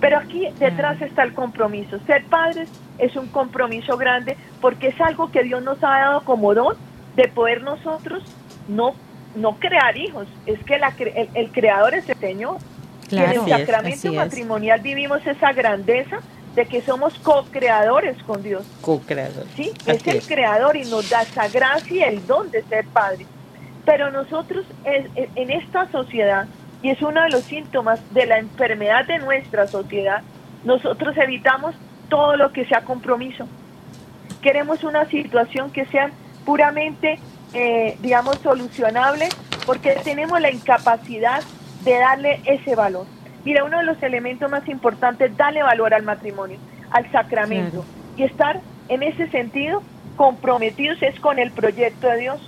Pero 0.00 0.18
aquí 0.18 0.48
detrás 0.58 1.00
está 1.00 1.22
el 1.22 1.32
compromiso. 1.32 1.98
Ser 2.06 2.24
padres 2.24 2.68
es 2.98 3.14
un 3.14 3.28
compromiso 3.28 3.96
grande 3.96 4.36
porque 4.60 4.88
es 4.88 5.00
algo 5.00 5.30
que 5.30 5.44
Dios 5.44 5.62
nos 5.62 5.78
ha 5.84 5.90
dado 5.90 6.24
como 6.24 6.54
don 6.54 6.76
de 7.14 7.28
poder 7.28 7.62
nosotros 7.62 8.24
no, 8.66 8.94
no 9.36 9.56
crear 9.60 9.96
hijos. 9.96 10.26
Es 10.46 10.58
que 10.64 10.78
la, 10.78 10.92
el, 10.98 11.28
el 11.34 11.52
creador 11.52 11.94
es 11.94 12.08
el 12.08 12.16
Señor 12.16 12.58
en 13.12 13.30
el 13.30 13.48
sacramento 13.48 14.12
matrimonial 14.12 14.80
vivimos 14.80 15.26
esa 15.26 15.52
grandeza 15.52 16.18
de 16.54 16.66
que 16.66 16.82
somos 16.82 17.14
co-creadores 17.20 18.22
con 18.24 18.42
Dios. 18.42 18.64
Co-creadores. 18.80 19.50
Sí, 19.56 19.72
es 19.86 20.06
el 20.06 20.22
creador 20.22 20.76
y 20.76 20.84
nos 20.84 21.08
da 21.08 21.22
esa 21.22 21.48
gracia 21.48 22.10
y 22.10 22.14
el 22.16 22.26
don 22.26 22.50
de 22.50 22.62
ser 22.64 22.86
padre. 22.86 23.26
Pero 23.84 24.10
nosotros 24.10 24.64
en 24.84 25.50
esta 25.50 25.90
sociedad, 25.90 26.46
y 26.82 26.90
es 26.90 27.00
uno 27.02 27.22
de 27.22 27.30
los 27.30 27.44
síntomas 27.44 28.00
de 28.12 28.26
la 28.26 28.38
enfermedad 28.38 29.06
de 29.06 29.18
nuestra 29.18 29.66
sociedad, 29.66 30.22
nosotros 30.64 31.16
evitamos 31.16 31.74
todo 32.08 32.36
lo 32.36 32.52
que 32.52 32.66
sea 32.66 32.82
compromiso. 32.82 33.46
Queremos 34.42 34.84
una 34.84 35.06
situación 35.06 35.70
que 35.70 35.86
sea 35.86 36.10
puramente, 36.44 37.18
eh, 37.54 37.96
digamos, 38.00 38.38
solucionable, 38.38 39.28
porque 39.66 39.92
tenemos 40.04 40.40
la 40.40 40.50
incapacidad 40.50 41.42
de 41.84 41.98
darle 41.98 42.40
ese 42.44 42.74
valor. 42.74 43.06
Mira, 43.44 43.64
uno 43.64 43.78
de 43.78 43.84
los 43.84 44.02
elementos 44.02 44.50
más 44.50 44.68
importantes 44.68 45.30
es 45.30 45.36
darle 45.36 45.62
valor 45.62 45.94
al 45.94 46.02
matrimonio, 46.02 46.58
al 46.90 47.10
sacramento, 47.10 47.84
y 48.16 48.22
estar 48.22 48.60
en 48.88 49.02
ese 49.02 49.28
sentido 49.28 49.82
comprometidos 50.16 51.02
es 51.02 51.18
con 51.20 51.38
el 51.38 51.50
proyecto 51.50 52.06
de 52.08 52.18
Dios. 52.18 52.40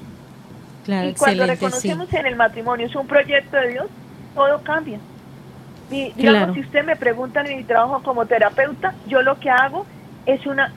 y 0.86 1.14
cuando 1.14 1.46
reconocemos 1.46 2.12
en 2.12 2.26
el 2.26 2.36
matrimonio 2.36 2.86
es 2.86 2.94
un 2.94 3.06
proyecto 3.06 3.56
de 3.56 3.68
Dios, 3.70 3.86
todo 4.34 4.62
cambia. 4.62 4.98
Y, 5.90 6.12
digamos, 6.12 6.54
si 6.54 6.60
usted 6.60 6.84
me 6.84 6.96
pregunta 6.96 7.42
en 7.42 7.56
mi 7.56 7.64
trabajo 7.64 8.02
como 8.02 8.26
terapeuta, 8.26 8.94
yo 9.06 9.22
lo 9.22 9.38
que 9.38 9.50
hago 9.50 9.86
es 10.26 10.46
una 10.46 10.72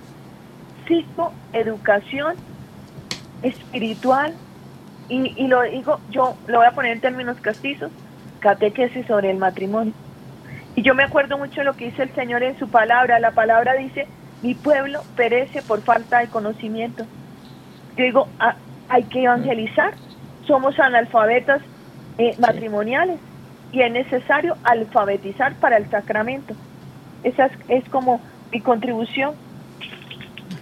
psicoeducación 0.88 2.36
espiritual 3.42 4.34
y, 5.10 5.34
y 5.42 5.48
lo 5.48 5.62
digo, 5.64 6.00
yo 6.10 6.36
lo 6.48 6.58
voy 6.60 6.68
a 6.68 6.72
poner 6.72 6.94
en 6.94 7.02
términos 7.02 7.38
castizos, 7.40 7.92
catequesis 8.40 9.06
sobre 9.08 9.32
el 9.32 9.38
matrimonio. 9.38 9.94
Y 10.78 10.84
yo 10.84 10.94
me 10.94 11.04
acuerdo 11.04 11.40
mucho 11.40 11.62
de 11.62 11.64
lo 11.64 11.76
que 11.76 11.86
dice 11.86 12.04
el 12.04 12.14
Señor 12.14 12.44
en 12.44 12.58
su 12.60 12.70
palabra. 12.70 13.20
La 13.20 13.32
palabra 13.32 13.74
dice, 13.74 14.06
mi 14.44 14.54
pueblo 14.54 15.02
perece 15.16 15.64
por 15.64 15.82
falta 15.82 16.20
de 16.20 16.28
conocimiento. 16.28 17.04
Yo 17.98 18.04
digo, 18.04 18.28
ah, 18.40 18.56
hay 18.88 19.02
que 19.06 19.24
evangelizar. 19.24 19.96
Somos 20.46 20.80
analfabetas 20.80 21.64
eh, 22.20 22.36
matrimoniales 22.38 23.20
y 23.72 23.82
es 23.82 23.92
necesario 23.92 24.56
alfabetizar 24.64 25.56
para 25.56 25.78
el 25.78 25.90
sacramento. 25.90 26.54
Esa 27.24 27.50
es, 27.70 27.84
como 27.90 28.22
mi 28.52 28.62
contribución. 28.62 29.34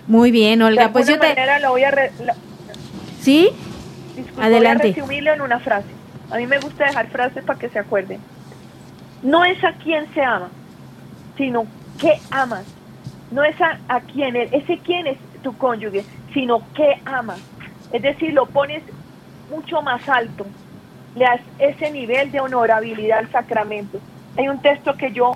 Muy 0.08 0.32
bien, 0.32 0.62
Olga. 0.62 0.94
pues 0.94 1.10
yo 1.10 1.20
te... 1.20 1.36
Lo 1.60 1.72
voy 1.72 1.84
a 1.84 1.94
¿Sí? 3.20 3.50
Adelante. 4.40 4.88
Voy 4.88 4.92
a 4.92 4.96
resumirlo 4.96 5.34
en 5.34 5.42
una 5.42 5.60
frase. 5.60 5.90
A 6.32 6.38
mí 6.38 6.48
me 6.48 6.58
gusta 6.60 6.86
dejar 6.86 7.08
frases 7.08 7.44
para 7.44 7.60
que 7.60 7.68
se 7.68 7.80
acuerden. 7.80 8.22
No 9.24 9.44
es 9.44 9.64
a 9.64 9.74
quien 9.74 10.12
se 10.14 10.24
ama, 10.24 10.50
sino 11.38 11.66
que 12.00 12.20
amas. 12.32 12.66
No 13.32 13.44
es 13.44 13.60
a, 13.60 13.80
a 13.88 14.02
quién 14.02 14.36
es, 14.36 14.52
ese 14.54 14.78
quién 14.80 15.08
es 15.08 15.18
tu 15.42 15.58
cónyuge, 15.58 16.06
sino 16.34 16.62
que 16.74 17.02
amas. 17.06 17.40
Es 17.92 18.02
decir, 18.02 18.34
lo 18.34 18.46
pones 18.46 18.84
mucho 19.50 19.82
más 19.82 20.08
alto, 20.10 20.46
le 21.16 21.26
das 21.26 21.42
ese 21.60 21.92
nivel 21.92 22.32
de 22.32 22.40
honorabilidad 22.40 23.20
al 23.20 23.32
sacramento. 23.32 24.00
Hay 24.38 24.48
un 24.48 24.62
texto 24.62 24.96
que 24.96 25.12
yo 25.12 25.34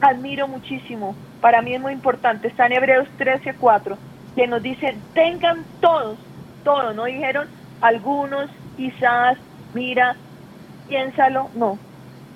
admiro 0.00 0.48
muchísimo, 0.48 1.14
para 1.40 1.62
mí 1.62 1.74
es 1.74 1.80
muy 1.80 1.92
importante, 1.92 2.48
está 2.48 2.66
en 2.66 2.72
Hebreos 2.72 3.08
13:4, 3.18 3.96
que 4.34 4.46
nos 4.46 4.62
dice, 4.62 4.96
tengan 5.14 5.64
todos, 5.80 6.18
todos, 6.64 6.94
no 6.94 7.04
dijeron 7.04 7.48
algunos, 7.80 8.50
quizás, 8.76 9.36
mira, 9.74 10.16
piénsalo, 10.88 11.50
no. 11.54 11.78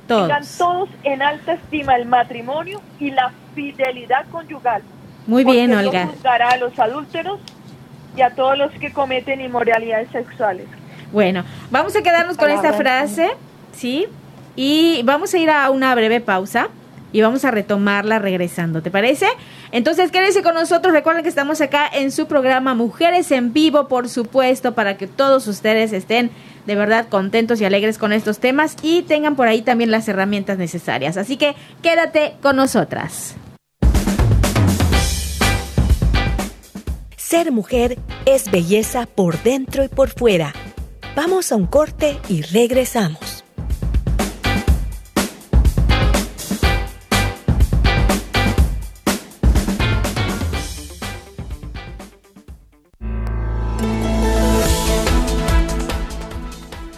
Todos. 0.07 0.59
todos 0.59 0.89
en 1.03 1.23
alta 1.23 1.55
estima 1.55 1.97
el 1.97 2.07
matrimonio 2.07 2.81
y 3.01 3.11
la 3.11 3.33
fidelidad 3.55 4.27
conyugal. 4.31 4.83
Muy 5.27 5.45
bien, 5.45 5.73
Olga. 5.73 6.07
juzgará 6.07 6.51
a 6.51 6.57
los 6.59 6.79
adúlteros 6.79 7.41
y 8.17 8.21
a 8.23 8.31
todos 8.31 8.59
los 8.59 8.71
que 8.73 8.93
cometen 8.93 9.41
inmoralidades 9.41 10.11
sexuales. 10.11 10.67
Bueno, 11.13 11.45
vamos 11.71 11.97
a 11.97 12.03
quedarnos 12.03 12.37
con 12.37 12.51
esta 12.51 12.73
frase, 12.73 13.31
¿sí? 13.73 14.07
Y 14.57 15.03
vamos 15.05 15.33
a 15.35 15.39
ir 15.39 15.51
a 15.51 15.71
una 15.71 15.95
breve 15.95 16.21
pausa 16.21 16.69
y 17.13 17.23
vamos 17.23 17.45
a 17.45 17.53
retomarla 17.53 18.19
regresando, 18.19 18.83
¿te 18.83 18.91
parece? 18.91 19.27
Entonces, 19.71 20.11
quédense 20.11 20.43
con 20.43 20.55
nosotros. 20.55 20.93
Recuerden 20.93 21.23
que 21.23 21.29
estamos 21.29 21.61
acá 21.61 21.89
en 21.93 22.11
su 22.11 22.27
programa 22.27 22.75
Mujeres 22.75 23.31
en 23.31 23.53
Vivo, 23.53 23.87
por 23.87 24.09
supuesto, 24.09 24.75
para 24.75 24.97
que 24.97 25.07
todos 25.07 25.47
ustedes 25.47 25.93
estén 25.93 26.33
de 26.67 26.75
verdad 26.75 27.09
contentos 27.09 27.61
y 27.61 27.65
alegres 27.65 27.99
con 27.99 28.13
estos 28.13 28.39
temas 28.39 28.77
y 28.83 29.03
tengan 29.03 29.37
por 29.37 29.49
ahí 29.49 29.63
también 29.63 29.91
las 29.91 30.09
herramientas 30.09 30.59
necesarias. 30.59 31.17
Así 31.17 31.37
que 31.37 31.55
quédate 31.83 32.35
con 32.43 32.57
nosotras. 32.57 33.37
Ser 37.17 37.51
mujer 37.51 37.99
es 38.27 38.51
belleza 38.51 39.07
por 39.07 39.43
dentro 39.43 39.83
y 39.83 39.89
por 39.89 40.11
fuera. 40.11 40.53
Vamos 41.17 41.51
a 41.53 41.57
un 41.57 41.67
corte 41.67 42.19
y 42.29 42.43
regresamos. 42.43 43.34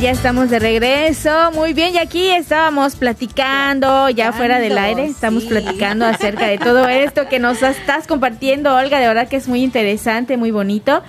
Ya 0.00 0.12
estamos 0.12 0.48
de 0.48 0.58
regreso. 0.58 1.30
Muy 1.52 1.74
bien, 1.74 1.94
y 1.94 1.98
aquí 1.98 2.30
estábamos 2.30 2.96
platicando, 2.96 4.08
ya 4.08 4.32
fuera 4.32 4.58
del 4.58 4.78
aire, 4.78 5.04
estamos 5.04 5.44
platicando 5.44 6.06
acerca 6.06 6.46
de 6.46 6.56
todo 6.56 6.88
esto 6.88 7.28
que 7.28 7.38
nos 7.38 7.62
estás 7.62 8.06
compartiendo, 8.06 8.74
Olga. 8.74 8.98
De 8.98 9.06
verdad 9.06 9.28
que 9.28 9.36
es 9.36 9.46
muy 9.46 9.62
interesante, 9.62 10.38
muy 10.38 10.52
bonito. 10.52 11.02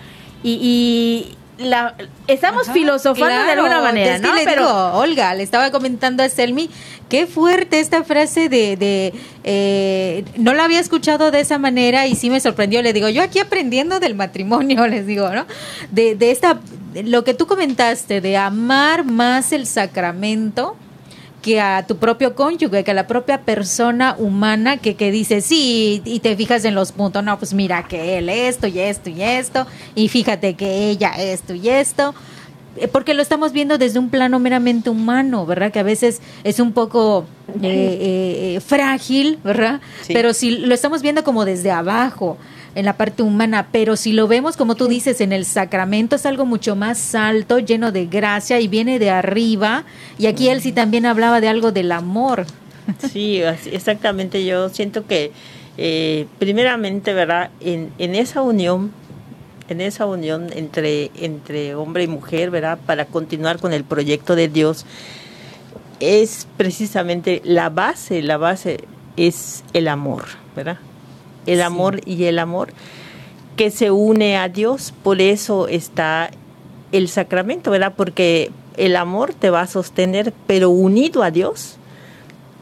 y, 0.43 1.38
la, 1.62 1.95
estamos 2.28 2.69
filosofando 2.71 3.43
de 3.43 3.52
alguna 3.52 3.82
manera, 3.82 4.17
¿no? 4.17 4.30
Pero 4.43 4.97
Olga, 4.97 5.34
le 5.36 5.43
estaba 5.43 5.71
comentando 5.71 6.24
a 6.24 6.30
Selmi, 6.30 6.69
qué 7.10 7.28
fuerte 7.28 7.80
esta 7.80 8.04
frase 8.04 8.50
de, 8.50 8.76
de 8.78 9.13
eh, 9.43 10.24
no 10.38 10.54
la 10.54 10.65
había 10.65 10.80
escuchado 10.80 11.32
de 11.32 11.39
esa 11.39 11.58
manera 11.58 12.08
y 12.08 12.15
sí 12.15 12.30
me 12.30 12.39
sorprendió. 12.39 12.82
Le 12.82 12.93
digo, 12.93 13.10
yo 13.10 13.21
aquí 13.21 13.39
aprendiendo 13.39 14.00
del 14.00 14.15
matrimonio, 14.15 14.88
les 14.89 15.06
digo, 15.06 15.30
¿no? 15.30 15.45
De, 15.91 16.15
de 16.15 16.32
esta, 16.32 16.60
lo 17.04 17.24
que 17.24 17.34
tú 17.34 17.47
comentaste, 17.47 18.21
de 18.21 18.38
amar 18.38 19.04
más 19.04 19.52
el 19.52 19.67
sacramento 19.67 20.76
que 21.41 21.60
a 21.60 21.86
tu 21.88 21.97
propio 21.97 22.36
cónyuge, 22.36 22.84
que 22.84 22.91
a 22.91 22.93
la 22.93 23.08
propia 23.08 23.41
persona 23.41 24.15
humana 24.17 24.77
que, 24.77 24.95
que 24.95 25.12
dice, 25.12 25.41
sí, 25.41 26.01
y 26.06 26.19
te 26.19 26.36
fijas 26.36 26.65
en 26.65 26.75
los 26.75 26.91
puntos, 26.91 27.23
no, 27.23 27.38
pues 27.38 27.54
mira 27.54 27.84
que 27.84 28.17
él 28.17 28.30
esto 28.30 28.67
y 28.67 28.80
esto 28.80 29.10
y 29.10 29.21
esto, 29.21 29.65
y 29.95 30.08
fíjate 30.08 30.56
que 30.56 30.89
ella 30.89 31.12
esto 31.17 31.54
y 31.54 31.69
esto, 31.69 32.13
eh, 32.77 32.88
porque 32.88 33.13
lo 33.13 33.21
estamos 33.21 33.51
viendo 33.51 33.77
desde 33.77 33.99
un 33.99 34.10
plano 34.10 34.39
meramente 34.39 34.89
humano, 34.89 35.45
¿verdad? 35.45 35.71
Que 35.71 35.80
a 35.80 35.84
veces 35.84 36.21
es 36.43 36.60
un 36.60 36.71
poco 36.71 37.25
eh, 37.62 38.56
eh, 38.56 38.62
frágil, 38.62 39.39
¿verdad? 39.43 39.82
Pero 40.08 40.34
si 40.34 40.51
lo 40.51 40.73
estamos 40.73 41.01
viendo 41.01 41.23
como 41.23 41.43
desde 41.43 41.71
abajo, 41.71 42.38
en 42.76 42.86
la 42.86 42.98
parte 42.98 43.24
humana, 43.24 43.68
pero 43.72 43.96
si 43.96 44.14
lo 44.14 44.28
vemos 44.28 44.56
como 44.56 44.76
tú 44.76 44.88
dices 44.88 45.22
en 45.22 45.34
el 45.34 45.46
sacramento 45.46 46.16
es 46.16 46.26
algo 46.26 46.46
mucho 46.46 46.76
más 46.76 47.16
alto, 47.16 47.60
lleno 47.60 47.92
de 47.92 48.06
gracia 48.06 48.60
y 48.60 48.68
viene 48.68 49.00
de 49.00 49.10
arriba. 49.10 49.84
Y 50.18 50.28
aquí 50.28 50.50
él 50.50 50.62
sí 50.62 50.72
también 50.72 51.06
hablaba 51.06 51.42
de 51.42 51.50
algo 51.50 51.72
del 51.72 51.92
amor. 51.92 52.46
Sí, 53.12 53.42
exactamente. 53.72 54.46
Yo 54.46 54.70
siento 54.70 55.06
que 55.06 55.32
eh, 55.78 56.28
primeramente, 56.40 57.14
¿verdad? 57.14 57.50
En, 57.60 57.92
en 57.98 58.16
esa 58.16 58.42
unión, 58.42 58.92
en 59.70 59.82
esa 59.82 60.06
unión 60.06 60.50
entre, 60.54 61.12
entre 61.16 61.76
hombre 61.76 62.04
y 62.04 62.08
mujer, 62.08 62.52
¿verdad? 62.52 62.80
Para 62.86 63.06
continuar 63.06 63.60
con 63.60 63.74
el 63.74 63.84
proyecto 63.84 64.36
de 64.36 64.48
Dios, 64.48 64.86
es 66.00 66.48
precisamente 66.58 67.42
la 67.46 67.70
base, 67.70 68.22
la 68.22 68.38
base 68.38 68.86
es 69.18 69.64
el 69.74 69.88
amor, 69.88 70.26
¿verdad? 70.56 70.78
El 71.45 71.62
amor 71.62 72.01
y 72.06 72.25
el 72.25 72.39
amor 72.39 72.69
que 73.56 73.71
se 73.71 73.91
une 73.91 74.38
a 74.38 74.49
Dios. 74.49 74.93
Por 75.04 75.21
eso 75.21 75.67
está 75.67 76.32
el 76.91 77.08
sacramento, 77.08 77.71
¿verdad? 77.71 77.93
Porque 77.95 78.51
el 78.77 78.95
amor 78.95 79.34
te 79.34 79.49
va 79.49 79.62
a 79.62 79.67
sostener, 79.67 80.34
pero 80.47 80.69
unido 80.69 81.23
a 81.23 81.32
Dios 81.32 81.77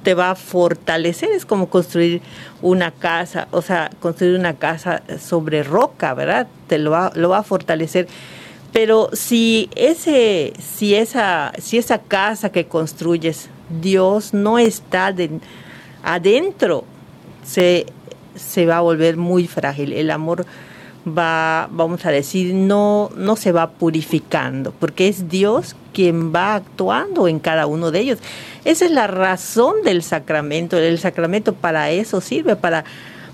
te 0.04 0.14
va 0.14 0.32
a 0.32 0.36
fortalecer. 0.36 1.32
Es 1.32 1.46
como 1.46 1.70
construir 1.70 2.22
una 2.62 2.92
casa, 2.92 3.48
o 3.52 3.62
sea, 3.62 3.90
construir 4.00 4.38
una 4.40 4.56
casa 4.56 5.04
sobre 5.20 5.64
roca, 5.64 6.14
¿verdad? 6.14 6.48
Te 6.68 6.78
lo 6.78 6.92
va, 6.92 7.12
lo 7.16 7.30
va 7.30 7.40
a 7.40 7.44
fortalecer. 7.44 8.08
Pero 8.72 9.10
si 9.14 9.70
ese, 9.76 10.54
si 10.60 10.96
esa, 10.96 11.54
si 11.58 11.78
esa 11.78 12.00
casa 12.00 12.52
que 12.52 12.68
construyes, 12.68 13.50
Dios 13.82 14.34
no 14.34 14.60
está 14.60 15.14
adentro, 16.04 16.84
se 17.44 17.88
se 18.40 18.66
va 18.66 18.78
a 18.78 18.82
volver 18.82 19.18
muy 19.18 19.48
frágil. 19.48 19.94
El 19.94 20.12
amor 20.12 20.46
va, 21.08 21.68
vamos 21.72 22.06
a 22.06 22.12
decir, 22.12 22.54
no, 22.54 23.10
no 23.16 23.36
se 23.36 23.52
va 23.52 23.70
purificando, 23.72 24.74
porque 24.80 25.08
es 25.08 25.30
Dios 25.30 25.76
quien 25.94 26.34
va 26.34 26.56
actuando 26.56 27.28
en 27.28 27.40
cada 27.40 27.68
uno 27.68 27.92
de 27.92 28.00
ellos. 28.00 28.20
Esa 28.66 28.86
es 28.86 28.92
la 28.92 29.08
razón 29.08 29.76
del 29.84 30.04
sacramento. 30.04 30.78
El 30.78 31.00
sacramento 31.00 31.54
para 31.54 31.92
eso 31.92 32.22
sirve, 32.22 32.56
para, 32.56 32.86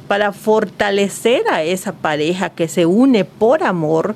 para 0.08 0.32
fortalecer 0.32 1.44
a 1.52 1.63
esa 1.63 1.94
pareja 1.94 2.50
que 2.50 2.68
se 2.68 2.86
une 2.86 3.26
por 3.26 3.63
amor 3.63 4.15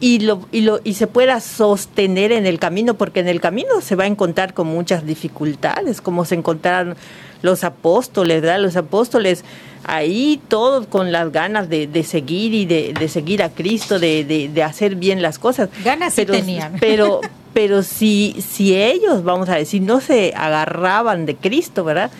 y, 0.00 0.20
lo, 0.20 0.46
y, 0.52 0.60
lo, 0.60 0.80
y 0.84 0.94
se 0.94 1.06
pueda 1.06 1.40
sostener 1.40 2.32
en 2.32 2.46
el 2.46 2.58
camino, 2.58 2.94
porque 2.94 3.20
en 3.20 3.28
el 3.28 3.40
camino 3.40 3.80
se 3.80 3.96
va 3.96 4.04
a 4.04 4.06
encontrar 4.06 4.54
con 4.54 4.66
muchas 4.66 5.06
dificultades, 5.06 6.00
como 6.00 6.24
se 6.24 6.34
encontraron 6.34 6.96
los 7.42 7.64
apóstoles, 7.64 8.42
¿verdad? 8.42 8.60
Los 8.60 8.76
apóstoles 8.76 9.44
ahí 9.84 10.40
todos 10.48 10.86
con 10.86 11.12
las 11.12 11.32
ganas 11.32 11.68
de, 11.68 11.86
de 11.86 12.02
seguir 12.02 12.52
y 12.54 12.66
de, 12.66 12.92
de, 12.98 13.08
seguir 13.08 13.42
a 13.42 13.50
Cristo, 13.50 13.98
de, 13.98 14.24
de, 14.24 14.62
hacer 14.62 14.96
bien 14.96 15.22
las 15.22 15.38
cosas. 15.38 15.70
Ganas 15.84 16.14
pero, 16.16 16.34
tenían. 16.34 16.76
Pero, 16.80 17.20
pero 17.54 17.82
si, 17.82 18.36
si 18.46 18.74
ellos, 18.74 19.24
vamos 19.24 19.48
a 19.48 19.54
decir, 19.54 19.80
no 19.80 20.02
se 20.02 20.34
agarraban 20.36 21.24
de 21.24 21.36
Cristo, 21.36 21.84
¿verdad? 21.84 22.10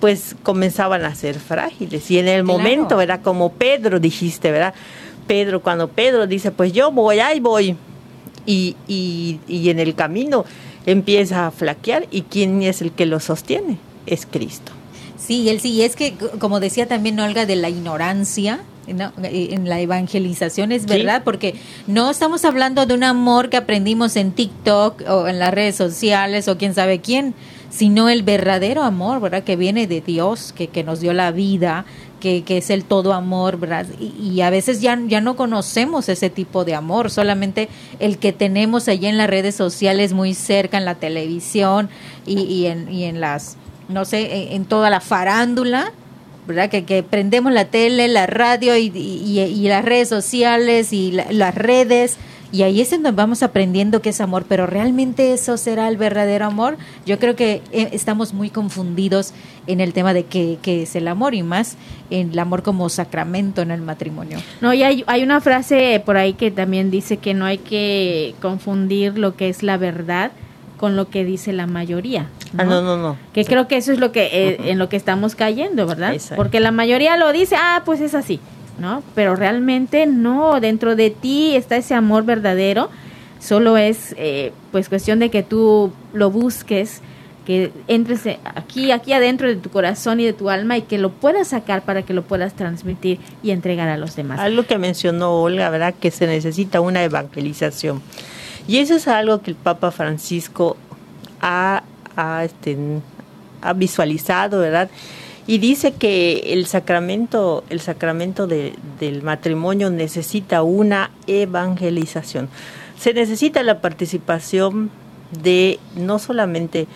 Pues 0.00 0.34
comenzaban 0.42 1.04
a 1.04 1.14
ser 1.14 1.38
frágiles. 1.38 2.10
Y 2.10 2.18
en 2.18 2.28
el 2.28 2.42
momento, 2.42 2.96
¿verdad? 2.96 3.20
Como 3.22 3.52
Pedro 3.52 4.00
dijiste, 4.00 4.50
¿verdad? 4.50 4.72
Pedro, 5.28 5.62
cuando 5.62 5.86
Pedro 5.86 6.26
dice, 6.26 6.50
pues 6.50 6.72
yo 6.72 6.90
voy, 6.90 7.20
ahí 7.20 7.38
voy. 7.38 7.76
Y, 8.44 8.74
y, 8.88 9.38
y 9.46 9.70
en 9.70 9.78
el 9.78 9.94
camino 9.94 10.44
empieza 10.86 11.46
a 11.46 11.50
flaquear. 11.52 12.06
¿Y 12.10 12.22
quién 12.22 12.62
es 12.62 12.82
el 12.82 12.90
que 12.90 13.06
lo 13.06 13.20
sostiene? 13.20 13.78
Es 14.06 14.26
Cristo. 14.26 14.72
Sí, 15.16 15.48
él 15.48 15.60
sí, 15.60 15.82
es 15.82 15.94
que 15.94 16.14
como 16.38 16.58
decía 16.58 16.88
también 16.88 17.20
Olga 17.20 17.46
de 17.46 17.56
la 17.56 17.68
ignorancia, 17.68 18.60
en 18.88 19.68
la 19.68 19.80
evangelización 19.80 20.72
es 20.72 20.86
verdad, 20.86 21.22
porque 21.24 21.54
no 21.86 22.10
estamos 22.10 22.44
hablando 22.44 22.86
de 22.86 22.94
un 22.94 23.04
amor 23.04 23.50
que 23.50 23.58
aprendimos 23.58 24.16
en 24.16 24.32
TikTok 24.32 25.02
o 25.08 25.28
en 25.28 25.38
las 25.38 25.52
redes 25.52 25.76
sociales 25.76 26.48
o 26.48 26.56
quién 26.56 26.74
sabe 26.74 27.00
quién, 27.00 27.34
sino 27.70 28.08
el 28.08 28.22
verdadero 28.22 28.82
amor, 28.82 29.20
¿verdad? 29.20 29.44
Que 29.44 29.56
viene 29.56 29.86
de 29.86 30.00
Dios, 30.00 30.54
que, 30.56 30.68
que 30.68 30.84
nos 30.84 31.00
dio 31.00 31.12
la 31.12 31.30
vida, 31.32 31.84
que, 32.20 32.42
que 32.42 32.58
es 32.58 32.70
el 32.70 32.84
todo 32.84 33.12
amor, 33.12 33.58
¿verdad? 33.58 33.86
Y, 33.98 34.40
a 34.40 34.50
veces 34.50 34.80
ya, 34.80 34.98
ya 35.06 35.20
no 35.20 35.36
conocemos 35.36 36.08
ese 36.08 36.30
tipo 36.30 36.64
de 36.64 36.74
amor, 36.74 37.10
solamente 37.10 37.68
el 37.98 38.18
que 38.18 38.32
tenemos 38.32 38.88
allí 38.88 39.06
en 39.06 39.18
las 39.18 39.28
redes 39.28 39.54
sociales 39.54 40.12
muy 40.12 40.34
cerca, 40.34 40.78
en 40.78 40.84
la 40.84 40.94
televisión 40.96 41.88
y, 42.26 42.66
en, 42.66 42.92
y 42.92 43.04
en 43.04 43.20
las 43.20 43.56
no 43.88 44.04
sé, 44.04 44.54
en, 44.54 44.66
toda 44.66 44.90
la 44.90 45.00
farándula, 45.00 45.92
¿verdad? 46.46 46.68
Que, 46.68 46.84
que, 46.84 47.02
prendemos 47.02 47.52
la 47.52 47.64
tele, 47.64 48.06
la 48.08 48.26
radio 48.26 48.76
y, 48.76 48.92
y, 48.94 49.68
las 49.68 49.84
redes 49.84 50.08
sociales 50.08 50.92
y 50.92 51.12
las 51.12 51.54
redes. 51.54 52.18
Y 52.50 52.62
ahí 52.62 52.80
es 52.80 52.90
donde 52.90 53.10
vamos 53.10 53.42
aprendiendo 53.42 54.00
qué 54.00 54.10
es 54.10 54.20
amor, 54.20 54.46
pero 54.48 54.66
realmente 54.66 55.32
eso 55.32 55.56
será 55.56 55.88
el 55.88 55.96
verdadero 55.96 56.46
amor. 56.46 56.78
Yo 57.04 57.18
creo 57.18 57.36
que 57.36 57.62
eh, 57.72 57.90
estamos 57.92 58.32
muy 58.32 58.48
confundidos 58.48 59.34
en 59.66 59.80
el 59.80 59.92
tema 59.92 60.14
de 60.14 60.24
qué, 60.24 60.58
qué 60.62 60.82
es 60.82 60.96
el 60.96 61.08
amor 61.08 61.34
y 61.34 61.42
más 61.42 61.76
en 62.10 62.30
el 62.30 62.38
amor 62.38 62.62
como 62.62 62.88
sacramento 62.88 63.60
en 63.60 63.70
el 63.70 63.82
matrimonio. 63.82 64.38
No, 64.62 64.72
y 64.72 64.82
hay, 64.82 65.04
hay 65.06 65.22
una 65.22 65.40
frase 65.40 66.02
por 66.04 66.16
ahí 66.16 66.32
que 66.32 66.50
también 66.50 66.90
dice 66.90 67.18
que 67.18 67.34
no 67.34 67.44
hay 67.44 67.58
que 67.58 68.34
confundir 68.40 69.18
lo 69.18 69.36
que 69.36 69.50
es 69.50 69.62
la 69.62 69.76
verdad 69.76 70.32
con 70.78 70.96
lo 70.96 71.10
que 71.10 71.24
dice 71.24 71.52
la 71.52 71.66
mayoría. 71.66 72.30
¿no? 72.54 72.62
Ah, 72.62 72.64
no, 72.64 72.80
no, 72.80 72.96
no. 72.96 73.16
Que 73.34 73.44
creo 73.44 73.68
que 73.68 73.76
eso 73.76 73.92
es 73.92 73.98
lo 73.98 74.10
que 74.12 74.28
eh, 74.32 74.70
en 74.70 74.78
lo 74.78 74.88
que 74.88 74.96
estamos 74.96 75.34
cayendo, 75.34 75.86
¿verdad? 75.86 76.16
Porque 76.34 76.60
la 76.60 76.70
mayoría 76.70 77.18
lo 77.18 77.30
dice, 77.32 77.56
ah, 77.58 77.82
pues 77.84 78.00
es 78.00 78.14
así, 78.14 78.40
¿no? 78.78 79.02
Pero 79.14 79.36
realmente 79.36 80.06
no, 80.06 80.60
dentro 80.60 80.96
de 80.96 81.10
ti 81.10 81.54
está 81.56 81.76
ese 81.76 81.94
amor 81.94 82.24
verdadero, 82.24 82.90
solo 83.40 83.76
es 83.76 84.14
eh, 84.18 84.52
pues 84.72 84.88
cuestión 84.88 85.18
de 85.18 85.30
que 85.30 85.42
tú 85.42 85.92
lo 86.12 86.30
busques, 86.30 87.02
que 87.48 87.72
entres 87.86 88.20
aquí, 88.54 88.92
aquí 88.92 89.14
adentro 89.14 89.48
de 89.48 89.56
tu 89.56 89.70
corazón 89.70 90.20
y 90.20 90.24
de 90.26 90.34
tu 90.34 90.50
alma 90.50 90.76
y 90.76 90.82
que 90.82 90.98
lo 90.98 91.10
puedas 91.10 91.48
sacar 91.48 91.80
para 91.80 92.02
que 92.02 92.12
lo 92.12 92.22
puedas 92.22 92.52
transmitir 92.52 93.18
y 93.42 93.52
entregar 93.52 93.88
a 93.88 93.96
los 93.96 94.16
demás. 94.16 94.38
Algo 94.38 94.64
que 94.64 94.76
mencionó 94.76 95.40
Olga, 95.40 95.70
¿verdad? 95.70 95.94
Que 95.98 96.10
se 96.10 96.26
necesita 96.26 96.82
una 96.82 97.02
evangelización. 97.02 98.02
Y 98.66 98.76
eso 98.76 98.96
es 98.96 99.08
algo 99.08 99.40
que 99.40 99.50
el 99.50 99.56
Papa 99.56 99.90
Francisco 99.90 100.76
ha, 101.40 101.82
este, 102.44 102.76
ha 103.62 103.72
visualizado, 103.72 104.60
¿verdad? 104.60 104.90
Y 105.48 105.58
dice 105.58 105.92
que 105.92 106.52
el 106.52 106.66
sacramento, 106.66 107.64
el 107.70 107.80
sacramento 107.80 108.46
del 108.46 109.22
matrimonio 109.22 109.90
necesita 109.90 110.62
una 110.62 111.10
evangelización. 111.26 112.48
Se 112.96 113.14
necesita 113.14 113.64
la 113.64 113.80
participación 113.80 114.90
de 115.42 115.80
no 115.96 116.20
solamente 116.20 116.86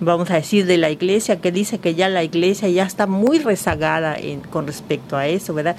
vamos 0.00 0.30
a 0.30 0.34
decir, 0.34 0.66
de 0.66 0.78
la 0.78 0.90
iglesia, 0.90 1.40
que 1.40 1.52
dice 1.52 1.78
que 1.78 1.94
ya 1.94 2.08
la 2.08 2.24
iglesia 2.24 2.68
ya 2.68 2.84
está 2.84 3.06
muy 3.06 3.38
rezagada 3.38 4.16
en, 4.16 4.40
con 4.40 4.66
respecto 4.66 5.16
a 5.16 5.28
eso, 5.28 5.54
¿verdad? 5.54 5.76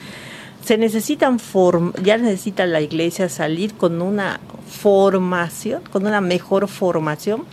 se 0.63 0.77
necesitan 0.77 1.39
ya 2.01 2.17
necesita 2.17 2.65
la 2.65 2.81
iglesia 2.81 3.27
salir 3.29 3.73
con 3.73 4.01
una 4.01 4.39
formación, 4.67 5.81
con 5.91 6.05
una 6.07 6.21
mejor 6.21 6.67
formación, 6.67 7.43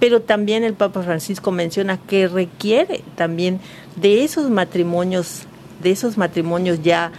pero 0.00 0.20
también 0.22 0.64
el 0.64 0.74
Papa 0.74 1.02
Francisco 1.02 1.52
menciona 1.52 1.98
que 1.98 2.26
requiere 2.26 3.02
también 3.16 3.60
de 3.96 4.24
esos 4.24 4.50
matrimonios, 4.50 5.42
de 5.82 5.92
esos 5.92 6.16
matrimonios 6.16 6.82
ya, 6.82 7.12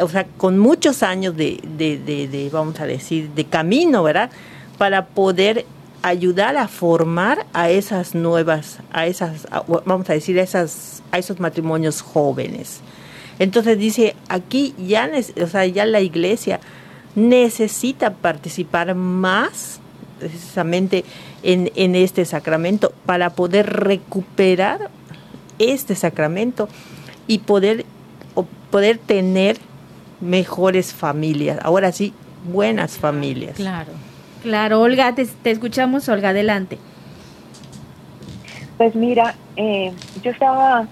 o 0.00 0.08
sea, 0.08 0.26
con 0.36 0.58
muchos 0.58 1.02
años 1.02 1.36
de, 1.36 1.60
de, 1.76 1.98
de, 1.98 2.50
vamos 2.52 2.78
a 2.78 2.86
decir, 2.86 3.30
de 3.30 3.44
camino, 3.46 4.02
¿verdad? 4.02 4.30
para 4.78 5.06
poder 5.06 5.64
ayudar 6.02 6.56
a 6.56 6.68
formar 6.68 7.46
a 7.52 7.70
esas 7.70 8.14
nuevas, 8.14 8.78
a 8.92 9.06
esas, 9.06 9.46
vamos 9.84 10.08
a 10.08 10.12
decir, 10.12 10.38
a, 10.38 10.42
esas, 10.42 11.02
a 11.10 11.18
esos 11.18 11.40
matrimonios 11.40 12.02
jóvenes. 12.02 12.80
Entonces 13.38 13.78
dice, 13.78 14.14
aquí 14.28 14.74
ya, 14.78 15.10
o 15.42 15.46
sea, 15.46 15.66
ya 15.66 15.84
la 15.84 16.00
iglesia 16.00 16.60
necesita 17.14 18.14
participar 18.14 18.94
más 18.94 19.80
precisamente 20.18 21.04
en, 21.42 21.70
en 21.76 21.94
este 21.94 22.24
sacramento 22.24 22.92
para 23.04 23.30
poder 23.30 23.66
recuperar 23.66 24.90
este 25.58 25.94
sacramento 25.94 26.68
y 27.26 27.38
poder, 27.38 27.84
poder 28.70 28.98
tener 28.98 29.58
mejores 30.20 30.92
familias. 30.92 31.58
Ahora 31.62 31.92
sí, 31.92 32.12
buenas 32.50 32.98
familias. 32.98 33.56
Claro, 33.56 33.92
claro. 34.42 34.80
Olga, 34.80 35.14
te, 35.14 35.26
escuchamos. 35.50 36.08
Olga, 36.08 36.30
adelante. 36.30 36.78
Pues 38.76 38.94
mira, 38.94 39.34
eh, 39.56 39.92
yo 40.22 40.30
estaba 40.30 40.86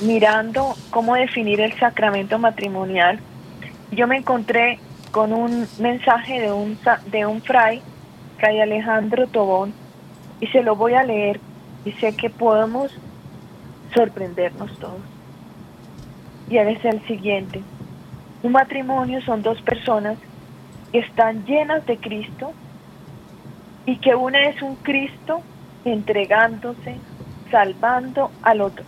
mirando 0.00 0.74
cómo 0.90 1.14
definir 1.14 1.60
el 1.60 1.78
sacramento 1.78 2.38
matrimonial. 2.38 3.20
Yo 3.92 4.06
me 4.06 4.16
encontré 4.16 4.78
con 5.10 5.32
un 5.32 5.66
mensaje 5.78 6.40
de 6.40 6.52
un, 6.52 6.78
de 7.10 7.26
un 7.26 7.40
fray, 7.42 7.82
Alejandro 8.40 9.26
Tobón, 9.26 9.72
y 10.40 10.46
se 10.48 10.62
lo 10.62 10.76
voy 10.76 10.94
a 10.94 11.02
leer. 11.02 11.40
Y 11.84 11.92
sé 11.92 12.16
que 12.16 12.30
podemos 12.30 12.92
sorprendernos 13.94 14.76
todos. 14.78 15.00
Y 16.50 16.58
él 16.58 16.68
es 16.68 16.84
el 16.84 17.04
siguiente. 17.06 17.62
Un 18.42 18.52
matrimonio 18.52 19.20
son 19.22 19.42
dos 19.42 19.60
personas 19.62 20.18
que 20.92 20.98
están 20.98 21.44
llenas 21.46 21.86
de 21.86 21.96
Cristo 21.96 22.52
y 23.86 23.96
que 23.98 24.14
una 24.14 24.48
es 24.48 24.60
un 24.62 24.76
Cristo 24.76 25.42
entregándose, 25.84 26.96
salvando 27.50 28.30
al 28.42 28.60
otro. 28.60 28.84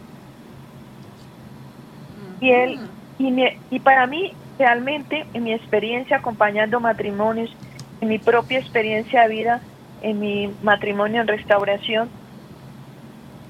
Y 2.40 2.50
él 2.50 2.78
y, 3.18 3.34
y 3.70 3.80
para 3.80 4.06
mí 4.06 4.32
realmente 4.58 5.26
en 5.34 5.44
mi 5.44 5.52
experiencia 5.52 6.18
acompañando 6.18 6.80
matrimonios, 6.80 7.50
en 8.00 8.08
mi 8.08 8.18
propia 8.18 8.58
experiencia 8.58 9.22
de 9.22 9.28
vida, 9.28 9.60
en 10.02 10.20
mi 10.20 10.52
matrimonio 10.62 11.20
en 11.20 11.28
restauración, 11.28 12.08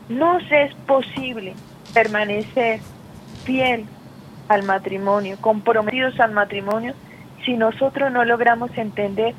no 0.09 0.39
es 0.39 0.75
posible 0.87 1.55
permanecer 1.93 2.81
fiel 3.45 3.85
al 4.49 4.63
matrimonio, 4.63 5.37
comprometidos 5.41 6.19
al 6.21 6.33
matrimonio, 6.33 6.95
si 7.45 7.57
nosotros 7.57 8.11
no 8.11 8.25
logramos 8.25 8.71
entender 8.77 9.35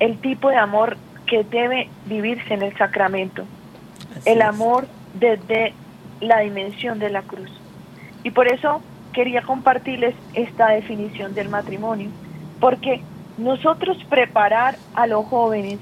el 0.00 0.18
tipo 0.18 0.48
de 0.48 0.56
amor 0.56 0.96
que 1.26 1.44
debe 1.44 1.88
vivirse 2.06 2.54
en 2.54 2.62
el 2.62 2.76
sacramento. 2.76 3.44
el 4.24 4.42
amor 4.42 4.88
desde 5.14 5.74
la 6.20 6.40
dimensión 6.40 6.98
de 6.98 7.10
la 7.10 7.22
cruz. 7.22 7.50
Y 8.24 8.30
por 8.30 8.48
eso 8.48 8.82
quería 9.12 9.42
compartirles 9.42 10.14
esta 10.34 10.68
definición 10.68 11.34
del 11.34 11.48
matrimonio, 11.48 12.08
porque 12.60 13.02
nosotros 13.38 13.96
preparar 14.08 14.76
a 14.94 15.06
los 15.06 15.24
jóvenes, 15.26 15.78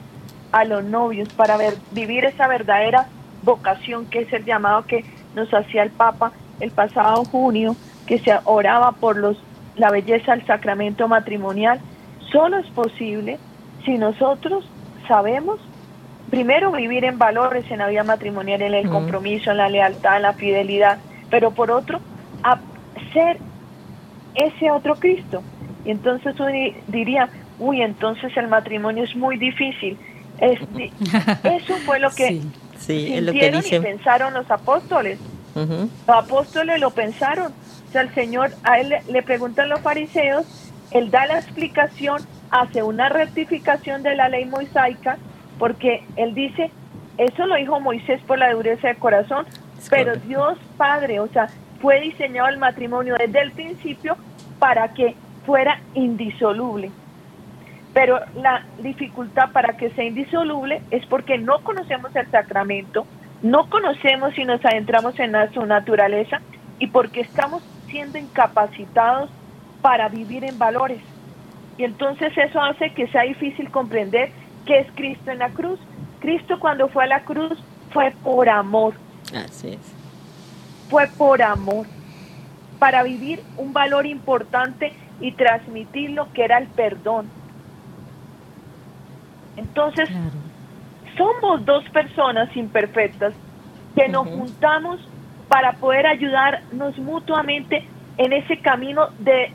a 0.53 0.64
los 0.64 0.85
novios, 0.85 1.29
para 1.31 1.57
ver, 1.57 1.75
vivir 1.90 2.25
esa 2.25 2.47
verdadera 2.47 3.09
vocación 3.42 4.07
que 4.07 4.21
es 4.21 4.33
el 4.33 4.45
llamado 4.45 4.85
que 4.87 5.05
nos 5.35 5.53
hacía 5.53 5.83
el 5.83 5.90
Papa 5.90 6.33
el 6.61 6.71
pasado 6.71 7.25
junio, 7.25 7.77
que 8.07 8.19
se 8.19 8.33
oraba 8.45 8.92
por 8.92 9.16
los, 9.16 9.37
la 9.77 9.90
belleza 9.90 10.33
del 10.33 10.47
sacramento 10.47 11.09
matrimonial, 11.09 11.81
solo 12.33 12.59
es 12.59 12.66
posible 12.69 13.38
si 13.85 13.99
nosotros 13.99 14.69
sabemos 15.07 15.61
primero 16.31 16.73
vivir 16.73 17.05
en 17.05 17.19
valores 17.19 17.71
en 17.71 17.79
la 17.79 17.88
vida 17.88 18.03
matrimonial, 18.03 18.62
en 18.62 18.75
el 18.75 18.88
compromiso, 18.88 19.51
en 19.51 19.59
la 19.59 19.69
lealtad, 19.69 20.16
en 20.16 20.23
la 20.23 20.33
fidelidad, 20.33 20.99
pero 21.31 21.53
por 21.53 21.71
otro, 21.71 22.01
a 22.42 22.59
ser 23.12 23.38
ese 24.35 24.71
otro 24.71 24.97
Cristo. 24.97 25.42
Y 25.85 25.90
entonces 25.90 26.35
uno 26.40 26.51
diría, 26.88 27.29
uy, 27.59 27.83
entonces 27.83 28.37
el 28.37 28.49
matrimonio 28.49 29.05
es 29.05 29.14
muy 29.16 29.37
difícil. 29.37 29.99
eso 30.38 31.77
fue 31.87 31.99
lo 31.99 32.11
que 32.11 32.42
Sí, 32.79 33.14
es 33.14 33.23
lo 33.23 33.33
que 33.33 33.51
dicen. 33.51 33.83
y 33.83 33.87
pensaron 33.87 34.35
los 34.35 34.51
apóstoles. 34.51 35.19
Los 35.55 35.90
apóstoles 36.07 36.79
lo 36.81 36.90
pensaron. 36.90 37.53
O 37.88 37.92
sea, 37.92 38.03
el 38.03 38.14
Señor, 38.14 38.51
a 38.62 38.79
él 38.79 38.95
le, 39.09 39.23
preguntan 39.23 39.69
los 39.69 39.81
fariseos, 39.81 40.45
él 40.90 41.11
da 41.11 41.27
la 41.27 41.38
explicación, 41.38 42.21
hace 42.51 42.83
una 42.83 43.09
rectificación 43.09 44.03
de 44.03 44.14
la 44.14 44.29
ley 44.29 44.45
mosaica, 44.45 45.16
porque 45.59 46.05
él 46.16 46.35
dice, 46.35 46.71
eso 47.16 47.47
lo 47.47 47.55
dijo 47.55 47.81
Moisés 47.81 48.21
por 48.27 48.38
la 48.38 48.53
dureza 48.53 48.88
de 48.88 48.97
corazón, 48.97 49.47
pero 49.88 50.16
Dios 50.16 50.59
Padre, 50.77 51.21
o 51.21 51.29
sea, 51.29 51.49
fue 51.81 52.01
diseñado 52.01 52.49
el 52.49 52.59
matrimonio 52.59 53.16
desde 53.19 53.40
el 53.40 53.53
principio 53.53 54.16
para 54.59 54.92
que 54.92 55.14
fuera 55.47 55.81
indisoluble. 55.95 56.90
Pero 57.97 58.21
la 58.35 58.63
dificultad 58.81 59.53
para 59.53 59.79
que 59.79 59.89
sea 59.89 60.05
indisoluble 60.05 60.83
es 60.91 61.07
porque 61.07 61.39
no 61.39 61.61
conocemos 61.61 62.15
el 62.15 62.31
sacramento, 62.31 63.07
no 63.41 63.71
conocemos 63.71 64.37
y 64.37 64.45
nos 64.45 64.63
adentramos 64.67 65.19
en 65.19 65.33
su 65.55 65.65
naturaleza 65.65 66.43
y 66.79 66.89
porque 66.89 67.23
estamos 67.23 67.63
siendo 67.89 68.19
incapacitados 68.19 69.31
para 69.81 70.11
vivir 70.11 70.45
en 70.45 70.59
valores. 70.59 71.01
Y 71.79 71.85
entonces 71.85 72.37
eso 72.37 72.61
hace 72.61 72.91
que 72.91 73.07
sea 73.07 73.23
difícil 73.23 73.71
comprender 73.71 74.31
qué 74.67 74.81
es 74.81 74.89
Cristo 74.95 75.31
en 75.31 75.39
la 75.39 75.49
cruz. 75.49 75.81
Cristo 76.21 76.61
cuando 76.61 76.89
fue 76.89 77.05
a 77.05 77.07
la 77.07 77.21
cruz 77.21 77.59
fue 77.95 78.13
por 78.23 78.51
amor. 78.51 78.93
Así 79.35 79.69
es. 79.69 79.95
Fue 80.91 81.07
por 81.17 81.41
amor. 81.41 81.87
Para 82.79 83.03
vivir 83.05 83.43
un 83.57 83.73
valor 83.73 84.05
importante 84.05 84.93
y 85.19 85.33
transmitir 85.33 86.11
lo 86.11 86.31
que 86.35 86.45
era 86.45 86.59
el 86.59 86.67
perdón 86.67 87.31
entonces, 89.57 90.09
somos 91.16 91.64
dos 91.64 91.88
personas 91.90 92.55
imperfectas 92.57 93.33
que 93.95 94.09
nos 94.09 94.29
juntamos 94.29 95.01
para 95.49 95.73
poder 95.75 96.07
ayudarnos 96.07 96.99
mutuamente 96.99 97.85
en 98.19 98.33
ese 98.33 98.59
camino 98.59 99.09
de 99.19 99.53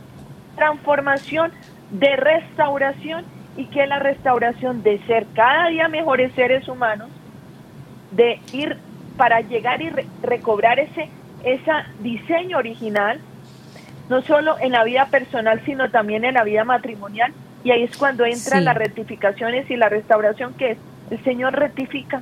transformación, 0.56 1.52
de 1.92 2.16
restauración 2.16 3.26
y 3.58 3.66
que 3.66 3.86
la 3.86 4.00
restauración 4.00 4.82
de 4.82 5.00
ser 5.06 5.28
cada 5.34 5.68
día 5.68 5.88
mejores 5.88 6.32
seres 6.34 6.68
humanos, 6.68 7.10
de 8.12 8.40
ir 8.52 8.78
para 9.18 9.42
llegar 9.42 9.82
y 9.82 9.92
recobrar 10.24 10.80
ese 10.80 11.10
ese 11.44 11.72
diseño 12.02 12.58
original, 12.58 13.20
no 14.10 14.22
solo 14.22 14.58
en 14.60 14.74
la 14.74 14.84
vida 14.84 15.08
personal, 15.08 15.62
sino 15.66 15.90
también 15.90 16.24
en 16.24 16.36
la 16.36 16.44
vida 16.44 16.64
matrimonial 16.64 17.34
y 17.64 17.72
ahí 17.72 17.84
es 17.84 17.96
cuando 17.98 18.26
entran 18.26 18.66
las 18.66 18.76
rectificaciones 18.76 19.70
y 19.70 19.76
la 19.76 19.90
restauración 19.90 20.54
que 20.56 20.78
el 21.10 21.24
Señor 21.24 21.54
rectifica. 21.54 22.22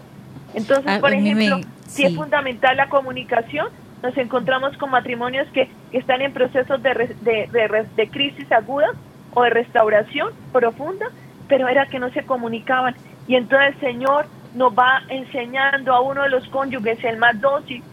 Entonces, 0.54 0.86
ah, 0.88 0.97
por 0.99 1.13
ejemplo, 1.13 1.60
si 1.88 2.06
es 2.06 2.15
fundamental 2.15 2.75
la 2.75 2.89
comunicación, 2.89 3.67
nos 4.02 4.17
encontramos 4.17 4.75
con 4.78 4.91
matrimonios 4.91 5.47
que, 5.54 5.69
están 5.91 6.21
en 6.21 6.34
procesos 6.34 6.82
de, 6.84 7.15
de, 7.21 7.85
de, 7.96 8.10
crisis 8.10 8.52
aguda 8.52 8.92
o 9.33 9.44
de 9.44 9.50
restauración 9.50 10.33
profunda, 10.52 11.08
pero 11.48 11.67
era 11.67 11.87
que 11.87 12.00
no 12.00 12.12
se 12.12 12.23
comunicaban. 12.23 12.96
Y 13.27 13.35
entonces 13.35 13.73
el 13.73 13.79
Señor 13.79 14.27
nos 14.56 14.71
va 14.73 15.02
enseñando 15.10 15.94
a 15.94 16.02
uno 16.02 16.23
de 16.23 16.29
los 16.29 16.48
cónyuges 16.50 17.04
el 17.04 17.17
más 17.17 17.40
dócil 17.42 17.83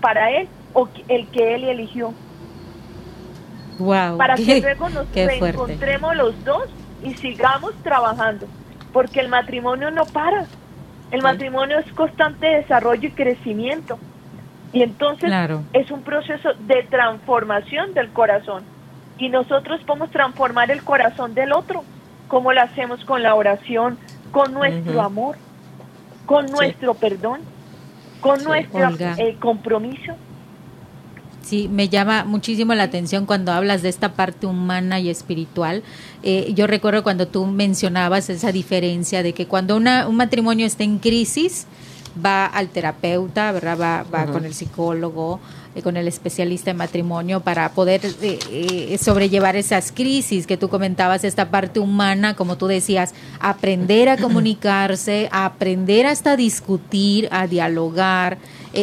para 0.00 0.30
él 0.30 0.48
o 0.72 0.88
el 1.08 1.28
que 1.28 1.54
él 1.54 1.64
eligió. 1.64 2.12
Wow, 3.78 4.18
para 4.18 4.34
que 4.36 4.60
luego 4.60 4.88
nos 4.88 5.12
reencontremos 5.12 6.16
los 6.16 6.44
dos 6.44 6.68
y 7.04 7.14
sigamos 7.14 7.74
trabajando, 7.82 8.46
porque 8.92 9.20
el 9.20 9.28
matrimonio 9.28 9.90
no 9.90 10.04
para. 10.06 10.46
El 11.10 11.22
matrimonio 11.22 11.78
es 11.78 11.92
constante 11.92 12.46
desarrollo 12.46 13.08
y 13.08 13.12
crecimiento. 13.12 13.98
Y 14.72 14.82
entonces 14.82 15.30
es 15.72 15.90
un 15.92 16.02
proceso 16.02 16.50
de 16.58 16.82
transformación 16.90 17.94
del 17.94 18.08
corazón. 18.08 18.64
Y 19.18 19.28
nosotros 19.28 19.80
podemos 19.84 20.10
transformar 20.10 20.72
el 20.72 20.82
corazón 20.82 21.34
del 21.34 21.52
otro, 21.52 21.84
como 22.26 22.52
lo 22.52 22.60
hacemos 22.60 23.04
con 23.04 23.22
la 23.22 23.36
oración, 23.36 23.96
con 24.32 24.52
nuestro 24.52 25.00
amor, 25.00 25.36
con 26.26 26.46
nuestro 26.46 26.94
perdón, 26.94 27.42
con 28.20 28.42
nuestro 28.42 28.88
eh, 29.18 29.36
compromiso. 29.38 30.14
Sí, 31.44 31.68
me 31.68 31.90
llama 31.90 32.24
muchísimo 32.24 32.74
la 32.74 32.84
atención 32.84 33.26
cuando 33.26 33.52
hablas 33.52 33.82
de 33.82 33.90
esta 33.90 34.14
parte 34.14 34.46
humana 34.46 34.98
y 34.98 35.10
espiritual. 35.10 35.82
Eh, 36.22 36.52
yo 36.54 36.66
recuerdo 36.66 37.02
cuando 37.02 37.28
tú 37.28 37.44
mencionabas 37.44 38.30
esa 38.30 38.50
diferencia 38.50 39.22
de 39.22 39.34
que 39.34 39.46
cuando 39.46 39.76
una, 39.76 40.08
un 40.08 40.16
matrimonio 40.16 40.66
está 40.66 40.84
en 40.84 40.98
crisis, 40.98 41.66
va 42.24 42.46
al 42.46 42.68
terapeuta, 42.68 43.52
¿verdad? 43.52 43.78
Va, 43.78 44.04
va 44.04 44.26
con 44.26 44.44
el 44.44 44.54
psicólogo, 44.54 45.40
eh, 45.74 45.82
con 45.82 45.96
el 45.96 46.06
especialista 46.06 46.70
en 46.70 46.76
matrimonio 46.76 47.40
para 47.40 47.68
poder 47.70 48.00
eh, 48.22 48.38
eh, 48.50 48.98
sobrellevar 48.98 49.56
esas 49.56 49.90
crisis 49.90 50.46
que 50.46 50.56
tú 50.56 50.68
comentabas, 50.68 51.24
esta 51.24 51.50
parte 51.50 51.80
humana, 51.80 52.34
como 52.34 52.56
tú 52.56 52.68
decías, 52.68 53.12
aprender 53.40 54.08
a 54.08 54.16
comunicarse, 54.24 55.28
aprender 55.32 56.06
hasta 56.06 56.36
discutir, 56.36 57.28
a 57.32 57.48
dialogar, 57.48 58.38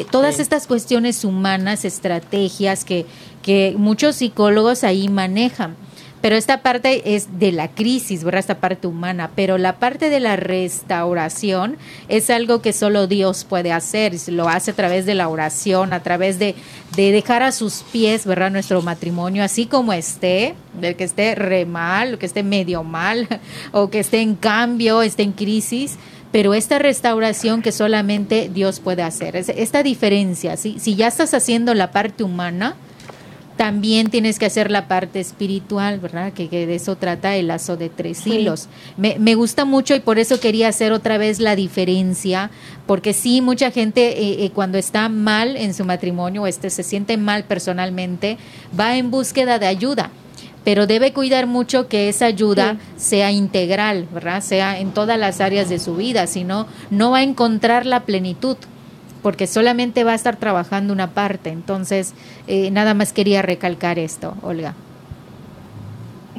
todas 0.09 0.39
estas 0.39 0.67
cuestiones 0.67 1.23
humanas, 1.25 1.85
estrategias 1.85 2.85
que, 2.85 3.05
que 3.41 3.73
muchos 3.77 4.17
psicólogos 4.17 4.83
ahí 4.83 5.07
manejan. 5.09 5.75
Pero 6.21 6.35
esta 6.35 6.61
parte 6.61 7.15
es 7.15 7.39
de 7.39 7.51
la 7.51 7.69
crisis, 7.69 8.23
¿verdad? 8.23 8.39
Esta 8.39 8.59
parte 8.59 8.85
humana. 8.85 9.31
Pero 9.35 9.57
la 9.57 9.79
parte 9.79 10.11
de 10.11 10.19
la 10.19 10.35
restauración 10.35 11.77
es 12.09 12.29
algo 12.29 12.61
que 12.61 12.73
solo 12.73 13.07
Dios 13.07 13.43
puede 13.43 13.71
hacer. 13.71 14.13
Lo 14.27 14.47
hace 14.47 14.71
a 14.71 14.75
través 14.75 15.07
de 15.07 15.15
la 15.15 15.27
oración, 15.29 15.93
a 15.93 16.03
través 16.03 16.37
de, 16.37 16.53
de 16.95 17.11
dejar 17.11 17.41
a 17.41 17.51
sus 17.51 17.83
pies, 17.91 18.27
¿verdad? 18.27 18.51
Nuestro 18.51 18.83
matrimonio, 18.83 19.43
así 19.43 19.65
como 19.65 19.93
esté, 19.93 20.53
del 20.79 20.95
que 20.95 21.05
esté 21.05 21.33
re 21.33 21.65
mal, 21.65 22.19
que 22.19 22.27
esté 22.27 22.43
medio 22.43 22.83
mal, 22.83 23.27
o 23.71 23.89
que 23.89 23.99
esté 23.99 24.21
en 24.21 24.35
cambio, 24.35 25.01
esté 25.01 25.23
en 25.23 25.31
crisis 25.31 25.97
pero 26.31 26.53
esta 26.53 26.79
restauración 26.79 27.61
que 27.61 27.71
solamente 27.71 28.49
Dios 28.53 28.79
puede 28.79 29.03
hacer, 29.03 29.35
esta 29.35 29.83
diferencia, 29.83 30.57
¿sí? 30.57 30.77
si 30.79 30.95
ya 30.95 31.07
estás 31.07 31.33
haciendo 31.33 31.73
la 31.73 31.91
parte 31.91 32.23
humana, 32.23 32.75
también 33.57 34.09
tienes 34.09 34.39
que 34.39 34.47
hacer 34.47 34.71
la 34.71 34.87
parte 34.87 35.19
espiritual, 35.19 35.99
¿verdad? 35.99 36.33
Que, 36.33 36.47
de 36.47 36.73
eso 36.73 36.95
trata 36.95 37.35
el 37.35 37.47
lazo 37.47 37.77
de 37.77 37.89
tres 37.89 38.25
hilos. 38.25 38.69
Me, 38.97 39.17
me, 39.19 39.35
gusta 39.35 39.65
mucho 39.65 39.93
y 39.93 39.99
por 39.99 40.17
eso 40.17 40.39
quería 40.39 40.67
hacer 40.67 40.91
otra 40.93 41.19
vez 41.19 41.39
la 41.39 41.55
diferencia, 41.55 42.49
porque 42.87 43.13
sí, 43.13 43.39
mucha 43.39 43.69
gente 43.69 44.19
eh, 44.19 44.45
eh, 44.45 44.51
cuando 44.51 44.79
está 44.79 45.09
mal 45.09 45.57
en 45.57 45.75
su 45.75 45.85
matrimonio, 45.85 46.47
este 46.47 46.71
se 46.71 46.81
siente 46.81 47.17
mal 47.17 47.43
personalmente, 47.43 48.39
va 48.79 48.97
en 48.97 49.11
búsqueda 49.11 49.59
de 49.59 49.67
ayuda 49.67 50.09
pero 50.63 50.87
debe 50.87 51.13
cuidar 51.13 51.47
mucho 51.47 51.87
que 51.87 52.09
esa 52.09 52.25
ayuda 52.25 52.77
sea 52.95 53.31
integral, 53.31 54.07
¿verdad? 54.13 54.41
Sea 54.41 54.79
en 54.79 54.91
todas 54.91 55.17
las 55.17 55.41
áreas 55.41 55.69
de 55.69 55.79
su 55.79 55.95
vida, 55.95 56.27
si 56.27 56.43
no, 56.43 56.67
no 56.89 57.11
va 57.11 57.19
a 57.19 57.23
encontrar 57.23 57.85
la 57.85 58.01
plenitud 58.01 58.57
porque 59.21 59.47
solamente 59.47 60.03
va 60.03 60.11
a 60.13 60.15
estar 60.15 60.35
trabajando 60.35 60.93
una 60.93 61.11
parte. 61.11 61.49
Entonces, 61.49 62.13
eh, 62.47 62.71
nada 62.71 62.93
más 62.93 63.13
quería 63.13 63.41
recalcar 63.41 63.99
esto, 63.99 64.35
Olga. 64.41 64.73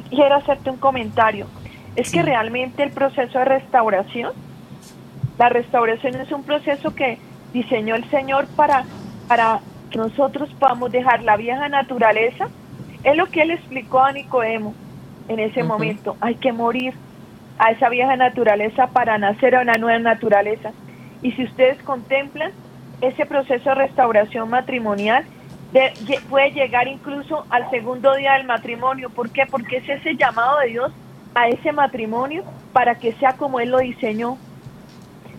Quiero 0.09 0.35
hacerte 0.35 0.69
un 0.69 0.77
comentario. 0.77 1.47
Es 1.95 2.11
que 2.11 2.21
realmente 2.23 2.83
el 2.83 2.91
proceso 2.91 3.39
de 3.39 3.45
restauración, 3.45 4.33
la 5.37 5.49
restauración 5.49 6.15
es 6.15 6.31
un 6.31 6.43
proceso 6.43 6.93
que 6.95 7.19
diseñó 7.53 7.95
el 7.95 8.09
Señor 8.09 8.47
para, 8.55 8.83
para 9.27 9.59
que 9.91 9.97
nosotros 9.97 10.49
podamos 10.59 10.91
dejar 10.91 11.23
la 11.23 11.37
vieja 11.37 11.69
naturaleza. 11.69 12.49
Es 13.03 13.17
lo 13.17 13.27
que 13.27 13.41
Él 13.41 13.51
explicó 13.51 13.99
a 14.01 14.11
Nicodemo 14.11 14.73
en 15.27 15.39
ese 15.39 15.63
momento. 15.63 16.15
Hay 16.21 16.35
que 16.35 16.51
morir 16.51 16.93
a 17.57 17.71
esa 17.71 17.89
vieja 17.89 18.15
naturaleza 18.15 18.87
para 18.87 19.17
nacer 19.17 19.55
a 19.55 19.61
una 19.61 19.77
nueva 19.77 19.99
naturaleza. 19.99 20.71
Y 21.21 21.31
si 21.33 21.43
ustedes 21.43 21.81
contemplan, 21.83 22.51
ese 23.01 23.25
proceso 23.25 23.69
de 23.69 23.75
restauración 23.75 24.49
matrimonial 24.49 25.25
puede 26.29 26.51
llegar 26.51 26.87
incluso 26.87 27.45
al 27.49 27.69
segundo 27.69 28.15
día 28.15 28.33
del 28.33 28.45
matrimonio. 28.45 29.09
¿Por 29.09 29.29
qué? 29.31 29.45
Porque 29.49 29.77
es 29.77 29.89
ese 29.89 30.15
llamado 30.15 30.59
de 30.59 30.67
Dios 30.67 30.91
a 31.35 31.47
ese 31.47 31.71
matrimonio 31.71 32.43
para 32.73 32.95
que 32.95 33.13
sea 33.13 33.33
como 33.33 33.59
Él 33.59 33.71
lo 33.71 33.79
diseñó. 33.79 34.37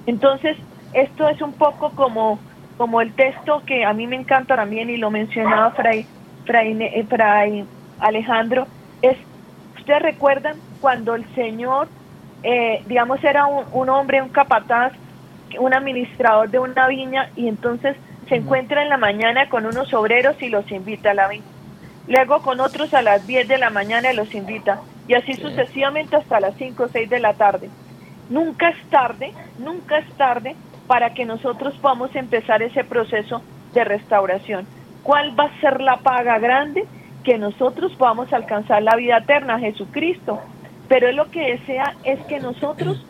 Entonces, 0.06 0.56
esto 0.92 1.28
es 1.28 1.40
un 1.40 1.52
poco 1.52 1.90
como, 1.90 2.38
como 2.76 3.00
el 3.00 3.12
texto 3.14 3.62
que 3.64 3.84
a 3.84 3.92
mí 3.92 4.06
me 4.06 4.16
encanta 4.16 4.56
también 4.56 4.90
y 4.90 4.96
lo 4.96 5.10
mencionaba 5.10 5.70
Fray, 5.70 6.06
Fray, 6.44 7.06
Fray 7.08 7.64
Alejandro, 8.00 8.66
es, 9.02 9.16
ustedes 9.76 10.02
recuerdan 10.02 10.56
cuando 10.80 11.14
el 11.14 11.24
Señor, 11.34 11.88
eh, 12.42 12.82
digamos, 12.86 13.22
era 13.24 13.46
un, 13.46 13.64
un 13.72 13.88
hombre, 13.88 14.22
un 14.22 14.28
capataz, 14.28 14.92
un 15.58 15.74
administrador 15.74 16.50
de 16.50 16.58
una 16.58 16.88
viña 16.88 17.30
y 17.36 17.48
entonces 17.48 17.96
se 18.28 18.36
encuentra 18.36 18.82
en 18.82 18.88
la 18.88 18.96
mañana 18.96 19.48
con 19.48 19.66
unos 19.66 19.92
obreros 19.94 20.40
y 20.40 20.48
los 20.48 20.70
invita 20.70 21.10
a 21.10 21.14
la 21.14 21.28
viña. 21.28 21.44
Luego 22.06 22.42
con 22.42 22.60
otros 22.60 22.92
a 22.92 23.02
las 23.02 23.26
10 23.26 23.48
de 23.48 23.58
la 23.58 23.70
mañana 23.70 24.12
y 24.12 24.16
los 24.16 24.34
invita. 24.34 24.80
Y 25.08 25.14
así 25.14 25.34
sucesivamente 25.34 26.16
hasta 26.16 26.40
las 26.40 26.54
5 26.56 26.82
o 26.82 26.88
6 26.88 27.08
de 27.08 27.20
la 27.20 27.34
tarde. 27.34 27.68
Nunca 28.30 28.70
es 28.70 28.82
tarde, 28.90 29.32
nunca 29.58 29.98
es 29.98 30.10
tarde 30.16 30.54
para 30.86 31.14
que 31.14 31.24
nosotros 31.24 31.74
podamos 31.80 32.14
empezar 32.14 32.62
ese 32.62 32.84
proceso 32.84 33.42
de 33.72 33.84
restauración. 33.84 34.66
¿Cuál 35.04 35.38
va 35.38 35.44
a 35.44 35.60
ser 35.60 35.80
la 35.80 35.98
paga 35.98 36.38
grande? 36.40 36.86
Que 37.22 37.38
nosotros 37.38 37.94
podamos 37.94 38.32
alcanzar 38.32 38.82
la 38.82 38.96
vida 38.96 39.18
eterna, 39.18 39.60
Jesucristo. 39.60 40.40
Pero 40.88 41.08
Él 41.08 41.16
lo 41.16 41.30
que 41.30 41.52
desea 41.52 41.94
es 42.02 42.18
que 42.26 42.40
nosotros 42.40 43.06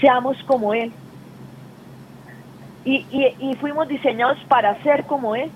seamos 0.00 0.42
como 0.44 0.74
Él, 0.74 0.92
y, 2.84 3.54
fuimos 3.60 3.88
diseñados 3.88 4.38
para 4.48 4.82
ser 4.82 5.04
como 5.04 5.36
Él. 5.36 5.50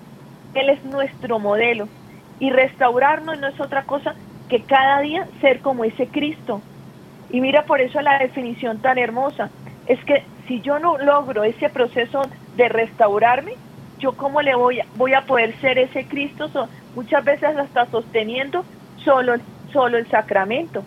Él 0.53 0.69
es 0.69 0.83
nuestro 0.85 1.39
modelo. 1.39 1.87
Y 2.39 2.51
restaurarnos 2.51 3.39
no 3.39 3.47
es 3.47 3.59
otra 3.59 3.83
cosa 3.83 4.13
que 4.49 4.61
cada 4.61 4.99
día 5.01 5.27
ser 5.41 5.59
como 5.59 5.83
ese 5.83 6.07
Cristo. 6.07 6.61
Y 7.31 7.41
mira 7.41 7.63
por 7.63 7.81
eso 7.81 7.99
la 8.01 8.19
definición 8.19 8.79
tan 8.79 8.99
hermosa. 8.99 9.49
Es 9.87 10.03
que 10.05 10.23
si 10.47 10.61
yo 10.61 10.77
no 10.77 10.97
logro 10.99 11.43
ese 11.43 11.69
proceso 11.69 12.21
de 12.55 12.69
restaurarme, 12.69 13.53
yo 14.03 14.11
cómo 14.11 14.41
le 14.41 14.53
voy 14.53 14.81
a, 14.81 14.85
voy 14.97 15.13
a 15.13 15.21
poder 15.21 15.57
ser 15.61 15.77
ese 15.77 16.05
Cristo, 16.05 16.49
muchas 16.93 17.23
veces 17.23 17.55
hasta 17.55 17.85
sosteniendo 17.85 18.65
solo, 18.97 19.35
solo 19.71 19.97
el 19.97 20.09
sacramento. 20.09 20.83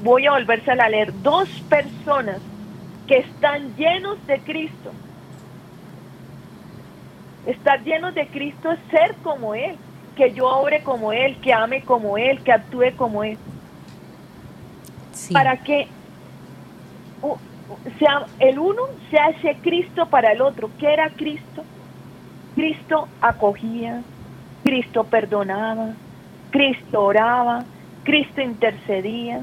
Voy 0.00 0.26
a 0.26 0.32
volverse 0.32 0.70
a 0.70 0.88
leer. 0.88 1.12
Dos 1.22 1.48
personas 1.68 2.38
que 3.08 3.18
están 3.18 3.74
llenos 3.76 4.24
de 4.28 4.38
Cristo. 4.38 4.92
Estar 7.46 7.82
llenos 7.82 8.14
de 8.14 8.28
Cristo 8.28 8.70
es 8.70 8.78
ser 8.88 9.16
como 9.24 9.52
Él, 9.56 9.74
que 10.16 10.32
yo 10.32 10.46
obre 10.46 10.84
como 10.84 11.12
Él, 11.12 11.36
que 11.40 11.52
ame 11.52 11.82
como 11.82 12.16
Él, 12.16 12.44
que 12.44 12.52
actúe 12.52 12.94
como 12.96 13.24
Él. 13.24 13.38
Para 15.32 15.56
que 15.56 15.88
sea, 17.98 18.26
el 18.38 18.60
uno 18.60 18.82
sea 19.10 19.30
ese 19.30 19.56
Cristo 19.62 20.06
para 20.06 20.30
el 20.30 20.40
otro. 20.40 20.70
¿Qué 20.78 20.92
era 20.92 21.10
Cristo? 21.10 21.64
Cristo 22.54 23.08
acogía, 23.20 24.02
Cristo 24.64 25.04
perdonaba, 25.04 25.94
Cristo 26.50 27.02
oraba, 27.02 27.64
Cristo 28.04 28.40
intercedía. 28.40 29.40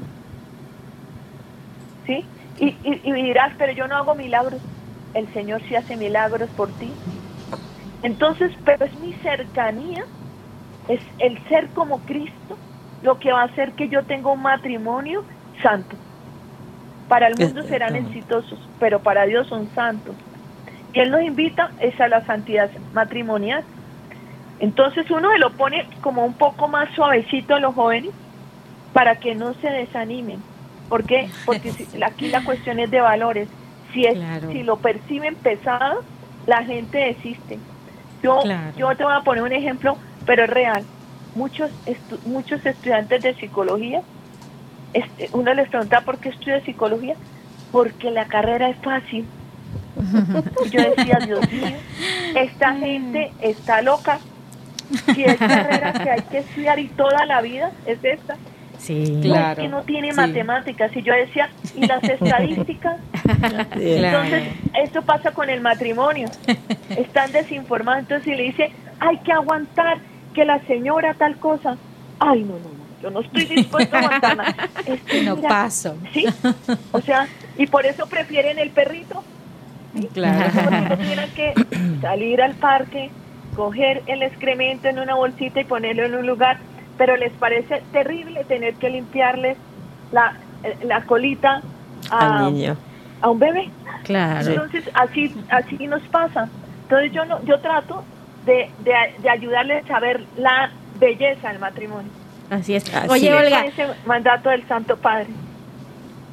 ¿Sí? 2.06 2.24
Y, 2.58 2.76
y, 2.84 3.12
dirás, 3.12 3.52
pero 3.58 3.72
yo 3.72 3.88
no 3.88 3.96
hago 3.96 4.14
milagros. 4.14 4.60
El 5.14 5.32
Señor 5.32 5.62
sí 5.68 5.74
hace 5.74 5.96
milagros 5.96 6.48
por 6.50 6.68
ti. 6.72 6.92
Entonces, 8.02 8.52
pero 8.64 8.84
es 8.86 8.94
mi 9.00 9.12
cercanía, 9.14 10.04
es 10.88 11.00
el 11.18 11.42
ser 11.48 11.68
como 11.70 11.98
Cristo, 12.00 12.56
lo 13.02 13.18
que 13.18 13.32
va 13.32 13.42
a 13.42 13.46
hacer 13.46 13.72
que 13.72 13.88
yo 13.88 14.04
tenga 14.04 14.30
un 14.30 14.42
matrimonio 14.42 15.24
santo. 15.62 15.96
Para 17.08 17.26
el 17.26 17.36
mundo 17.36 17.62
serán 17.64 17.96
exitosos, 17.96 18.60
pero 18.78 19.02
para 19.02 19.26
Dios 19.26 19.48
son 19.48 19.68
santos. 19.74 20.16
Y 20.92 21.00
Él 21.00 21.10
nos 21.10 21.22
invita 21.22 21.70
es 21.80 21.98
a 22.00 22.08
la 22.08 22.24
santidad 22.26 22.70
matrimonial. 22.92 23.64
Entonces 24.58 25.10
uno 25.10 25.30
se 25.30 25.38
lo 25.38 25.50
pone 25.52 25.86
como 26.00 26.24
un 26.24 26.34
poco 26.34 26.68
más 26.68 26.92
suavecito 26.94 27.54
a 27.54 27.60
los 27.60 27.74
jóvenes 27.74 28.12
para 28.92 29.16
que 29.16 29.34
no 29.34 29.54
se 29.54 29.68
desanimen. 29.68 30.42
¿Por 30.88 31.04
qué? 31.04 31.30
Porque 31.46 31.72
aquí 32.04 32.28
la 32.28 32.44
cuestión 32.44 32.78
es 32.78 32.90
de 32.90 33.00
valores. 33.00 33.48
Si, 33.92 34.04
es, 34.04 34.18
si 34.52 34.62
lo 34.62 34.76
perciben 34.76 35.34
pesado, 35.34 36.02
la 36.46 36.64
gente 36.64 36.98
desiste. 36.98 37.58
Yo, 38.22 38.42
yo 38.76 38.94
te 38.96 39.04
voy 39.04 39.14
a 39.14 39.20
poner 39.20 39.42
un 39.42 39.52
ejemplo, 39.52 39.96
pero 40.26 40.44
es 40.44 40.50
real. 40.50 40.84
Muchos, 41.34 41.70
muchos 42.26 42.64
estudiantes 42.66 43.22
de 43.22 43.34
psicología, 43.34 44.02
este, 44.92 45.30
uno 45.32 45.54
les 45.54 45.68
pregunta 45.68 46.02
por 46.02 46.18
qué 46.18 46.28
estudia 46.28 46.62
psicología, 46.64 47.14
porque 47.72 48.10
la 48.10 48.26
carrera 48.26 48.68
es 48.68 48.76
fácil. 48.78 49.26
Yo 50.70 50.94
decía, 50.94 51.18
Dios 51.24 51.52
mío, 51.52 51.76
esta 52.34 52.74
gente 52.74 53.32
está 53.40 53.82
loca. 53.82 54.18
Si 55.14 55.24
es 55.24 55.36
carrera 55.38 55.92
que 55.92 56.10
hay 56.10 56.22
que 56.22 56.38
estudiar 56.38 56.78
y 56.78 56.88
toda 56.88 57.26
la 57.26 57.40
vida 57.40 57.70
es 57.86 57.98
esta. 58.02 58.36
Sí, 58.78 59.20
claro. 59.22 59.60
que 59.60 59.68
no 59.68 59.82
tiene 59.82 60.12
matemáticas. 60.12 60.94
Y 60.96 61.02
yo 61.02 61.12
decía, 61.12 61.50
¿y 61.76 61.86
las 61.86 62.02
estadísticas? 62.04 62.96
Entonces, 63.74 64.44
esto 64.82 65.02
pasa 65.02 65.32
con 65.32 65.50
el 65.50 65.60
matrimonio. 65.60 66.28
Están 66.88 67.30
desinformados. 67.32 68.00
Entonces, 68.00 68.24
si 68.24 68.34
le 68.34 68.44
dice, 68.44 68.72
hay 68.98 69.18
que 69.18 69.32
aguantar 69.32 69.98
que 70.34 70.44
la 70.44 70.60
señora 70.66 71.14
tal 71.14 71.36
cosa. 71.36 71.76
Ay, 72.18 72.42
no, 72.42 72.54
no, 72.54 72.70
no. 72.70 72.80
Yo 73.02 73.10
no 73.10 73.20
estoy 73.20 73.44
dispuesto 73.46 73.96
a 73.96 74.00
aguantar 74.00 74.36
nada. 74.36 74.54
no 75.24 75.36
paso. 75.36 75.96
Sí. 76.12 76.26
O 76.92 77.00
sea, 77.00 77.28
y 77.56 77.66
por 77.66 77.86
eso 77.86 78.06
prefieren 78.06 78.58
el 78.58 78.70
perrito. 78.70 79.22
Claro. 80.12 80.50
No 80.90 80.96
tienen 80.98 81.30
que 81.34 81.54
salir 82.00 82.40
al 82.42 82.54
parque, 82.54 83.10
coger 83.56 84.02
el 84.06 84.22
excremento 84.22 84.88
en 84.88 84.98
una 84.98 85.14
bolsita 85.14 85.60
y 85.60 85.64
ponerlo 85.64 86.04
en 86.04 86.14
un 86.14 86.26
lugar, 86.26 86.58
pero 86.96 87.16
les 87.16 87.32
parece 87.32 87.82
terrible 87.92 88.44
tener 88.44 88.74
que 88.74 88.90
limpiarles 88.90 89.56
la, 90.12 90.34
la 90.84 91.02
colita 91.02 91.62
a, 92.10 92.46
Al 92.46 92.54
niño. 92.54 92.76
a 93.20 93.30
un 93.30 93.38
bebé. 93.38 93.68
Claro. 94.04 94.48
Entonces 94.48 94.88
así 94.94 95.34
así 95.50 95.86
nos 95.86 96.02
pasa. 96.08 96.48
Entonces 96.82 97.12
yo 97.12 97.24
no 97.24 97.42
yo 97.44 97.58
trato 97.60 98.04
de, 98.46 98.70
de, 98.84 98.92
de 99.22 99.30
ayudarles 99.30 99.88
a 99.90 100.00
ver 100.00 100.24
la 100.36 100.70
belleza 100.98 101.48
del 101.48 101.58
matrimonio. 101.58 102.10
Así 102.50 102.74
es. 102.74 102.92
Así 102.94 103.08
Oye, 103.10 103.28
es. 103.28 103.44
Olga, 103.44 103.64
ese 103.66 103.86
mandato 104.06 104.48
del 104.50 104.66
Santo 104.66 104.96
Padre. 104.96 105.28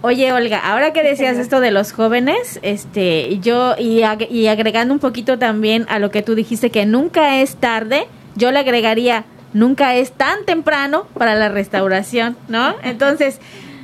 Oye, 0.04 0.32
Olga, 0.32 0.60
ahora 0.60 0.94
que 0.94 1.02
decías 1.04 1.38
esto 1.38 1.60
de 1.60 1.72
los 1.72 1.92
jóvenes, 1.92 2.60
este, 2.62 3.40
yo 3.40 3.76
y, 3.80 4.02
ag- 4.02 4.30
y 4.30 4.48
agregando 4.48 4.94
un 4.94 5.00
poquito 5.00 5.40
también 5.40 5.86
a 5.90 5.98
lo 5.98 6.12
que 6.12 6.22
tú 6.22 6.36
dijiste 6.36 6.70
que 6.70 6.86
nunca 6.86 7.42
es 7.42 7.56
tarde, 7.56 8.08
yo 8.36 8.52
le 8.52 8.60
agregaría 8.60 9.26
nunca 9.54 9.96
es 9.96 10.12
tan 10.12 10.46
temprano 10.46 11.08
para 11.18 11.34
la 11.34 11.50
restauración, 11.50 12.38
¿no? 12.48 12.76
Entonces, 12.84 13.40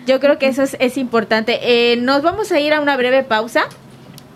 yo 0.06 0.20
creo 0.20 0.38
que 0.38 0.48
eso 0.48 0.62
es, 0.62 0.78
es 0.80 0.98
importante. 0.98 1.60
Eh, 1.64 1.96
nos 1.98 2.22
vamos 2.22 2.52
a 2.52 2.60
ir 2.60 2.74
a 2.74 2.82
una 2.82 2.96
breve 2.96 3.24
pausa, 3.24 3.64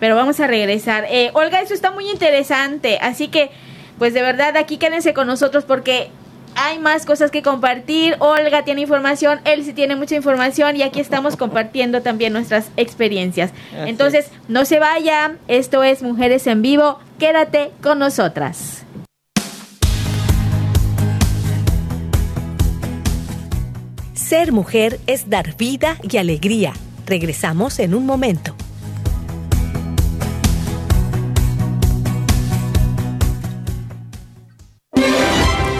pero 0.00 0.16
vamos 0.16 0.40
a 0.40 0.48
regresar. 0.48 1.04
Eh, 1.08 1.30
Olga, 1.34 1.60
eso 1.60 1.74
está 1.74 1.92
muy 1.92 2.10
interesante, 2.10 2.98
así 3.00 3.28
que, 3.28 3.50
pues 3.98 4.14
de 4.14 4.22
verdad, 4.22 4.56
aquí 4.56 4.78
quédense 4.78 5.14
con 5.14 5.28
nosotros 5.28 5.64
porque 5.64 6.10
hay 6.58 6.78
más 6.80 7.06
cosas 7.06 7.30
que 7.30 7.42
compartir. 7.42 8.16
Olga 8.18 8.64
tiene 8.64 8.80
información, 8.82 9.40
él 9.44 9.64
sí 9.64 9.72
tiene 9.72 9.94
mucha 9.94 10.16
información 10.16 10.76
y 10.76 10.82
aquí 10.82 11.00
estamos 11.00 11.36
compartiendo 11.36 12.02
también 12.02 12.32
nuestras 12.32 12.70
experiencias. 12.76 13.52
Así 13.72 13.88
Entonces, 13.90 14.30
no 14.48 14.64
se 14.64 14.80
vaya, 14.80 15.36
esto 15.46 15.84
es 15.84 16.02
Mujeres 16.02 16.46
en 16.46 16.62
Vivo, 16.62 16.98
quédate 17.18 17.70
con 17.80 18.00
nosotras. 18.00 18.84
Ser 24.14 24.52
mujer 24.52 24.98
es 25.06 25.30
dar 25.30 25.56
vida 25.56 25.96
y 26.02 26.18
alegría. 26.18 26.74
Regresamos 27.06 27.78
en 27.78 27.94
un 27.94 28.04
momento. 28.04 28.54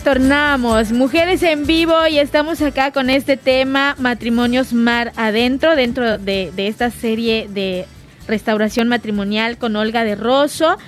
Retornamos. 0.00 0.92
Mujeres 0.92 1.42
en 1.42 1.66
vivo 1.66 2.06
y 2.06 2.18
estamos 2.18 2.62
acá 2.62 2.90
con 2.90 3.10
este 3.10 3.36
tema, 3.36 3.94
matrimonios 3.98 4.72
mar 4.72 5.12
adentro, 5.16 5.76
dentro 5.76 6.16
de, 6.16 6.50
de 6.56 6.68
esta 6.68 6.90
serie 6.90 7.48
de 7.50 7.84
restauración 8.26 8.88
matrimonial 8.88 9.58
con 9.58 9.76
Olga 9.76 10.02
de 10.04 10.14
Rosso. 10.14 10.78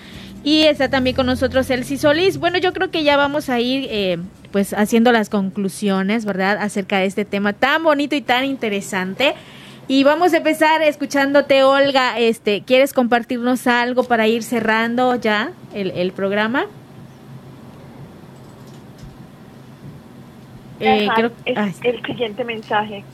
Y 0.44 0.62
está 0.62 0.88
también 0.88 1.14
con 1.14 1.26
nosotros 1.26 1.68
Elsie 1.68 1.98
Solís. 1.98 2.38
Bueno, 2.38 2.56
yo 2.56 2.72
creo 2.72 2.90
que 2.90 3.04
ya 3.04 3.18
vamos 3.18 3.50
a 3.50 3.60
ir 3.60 3.86
eh, 3.90 4.16
pues 4.50 4.72
haciendo 4.72 5.12
las 5.12 5.28
conclusiones, 5.28 6.24
¿verdad? 6.24 6.56
Acerca 6.58 6.96
de 6.96 7.04
este 7.04 7.26
tema 7.26 7.52
tan 7.52 7.82
bonito 7.82 8.16
y 8.16 8.22
tan 8.22 8.46
interesante. 8.46 9.34
Y 9.88 10.04
vamos 10.04 10.32
a 10.32 10.38
empezar 10.38 10.80
escuchándote, 10.80 11.64
Olga. 11.64 12.18
Este, 12.18 12.62
¿Quieres 12.62 12.94
compartirnos 12.94 13.66
algo 13.66 14.04
para 14.04 14.26
ir 14.26 14.42
cerrando 14.42 15.16
ya 15.16 15.52
el, 15.74 15.90
el 15.90 16.12
programa? 16.12 16.64
Eh, 20.83 21.07
Ajá, 21.09 21.14
creo- 21.14 21.33
es 21.45 21.57
ay, 21.59 21.72
el 21.85 22.03
siguiente 22.05 22.45
mensaje. 22.45 23.05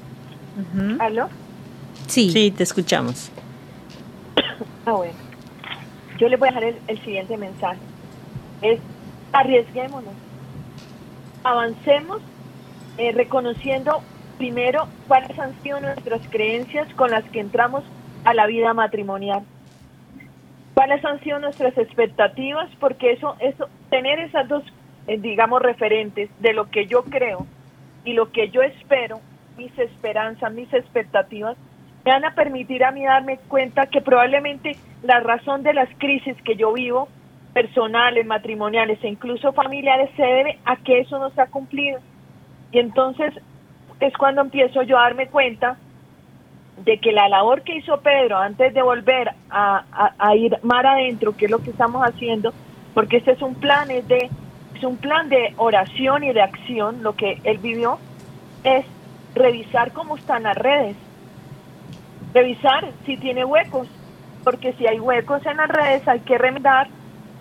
ujú. 0.56 0.96
¿Aló? 1.00 1.28
Sí. 2.06 2.30
Sí, 2.30 2.50
te 2.50 2.62
escuchamos. 2.62 3.30
Ah, 4.86 4.92
bueno. 4.92 5.12
Yo 6.18 6.28
les 6.30 6.38
voy 6.40 6.48
a 6.48 6.52
dejar 6.52 6.64
el, 6.64 6.76
el 6.86 6.98
siguiente 7.04 7.36
mensaje. 7.36 7.78
Es 8.62 8.80
arriesguémonos. 9.32 10.14
Avancemos 11.44 12.22
eh, 12.96 13.12
reconociendo 13.12 14.02
primero 14.38 14.88
cuáles 15.06 15.38
han 15.38 15.60
sido 15.62 15.78
nuestras 15.80 16.22
creencias 16.30 16.88
con 16.94 17.10
las 17.10 17.22
que 17.30 17.40
entramos 17.40 17.84
a 18.24 18.32
la 18.32 18.46
vida 18.46 18.72
matrimonial. 18.72 19.42
¿Cuáles 20.74 21.04
han 21.04 21.20
sido 21.22 21.38
nuestras 21.38 21.76
expectativas? 21.76 22.70
Porque 22.80 23.12
eso, 23.12 23.36
eso 23.40 23.68
tener 23.90 24.18
esas 24.20 24.48
dos, 24.48 24.62
eh, 25.06 25.18
digamos, 25.20 25.60
referentes 25.60 26.30
de 26.40 26.52
lo 26.54 26.70
que 26.70 26.86
yo 26.86 27.02
creo 27.04 27.46
y 28.08 28.14
lo 28.14 28.30
que 28.32 28.50
yo 28.50 28.62
espero, 28.62 29.24
mis 29.56 29.78
esperanzas, 29.78 30.52
mis 30.54 30.72
expectativas, 30.72 31.58
me 32.06 32.12
van 32.12 32.24
a 32.24 32.34
permitir 32.34 32.82
a 32.84 32.90
mí 32.92 33.04
darme 33.04 33.40
cuenta 33.48 33.88
que 33.88 34.00
probablemente 34.00 34.80
la 35.02 35.20
razón 35.20 35.62
de 35.62 35.74
las 35.74 35.90
crisis 35.98 36.36
que 36.44 36.56
yo 36.56 36.72
vivo, 36.72 37.10
personales, 37.52 38.24
matrimoniales 38.26 38.98
e 39.04 39.08
incluso 39.08 39.52
familiares, 39.52 40.10
se 40.16 40.22
debe 40.22 40.60
a 40.64 40.78
que 40.78 41.00
eso 41.00 41.18
no 41.18 41.30
se 41.32 41.42
ha 41.42 41.48
cumplido. 41.48 42.00
Y 42.72 42.78
entonces 42.80 43.34
es 44.00 44.14
cuando 44.16 44.40
empiezo 44.42 44.82
yo 44.84 44.98
a 44.98 45.02
darme 45.02 45.28
cuenta 45.28 45.80
de 46.76 47.00
que 47.00 47.12
la 47.12 47.28
labor 47.28 47.62
que 47.64 47.76
hizo 47.76 48.00
Pedro 48.02 48.38
antes 48.38 48.74
de 48.74 48.82
volver 48.82 49.28
a, 49.50 49.86
a- 49.92 50.14
a 50.18 50.36
ir 50.36 50.58
mar 50.62 50.86
adentro, 50.86 51.34
que 51.36 51.46
es 51.46 51.50
lo 51.50 51.60
que 51.62 51.72
estamos 51.72 52.02
haciendo, 52.02 52.54
porque 52.94 53.18
este 53.18 53.32
es 53.32 53.42
un 53.42 53.56
plan 53.56 53.90
es 53.90 54.06
de 54.08 54.32
es 54.78 54.84
un 54.84 54.96
plan 54.96 55.28
de 55.28 55.54
oración 55.56 56.22
y 56.22 56.32
de 56.32 56.40
acción, 56.40 57.02
lo 57.02 57.14
que 57.14 57.40
él 57.42 57.58
vivió 57.58 57.98
es 58.62 58.86
revisar 59.34 59.92
cómo 59.92 60.16
están 60.16 60.44
las 60.44 60.56
redes, 60.56 60.96
revisar 62.32 62.88
si 63.04 63.16
tiene 63.16 63.44
huecos, 63.44 63.88
porque 64.44 64.72
si 64.74 64.86
hay 64.86 65.00
huecos 65.00 65.44
en 65.46 65.56
las 65.56 65.68
redes 65.68 66.06
hay 66.06 66.20
que 66.20 66.38
remendar 66.38 66.88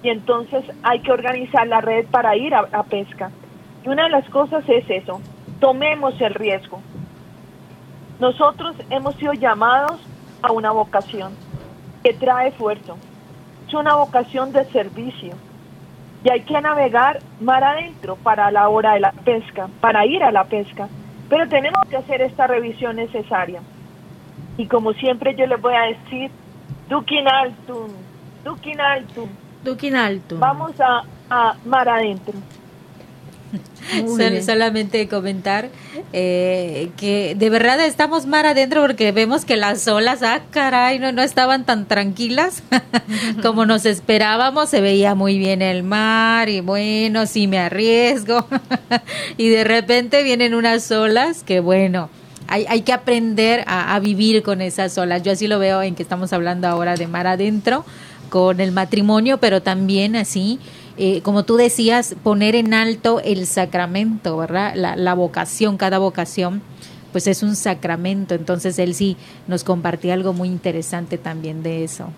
y 0.02 0.10
entonces 0.10 0.66
hay 0.82 1.00
que 1.02 1.12
organizar 1.12 1.68
la 1.68 1.80
red 1.80 2.08
para 2.08 2.36
ir 2.36 2.56
a, 2.56 2.68
a 2.72 2.84
pesca. 2.84 3.30
Y 3.86 3.90
una 3.90 4.04
de 4.04 4.10
las 4.10 4.28
cosas 4.30 4.64
es 4.68 4.90
eso, 4.90 5.22
tomemos 5.60 6.20
el 6.20 6.34
riesgo. 6.34 6.82
Nosotros 8.20 8.76
hemos 8.90 9.16
sido 9.16 9.34
llamados 9.34 10.02
a 10.42 10.52
una 10.52 10.72
vocación 10.72 11.36
que 12.04 12.14
trae 12.14 12.50
esfuerzo. 12.50 12.98
Es 13.68 13.74
una 13.76 13.96
vocación 13.96 14.52
de 14.54 14.66
servicio. 14.72 15.36
Y 16.24 16.32
hay 16.32 16.42
que 16.42 16.60
navegar 16.60 17.20
mar 17.40 17.64
adentro 17.64 18.16
para 18.18 18.52
la 18.52 18.70
hora 18.70 18.94
de 18.94 19.00
la 19.00 19.12
pesca, 19.12 19.70
para 19.82 20.06
ir 20.06 20.24
a 20.24 20.32
la 20.32 20.46
pesca. 20.46 20.88
Pero 21.30 21.48
tenemos 21.48 21.82
que 21.90 21.98
hacer 21.98 22.22
esta 22.22 22.48
revisión 22.48 22.96
necesaria. 22.96 23.62
Y 24.58 24.68
como 24.68 24.94
siempre 24.94 25.36
yo 25.36 25.46
les 25.46 25.62
voy 25.62 25.76
a 25.76 25.82
decir, 25.82 26.32
Dukin 26.90 27.28
Altum, 27.28 27.92
Dukin 28.44 28.82
Altum, 28.82 29.30
Dukin 29.64 29.96
Alto. 29.96 30.38
vamos 30.40 30.72
a, 30.80 31.04
a 31.30 31.56
mar 31.66 31.88
adentro. 31.90 32.34
Sol- 34.06 34.42
solamente 34.44 35.08
comentar 35.08 35.70
eh, 36.12 36.90
que 36.98 37.36
de 37.38 37.50
verdad 37.50 37.80
estamos 37.86 38.26
mar 38.26 38.46
adentro 38.46 38.82
porque 38.82 39.12
vemos 39.12 39.46
que 39.46 39.56
las 39.56 39.88
olas, 39.88 40.24
ah, 40.24 40.42
caray, 40.52 41.00
no, 41.00 41.12
no 41.14 41.22
estaban 41.22 41.64
tan 41.66 41.86
tranquilas 41.86 42.64
como 43.42 43.66
nos 43.66 43.86
esperábamos. 43.86 44.70
Se 44.70 44.82
veía 44.82 45.16
muy 45.16 45.38
bien 45.38 45.62
el 45.62 45.84
mar 45.84 46.50
y 46.50 46.60
bueno, 46.62 47.26
sí 47.26 47.48
me 47.48 47.60
arriesgo. 47.60 48.46
y 49.38 49.50
de 49.50 49.64
repente 49.64 50.24
vienen 50.24 50.54
unas 50.54 50.92
olas 50.92 51.44
que 51.44 51.60
bueno. 51.60 52.10
Hay, 52.50 52.66
hay 52.70 52.82
que 52.82 52.94
aprender 52.94 53.66
a, 53.68 53.94
a 53.94 54.00
vivir 54.00 54.42
con 54.42 54.62
esas 54.62 54.98
olas. 54.98 55.22
Yo 55.24 55.34
así 55.34 55.48
lo 55.48 55.60
veo 55.60 55.82
en 55.82 55.96
que 55.96 56.04
estamos 56.04 56.32
hablando 56.32 56.68
ahora 56.70 56.96
de 56.96 57.06
mar 57.06 57.28
adentro, 57.28 57.84
con 58.30 58.62
el 58.62 58.72
matrimonio, 58.72 59.38
pero 59.38 59.62
también 59.62 60.16
así 60.16 60.58
eh, 60.98 61.22
como 61.22 61.44
tú 61.44 61.58
decías, 61.58 62.16
poner 62.24 62.56
en 62.56 62.74
alto 62.74 63.22
el 63.24 63.46
sacramento, 63.46 64.38
¿verdad? 64.38 64.74
La, 64.76 64.96
la 64.96 65.14
vocación, 65.14 65.78
cada 65.78 66.00
vocación, 66.00 66.62
pues 67.12 67.28
es 67.28 67.44
un 67.44 67.56
sacramento. 67.56 68.36
Entonces 68.36 68.80
él 68.80 68.94
sí 68.94 69.18
nos 69.48 69.64
compartía 69.64 70.14
algo 70.14 70.34
muy 70.34 70.50
interesante 70.50 71.18
también 71.18 71.64
de 71.64 71.84
eso. 71.84 72.10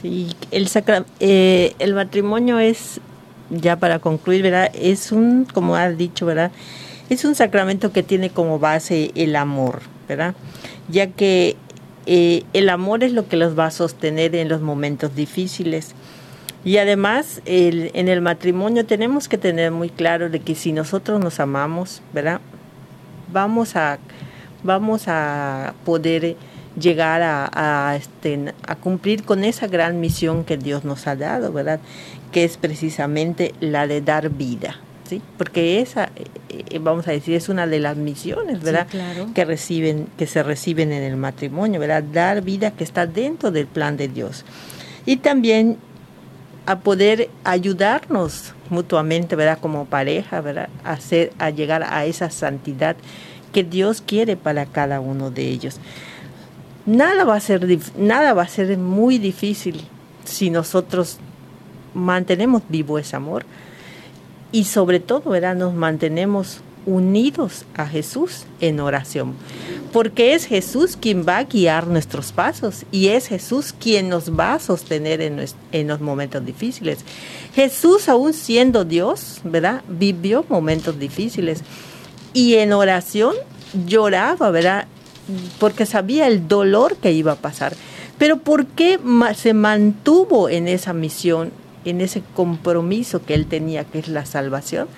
Sí, 0.00 0.28
el, 0.50 0.68
sacra 0.68 1.04
eh, 1.20 1.74
el 1.78 1.94
matrimonio 1.94 2.58
es, 2.58 3.00
ya 3.50 3.76
para 3.76 3.98
concluir, 3.98 4.42
¿verdad? 4.42 4.70
Es 4.74 5.12
un, 5.12 5.44
como 5.44 5.76
has 5.76 5.98
dicho, 5.98 6.24
¿verdad? 6.24 6.52
Es 7.10 7.24
un 7.24 7.34
sacramento 7.34 7.92
que 7.92 8.02
tiene 8.02 8.30
como 8.30 8.58
base 8.58 9.10
el 9.14 9.36
amor, 9.36 9.82
¿verdad? 10.08 10.34
Ya 10.88 11.08
que 11.08 11.56
eh, 12.06 12.44
el 12.54 12.70
amor 12.70 13.04
es 13.04 13.12
lo 13.12 13.28
que 13.28 13.36
los 13.36 13.58
va 13.58 13.66
a 13.66 13.70
sostener 13.70 14.34
en 14.36 14.48
los 14.48 14.62
momentos 14.62 15.14
difíciles. 15.14 15.94
Y 16.64 16.76
además, 16.76 17.40
el, 17.46 17.90
en 17.94 18.08
el 18.08 18.20
matrimonio 18.20 18.84
tenemos 18.84 19.28
que 19.28 19.38
tener 19.38 19.70
muy 19.70 19.88
claro 19.88 20.28
de 20.28 20.40
que 20.40 20.54
si 20.54 20.72
nosotros 20.72 21.18
nos 21.18 21.40
amamos, 21.40 22.02
¿verdad? 22.12 22.40
Vamos 23.32 23.76
a, 23.76 23.98
vamos 24.62 25.04
a 25.06 25.74
poder 25.84 26.36
llegar 26.78 27.22
a, 27.22 27.96
este, 27.96 28.52
a 28.66 28.76
cumplir 28.76 29.24
con 29.24 29.44
esa 29.44 29.66
gran 29.66 30.00
misión 30.00 30.44
que 30.44 30.56
Dios 30.56 30.84
nos 30.84 31.06
ha 31.06 31.16
dado, 31.16 31.52
¿verdad? 31.52 31.80
Que 32.30 32.44
es 32.44 32.56
precisamente 32.58 33.54
la 33.60 33.86
de 33.86 34.02
dar 34.02 34.28
vida, 34.28 34.76
¿sí? 35.08 35.22
Porque 35.38 35.80
esa, 35.80 36.10
eh, 36.48 36.78
vamos 36.78 37.08
a 37.08 37.12
decir, 37.12 37.34
es 37.34 37.48
una 37.48 37.66
de 37.66 37.80
las 37.80 37.96
misiones, 37.96 38.62
¿verdad? 38.62 38.86
Que 39.34 39.44
reciben, 39.46 40.08
que 40.18 40.26
se 40.26 40.42
reciben 40.42 40.92
en 40.92 41.02
el 41.02 41.16
matrimonio, 41.16 41.80
¿verdad? 41.80 42.04
Dar 42.04 42.42
vida 42.42 42.70
que 42.70 42.84
está 42.84 43.06
dentro 43.06 43.50
del 43.50 43.66
plan 43.66 43.96
de 43.96 44.08
Dios. 44.08 44.44
Y 45.06 45.16
también 45.16 45.78
a 46.70 46.78
poder 46.78 47.30
ayudarnos 47.42 48.54
mutuamente, 48.68 49.34
¿verdad? 49.34 49.58
Como 49.60 49.86
pareja, 49.86 50.40
¿verdad? 50.40 50.68
A, 50.84 50.92
hacer, 50.92 51.32
a 51.40 51.50
llegar 51.50 51.82
a 51.82 52.04
esa 52.04 52.30
santidad 52.30 52.94
que 53.52 53.64
Dios 53.64 54.00
quiere 54.00 54.36
para 54.36 54.66
cada 54.66 55.00
uno 55.00 55.32
de 55.32 55.48
ellos. 55.48 55.80
Nada 56.86 57.24
va 57.24 57.34
a 57.34 57.40
ser, 57.40 57.66
nada 57.96 58.34
va 58.34 58.42
a 58.42 58.48
ser 58.48 58.78
muy 58.78 59.18
difícil 59.18 59.82
si 60.24 60.50
nosotros 60.50 61.18
mantenemos 61.92 62.62
vivo 62.68 63.00
ese 63.00 63.16
amor 63.16 63.44
y 64.52 64.62
sobre 64.62 65.00
todo, 65.00 65.30
¿verdad? 65.30 65.56
Nos 65.56 65.74
mantenemos 65.74 66.60
unidos 66.86 67.64
a 67.76 67.86
Jesús 67.86 68.44
en 68.60 68.80
oración, 68.80 69.34
porque 69.92 70.34
es 70.34 70.46
Jesús 70.46 70.96
quien 71.00 71.26
va 71.26 71.38
a 71.38 71.44
guiar 71.44 71.86
nuestros 71.86 72.32
pasos 72.32 72.84
y 72.90 73.08
es 73.08 73.26
Jesús 73.26 73.74
quien 73.78 74.08
nos 74.08 74.38
va 74.38 74.54
a 74.54 74.60
sostener 74.60 75.20
en, 75.20 75.88
los 75.88 76.00
momentos 76.00 76.44
difíciles. 76.44 76.98
Jesús, 77.54 78.08
aún 78.08 78.32
siendo 78.32 78.84
Dios, 78.84 79.40
¿verdad? 79.44 79.82
Vivió 79.88 80.44
momentos 80.48 80.98
difíciles 80.98 81.62
y 82.32 82.54
en 82.54 82.72
oración 82.72 83.34
lloraba, 83.86 84.50
¿verdad? 84.50 84.86
Porque 85.58 85.86
sabía 85.86 86.26
el 86.26 86.48
dolor 86.48 86.96
que 86.96 87.12
iba 87.12 87.32
a 87.32 87.36
pasar. 87.36 87.74
Pero 88.18 88.38
¿por 88.38 88.66
qué 88.66 88.98
se 89.34 89.54
mantuvo 89.54 90.48
en 90.48 90.68
esa 90.68 90.92
misión, 90.92 91.52
en 91.84 92.00
ese 92.00 92.22
compromiso 92.34 93.24
que 93.24 93.34
él 93.34 93.46
tenía, 93.46 93.84
que 93.84 93.98
es 93.98 94.08
la 94.08 94.26
salvación? 94.26 94.88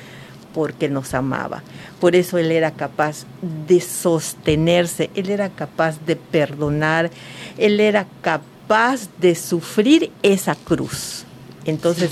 Porque 0.54 0.88
nos 0.88 1.14
amaba. 1.14 1.62
Por 2.00 2.16
eso 2.16 2.38
Él 2.38 2.52
era 2.52 2.72
capaz 2.72 3.24
de 3.66 3.80
sostenerse, 3.80 5.10
Él 5.14 5.30
era 5.30 5.48
capaz 5.48 6.04
de 6.04 6.16
perdonar, 6.16 7.10
Él 7.58 7.80
era 7.80 8.06
capaz 8.20 9.08
de 9.18 9.34
sufrir 9.34 10.10
esa 10.22 10.54
cruz. 10.54 11.24
Entonces, 11.64 12.10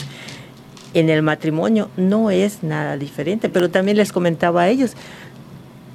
en 0.95 1.09
el 1.09 1.23
matrimonio 1.23 1.89
no 1.97 2.31
es 2.31 2.63
nada 2.63 2.97
diferente, 2.97 3.49
pero 3.49 3.71
también 3.71 3.97
les 3.97 4.13
comentaba 4.13 4.63
a 4.63 4.69
ellos, 4.69 4.93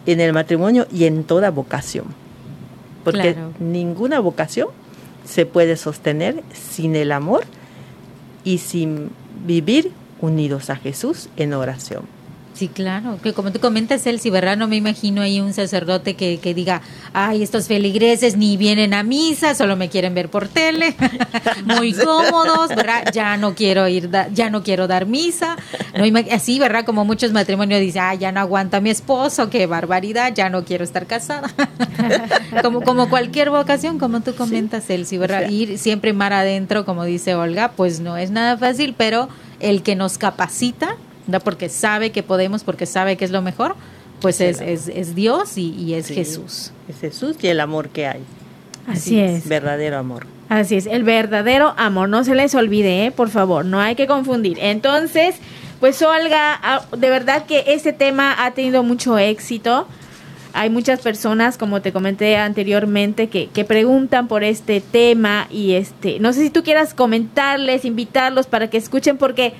en 0.05 0.19
el 0.19 0.33
matrimonio 0.33 0.87
y 0.91 1.05
en 1.05 1.23
toda 1.23 1.49
vocación, 1.49 2.05
porque 3.03 3.35
ninguna 3.59 4.19
vocación 4.19 4.69
se 5.25 5.45
puede 5.45 5.77
sostener 5.77 6.43
sin 6.53 6.95
el 6.95 7.11
amor 7.11 7.43
y 8.43 8.59
sin 8.59 9.09
vivir 9.45 9.91
unidos 10.21 10.69
a 10.69 10.75
Jesús 10.75 11.29
en 11.37 11.53
oración. 11.53 12.14
Sí, 12.55 12.69
claro, 12.69 13.19
que 13.21 13.33
como 13.33 13.51
tú 13.51 13.59
comentas, 13.59 14.07
Elsie, 14.07 14.31
¿verdad? 14.31 14.55
No 14.55 14.69
me 14.69 14.77
imagino 14.77 15.21
ahí 15.21 15.41
un 15.41 15.51
sacerdote 15.51 16.13
que, 16.13 16.39
que 16.39 16.53
diga, 16.53 16.81
ay, 17.11 17.43
estos 17.43 17.67
feligreses 17.67 18.37
ni 18.37 18.55
vienen 18.55 18.93
a 18.93 19.03
misa, 19.03 19.53
solo 19.55 19.75
me 19.75 19.89
quieren 19.89 20.13
ver 20.13 20.29
por 20.29 20.47
tele, 20.47 20.95
muy 21.65 21.91
cómodos, 22.05 22.69
¿verdad? 22.69 23.11
Ya 23.11 23.35
no 23.35 23.55
quiero 23.55 23.89
ir, 23.89 24.09
ya 24.33 24.49
no 24.49 24.63
quiero 24.63 24.87
dar 24.87 25.05
misa. 25.05 25.57
No, 25.97 26.05
así, 26.31 26.57
¿verdad? 26.57 26.85
Como 26.85 27.03
muchos 27.03 27.33
matrimonios 27.33 27.81
dicen, 27.81 28.03
ay, 28.05 28.19
ya 28.19 28.31
no 28.31 28.39
aguanta 28.39 28.79
mi 28.79 28.89
esposo, 28.89 29.49
qué 29.49 29.65
barbaridad, 29.65 30.33
ya 30.33 30.49
no 30.49 30.63
quiero 30.63 30.85
estar 30.85 31.07
casada. 31.07 31.53
como, 32.61 32.83
como 32.83 33.09
cualquier 33.09 33.49
vocación, 33.49 33.99
como 33.99 34.21
tú 34.21 34.33
comentas, 34.33 34.89
Elsie, 34.89 35.19
¿verdad? 35.19 35.49
Ir 35.49 35.77
siempre 35.77 36.13
mar 36.13 36.31
adentro, 36.31 36.85
como 36.85 37.03
dice 37.03 37.35
Olga, 37.35 37.73
pues 37.75 37.99
no 37.99 38.15
es 38.15 38.31
nada 38.31 38.57
fácil, 38.57 38.95
pero 38.97 39.27
el 39.59 39.83
que 39.83 39.95
nos 39.95 40.17
capacita, 40.17 40.95
porque 41.43 41.69
sabe 41.69 42.11
que 42.11 42.23
podemos, 42.23 42.63
porque 42.63 42.85
sabe 42.85 43.17
que 43.17 43.25
es 43.25 43.31
lo 43.31 43.41
mejor, 43.41 43.75
pues 44.21 44.41
es, 44.41 44.61
es, 44.61 45.15
Dios 45.15 45.57
y, 45.57 45.93
es 45.93 46.07
Jesús. 46.07 46.71
Es 46.87 46.99
Jesús 46.99 47.37
y 47.41 47.47
el 47.47 47.59
amor 47.59 47.89
que 47.89 48.07
hay. 48.07 48.21
Así 48.87 49.19
es. 49.19 49.47
Verdadero 49.47 49.97
amor. 49.97 50.27
Así 50.49 50.75
es, 50.75 50.85
el 50.85 51.03
verdadero 51.03 51.73
amor. 51.77 52.07
No 52.09 52.23
se 52.23 52.35
les 52.35 52.53
olvide, 52.53 53.05
¿eh? 53.05 53.11
por 53.11 53.29
favor, 53.29 53.65
no 53.65 53.79
hay 53.79 53.95
que 53.95 54.07
confundir. 54.07 54.57
Entonces, 54.61 55.35
pues 55.79 56.01
Olga, 56.01 56.59
ah, 56.61 56.85
de 56.95 57.09
verdad 57.09 57.45
que 57.45 57.63
este 57.67 57.93
tema 57.93 58.45
ha 58.45 58.51
tenido 58.51 58.83
mucho 58.83 59.17
éxito. 59.17 59.87
Hay 60.53 60.69
muchas 60.69 61.01
personas, 61.01 61.57
como 61.57 61.81
te 61.81 61.91
comenté 61.91 62.37
anteriormente, 62.37 63.27
que, 63.27 63.47
que 63.47 63.65
preguntan 63.65 64.27
por 64.27 64.43
este 64.43 64.79
tema 64.79 65.47
y 65.49 65.73
este, 65.73 66.19
no 66.19 66.31
sé 66.31 66.43
si 66.43 66.49
tú 66.49 66.63
quieras 66.63 66.93
comentarles, 66.93 67.83
invitarlos 67.83 68.47
para 68.47 68.69
que 68.69 68.77
escuchen 68.77 69.17
porque 69.17 69.53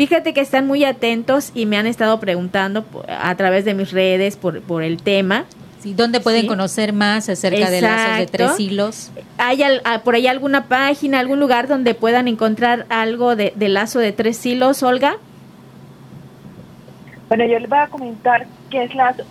Fíjate 0.00 0.32
que 0.32 0.40
están 0.40 0.66
muy 0.66 0.82
atentos 0.86 1.52
y 1.54 1.66
me 1.66 1.76
han 1.76 1.86
estado 1.86 2.18
preguntando 2.20 2.86
a 3.06 3.34
través 3.34 3.66
de 3.66 3.74
mis 3.74 3.92
redes 3.92 4.38
por, 4.38 4.62
por 4.62 4.82
el 4.82 5.02
tema. 5.02 5.44
Sí, 5.80 5.92
¿Dónde 5.92 6.20
pueden 6.20 6.46
conocer 6.46 6.94
más 6.94 7.28
acerca 7.28 7.68
de 7.68 7.82
lazos 7.82 8.16
de 8.16 8.26
tres 8.26 8.58
hilos? 8.58 9.10
¿Hay 9.36 9.62
ah, 9.62 10.00
por 10.02 10.14
ahí 10.14 10.26
alguna 10.26 10.68
página, 10.68 11.20
algún 11.20 11.38
lugar 11.38 11.68
donde 11.68 11.92
puedan 11.92 12.28
encontrar 12.28 12.86
algo 12.88 13.36
de, 13.36 13.52
lazo 13.58 13.98
de 13.98 14.12
tres 14.12 14.46
hilos, 14.46 14.82
Olga? 14.82 15.18
Bueno, 17.28 17.44
yo 17.44 17.58
les 17.58 17.68
voy 17.68 17.80
a 17.80 17.88
comentar 17.88 18.46
qué 18.70 18.84
es 18.84 18.94
lazo, 18.94 19.24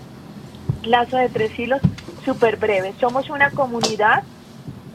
lazo 0.83 1.17
de 1.17 1.29
tres 1.29 1.57
hilos 1.57 1.81
súper 2.23 2.57
breve. 2.57 2.93
Somos 2.99 3.31
una 3.31 3.49
comunidad 3.49 4.21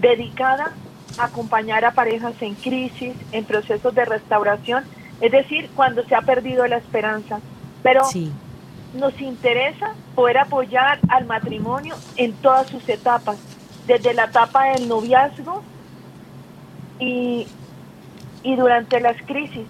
dedicada 0.01 0.70
a 1.18 1.25
acompañar 1.25 1.85
a 1.85 1.95
parejas 1.95 2.35
en 2.43 2.55
crisis, 2.55 3.14
en 3.33 3.45
procesos 3.45 3.93
de 3.93 4.05
restauración 4.05 4.85
es 5.21 5.33
decir, 5.33 5.71
cuando 5.75 6.05
se 6.05 6.15
ha 6.15 6.23
perdido 6.23 6.67
la 6.67 6.77
esperanza. 6.77 7.41
Pero 7.83 8.03
nos 8.95 9.21
interesa 9.21 9.95
poder 10.15 10.39
apoyar 10.39 10.99
al 11.09 11.27
matrimonio 11.27 11.97
en 12.17 12.33
todas 12.35 12.69
sus 12.69 12.89
etapas, 12.89 13.37
desde 13.87 14.15
la 14.15 14.25
etapa 14.25 14.71
del 14.71 14.89
noviazgo 14.89 15.62
y, 16.99 17.47
y 18.43 18.57
durante 18.57 19.01
las 19.01 19.21
crisis. 19.23 19.67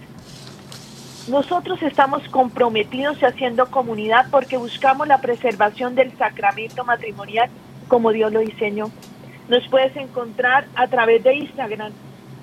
Nosotros 1.28 1.82
estamos 1.82 2.22
comprometidos 2.28 3.20
y 3.22 3.24
haciendo 3.24 3.66
comunidad 3.70 4.26
porque 4.30 4.59
buscamos 4.59 5.09
la 5.09 5.18
preservación 5.18 5.95
del 5.95 6.16
sacramento 6.18 6.84
matrimonial 6.84 7.49
como 7.88 8.12
Dios 8.12 8.32
lo 8.32 8.40
diseñó. 8.40 8.90
Nos 9.49 9.66
puedes 9.68 9.97
encontrar 9.97 10.66
a 10.74 10.86
través 10.88 11.22
de 11.22 11.34
Instagram. 11.34 11.92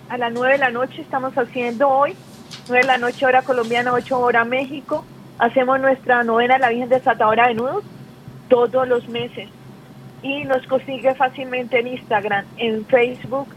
A 0.10 0.18
las 0.18 0.34
9 0.34 0.54
de 0.54 0.60
la 0.60 0.72
noche 0.72 1.02
estamos 1.02 1.38
haciendo 1.38 1.90
hoy 1.90 2.16
9 2.68 2.82
de 2.82 2.88
la 2.88 2.98
noche 2.98 3.26
hora 3.26 3.42
colombiana, 3.42 3.94
8 3.94 4.20
hora 4.20 4.46
México. 4.46 5.06
Hacemos 5.40 5.80
nuestra 5.80 6.24
novena 6.24 6.58
la 6.58 6.70
Virgen 6.70 6.90
Desatadora 6.90 7.48
de 7.48 7.56
Nudos 7.56 7.84
todos 8.50 8.88
los 8.88 9.08
meses. 9.10 9.50
Y 10.22 10.44
nos 10.44 10.66
consigue 10.68 11.16
fácilmente 11.16 11.80
en 11.80 11.88
Instagram, 11.88 12.46
en 12.58 12.86
Facebook 12.86 13.48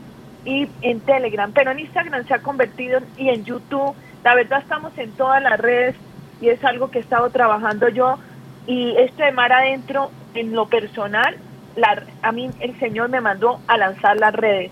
y 0.44 0.68
en 0.80 1.00
Telegram. 1.00 1.52
Pero 1.52 1.72
en 1.72 1.80
Instagram 1.80 2.26
se 2.26 2.34
ha 2.34 2.38
convertido 2.38 3.00
y 3.18 3.28
en 3.28 3.44
YouTube. 3.44 3.94
La 4.22 4.34
verdad 4.34 4.60
estamos 4.62 4.96
en 4.96 5.10
todas 5.12 5.42
las 5.42 5.60
redes 5.60 5.94
y 6.40 6.48
es 6.48 6.64
algo 6.64 6.90
que 6.90 6.98
he 6.98 7.02
estado 7.02 7.28
trabajando 7.30 7.88
yo. 7.88 8.18
Y 8.66 8.96
este 8.96 9.24
de 9.24 9.32
mar 9.32 9.52
adentro, 9.52 10.10
en 10.34 10.52
lo 10.52 10.66
personal, 10.66 11.36
la, 11.76 12.02
a 12.22 12.32
mí 12.32 12.50
el 12.60 12.78
Señor 12.78 13.10
me 13.10 13.20
mandó 13.20 13.60
a 13.66 13.76
lanzar 13.76 14.16
las 14.16 14.32
redes. 14.34 14.70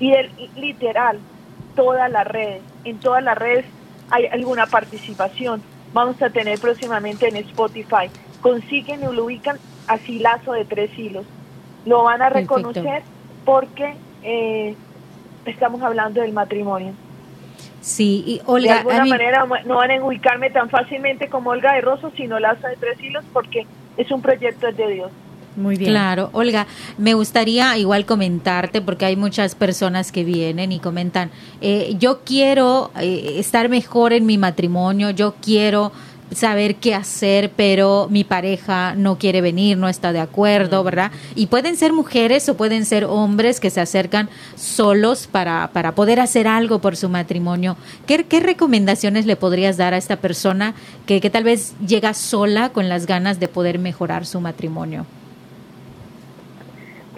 Y 0.00 0.12
el, 0.12 0.30
literal, 0.56 1.18
todas 1.78 2.10
las 2.10 2.26
redes. 2.26 2.60
En 2.84 2.98
todas 2.98 3.22
las 3.22 3.38
redes 3.38 3.64
hay 4.10 4.26
alguna 4.26 4.66
participación. 4.66 5.62
Vamos 5.92 6.20
a 6.20 6.28
tener 6.28 6.58
próximamente 6.58 7.28
en 7.28 7.36
Spotify. 7.36 8.10
Consiguen 8.42 9.02
y 9.02 9.14
lo 9.14 9.26
ubican 9.26 9.58
así 9.86 10.18
lazo 10.18 10.54
de 10.54 10.64
tres 10.64 10.90
hilos. 10.98 11.24
Lo 11.86 12.02
van 12.02 12.20
a 12.20 12.30
reconocer 12.30 13.02
porque 13.44 13.94
eh, 14.24 14.74
estamos 15.44 15.80
hablando 15.80 16.20
del 16.20 16.32
matrimonio. 16.32 16.94
Sí, 17.80 18.24
y 18.26 18.40
Olga. 18.46 18.72
De 18.72 18.78
alguna 18.80 19.04
manera 19.04 19.46
no 19.64 19.76
van 19.76 19.92
a 19.92 20.04
ubicarme 20.04 20.50
tan 20.50 20.68
fácilmente 20.70 21.28
como 21.28 21.50
Olga 21.50 21.74
de 21.74 21.80
Rosso, 21.80 22.10
sino 22.16 22.40
Lazo 22.40 22.66
de 22.66 22.74
Tres 22.74 23.00
Hilos, 23.00 23.24
porque 23.32 23.68
es 23.96 24.10
un 24.10 24.20
proyecto 24.20 24.72
de 24.72 24.88
Dios. 24.88 25.12
Muy 25.58 25.76
bien. 25.76 25.90
Claro, 25.90 26.30
Olga, 26.32 26.66
me 26.98 27.14
gustaría 27.14 27.76
igual 27.76 28.06
comentarte, 28.06 28.80
porque 28.80 29.06
hay 29.06 29.16
muchas 29.16 29.56
personas 29.56 30.12
que 30.12 30.22
vienen 30.22 30.70
y 30.70 30.78
comentan, 30.78 31.30
eh, 31.60 31.96
yo 31.98 32.20
quiero 32.24 32.92
eh, 33.00 33.34
estar 33.38 33.68
mejor 33.68 34.12
en 34.12 34.24
mi 34.24 34.38
matrimonio, 34.38 35.10
yo 35.10 35.34
quiero 35.42 35.90
saber 36.30 36.76
qué 36.76 36.94
hacer, 36.94 37.50
pero 37.56 38.06
mi 38.08 38.22
pareja 38.22 38.94
no 38.94 39.18
quiere 39.18 39.40
venir, 39.40 39.76
no 39.78 39.88
está 39.88 40.12
de 40.12 40.20
acuerdo, 40.20 40.84
¿verdad? 40.84 41.10
Y 41.34 41.46
pueden 41.46 41.76
ser 41.76 41.92
mujeres 41.92 42.48
o 42.48 42.56
pueden 42.56 42.84
ser 42.84 43.04
hombres 43.04 43.58
que 43.58 43.70
se 43.70 43.80
acercan 43.80 44.28
solos 44.54 45.26
para, 45.26 45.70
para 45.72 45.94
poder 45.94 46.20
hacer 46.20 46.46
algo 46.46 46.80
por 46.80 46.96
su 46.96 47.08
matrimonio. 47.08 47.76
¿Qué, 48.06 48.24
¿Qué, 48.24 48.40
recomendaciones 48.40 49.26
le 49.26 49.36
podrías 49.36 49.76
dar 49.76 49.94
a 49.94 49.96
esta 49.96 50.16
persona 50.16 50.74
que, 51.06 51.20
que 51.20 51.30
tal 51.30 51.44
vez 51.44 51.74
llega 51.84 52.14
sola 52.14 52.68
con 52.68 52.88
las 52.88 53.06
ganas 53.06 53.40
de 53.40 53.48
poder 53.48 53.78
mejorar 53.78 54.24
su 54.24 54.40
matrimonio? 54.40 55.06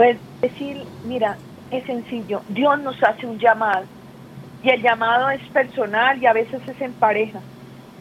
Pues 0.01 0.17
decir, 0.41 0.83
mira, 1.05 1.37
es 1.71 1.85
sencillo, 1.85 2.41
Dios 2.49 2.81
nos 2.81 2.97
hace 3.03 3.27
un 3.27 3.39
llamado 3.39 3.85
y 4.63 4.71
el 4.71 4.81
llamado 4.81 5.29
es 5.29 5.47
personal 5.51 6.17
y 6.23 6.25
a 6.25 6.33
veces 6.33 6.67
es 6.67 6.81
en 6.81 6.95
pareja 6.95 7.39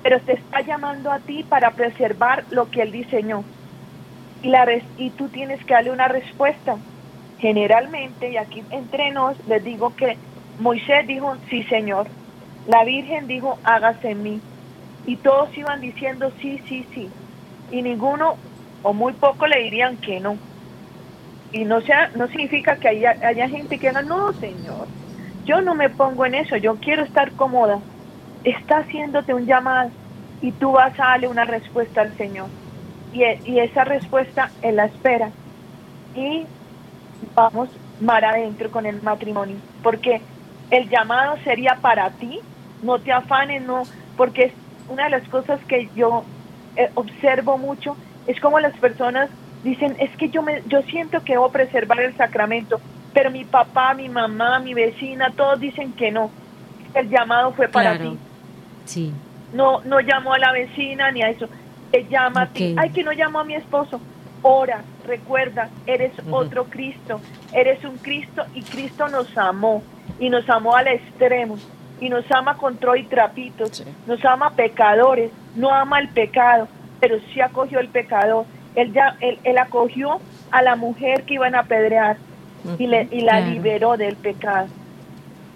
pero 0.02 0.22
te 0.22 0.32
está 0.32 0.62
llamando 0.62 1.12
a 1.12 1.20
ti 1.20 1.44
para 1.44 1.72
preservar 1.72 2.46
lo 2.52 2.72
que 2.72 2.84
Él 2.84 2.94
diseñó. 2.94 3.44
Y, 4.42 4.48
la 4.48 4.66
y 4.96 5.10
tú 5.10 5.28
tienes 5.28 5.62
que 5.66 5.74
darle 5.74 5.92
una 5.92 6.08
respuesta. 6.08 6.78
Generalmente, 7.38 8.32
y 8.32 8.38
aquí 8.38 8.64
entre 8.70 9.12
nos, 9.12 9.38
les 9.46 9.62
digo 9.62 9.94
que 9.98 10.18
Moisés 10.58 11.06
dijo, 11.06 11.36
sí 11.50 11.64
Señor. 11.64 12.08
La 12.66 12.86
Virgen 12.86 13.28
dijo, 13.28 13.60
hágase 13.66 14.12
en 14.12 14.24
mí. 14.24 14.42
Y 15.06 15.18
todos 15.18 15.50
iban 15.58 15.82
diciendo, 15.82 16.32
sí, 16.40 16.62
sí, 16.70 16.88
sí. 16.94 17.10
Y 17.72 17.82
ninguno, 17.82 18.38
o 18.84 18.94
muy 18.94 19.12
poco, 19.12 19.48
le 19.48 19.64
dirían 19.64 19.98
que 19.98 20.22
no. 20.22 20.38
Y 21.52 21.66
no, 21.66 21.82
sea, 21.82 22.12
no 22.16 22.28
significa 22.28 22.78
que 22.78 22.90
haya, 22.90 23.18
haya 23.24 23.50
gente 23.50 23.80
que 23.80 23.88
diga, 23.90 24.02
no, 24.02 24.34
Señor, 24.34 24.88
yo 25.46 25.62
no 25.62 25.74
me 25.76 25.90
pongo 25.90 26.26
en 26.26 26.36
eso, 26.36 26.58
yo 26.58 26.76
quiero 26.76 27.04
estar 27.04 27.32
cómoda 27.34 27.80
está 28.44 28.80
haciéndote 28.80 29.34
un 29.34 29.46
llamado 29.46 29.92
y 30.42 30.52
tú 30.54 30.72
vas 30.72 30.98
a 31.00 31.10
darle 31.10 31.28
una 31.28 31.46
respuesta 31.46 32.02
al 32.02 32.16
Señor. 32.18 32.48
Y, 33.12 33.24
y 33.46 33.60
esa 33.60 33.84
respuesta 33.84 34.52
Él 34.62 34.78
la 34.78 34.86
espera. 34.86 35.32
Y 36.16 36.46
vamos 37.36 37.70
mar 38.00 38.24
adentro 38.24 38.72
con 38.72 38.86
el 38.86 39.02
matrimonio. 39.02 39.58
Porque 39.84 40.22
el 40.72 40.90
llamado 40.90 41.38
sería 41.44 41.78
para 41.82 42.10
ti, 42.12 42.40
no 42.82 43.00
te 43.00 43.12
afanes, 43.12 43.62
no, 43.64 43.84
porque 44.16 44.46
es 44.46 44.54
una 44.88 45.06
de 45.06 45.10
las 45.10 45.28
cosas 45.28 45.60
que 45.66 45.90
yo 45.96 46.24
eh, 46.76 46.90
observo 46.96 47.58
mucho, 47.58 47.98
es 48.28 48.40
como 48.40 48.60
las 48.60 48.78
personas 48.78 49.30
dicen, 49.64 49.96
es 50.00 50.16
que 50.18 50.30
yo, 50.30 50.42
me, 50.42 50.64
yo 50.68 50.82
siento 50.84 51.24
que 51.24 51.34
debo 51.34 51.52
preservar 51.52 52.00
el 52.02 52.16
sacramento, 52.16 52.80
pero 53.14 53.32
mi 53.32 53.44
papá, 53.44 53.94
mi 53.94 54.10
mamá, 54.10 54.60
mi 54.60 54.74
vecina, 54.74 55.32
todos 55.36 55.60
dicen 55.60 55.94
que 55.94 56.12
no. 56.12 56.32
El 56.94 57.10
llamado 57.10 57.52
fue 57.54 57.68
para 57.68 57.98
ti. 57.98 58.18
Sí. 58.86 59.14
No, 59.54 59.82
no 59.82 60.00
llamo 60.00 60.34
a 60.34 60.40
la 60.40 60.52
vecina 60.52 61.12
ni 61.12 61.22
a 61.22 61.30
eso. 61.30 61.48
Te 61.92 62.08
llama 62.08 62.44
a 62.44 62.48
ti. 62.48 62.76
Ay, 62.78 62.92
que 62.92 63.04
no 63.04 63.12
llamo 63.12 63.40
a 63.40 63.44
mi 63.44 63.56
esposo. 63.56 64.00
Ora, 64.42 64.82
recuerda, 65.06 65.70
eres 65.86 66.14
otro 66.32 66.66
Cristo. 66.66 67.20
Eres 67.54 67.84
un 67.84 67.98
Cristo 67.98 68.44
y 68.54 68.62
Cristo 68.64 69.08
nos 69.08 69.36
amó. 69.38 69.84
Y 70.20 70.30
nos 70.30 70.50
amó 70.50 70.76
al 70.76 70.88
extremo. 70.88 71.58
Y 72.00 72.10
nos 72.10 72.30
ama 72.32 72.56
con 72.56 72.78
tro 72.78 72.96
y 72.96 73.04
trapitos. 73.04 73.84
Nos 74.08 74.24
ama 74.24 74.52
pecadores. 74.52 75.32
No 75.56 75.74
ama 75.74 76.00
el 76.00 76.10
pecado, 76.10 76.68
pero 77.00 77.20
sí 77.34 77.42
acogió 77.42 77.80
el 77.80 77.90
pecador. 77.90 78.46
Él, 78.82 78.94
ya, 78.94 79.16
él, 79.20 79.40
él 79.44 79.58
acogió 79.58 80.20
a 80.52 80.62
la 80.62 80.76
mujer 80.76 81.24
que 81.24 81.36
iban 81.36 81.56
a 81.56 81.60
apedrear 81.60 82.18
y, 82.78 82.88
le, 82.88 83.08
y 83.12 83.22
la 83.22 83.42
liberó 83.42 83.98
del 83.98 84.16
pecado. 84.16 84.68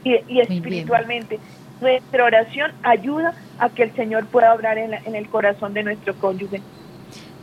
Y, 0.04 0.20
y 0.28 0.42
espiritualmente 0.42 1.40
nuestra 1.84 2.24
oración 2.24 2.72
ayuda 2.82 3.34
a 3.60 3.70
que 3.70 3.84
el 3.84 3.94
Señor 3.96 4.26
pueda 4.28 4.54
obrar 4.54 4.78
en, 4.78 5.16
el 5.16 5.30
corazón 5.30 5.74
de 5.74 5.84
nuestro 5.84 6.16
cónyuge. 6.16 6.62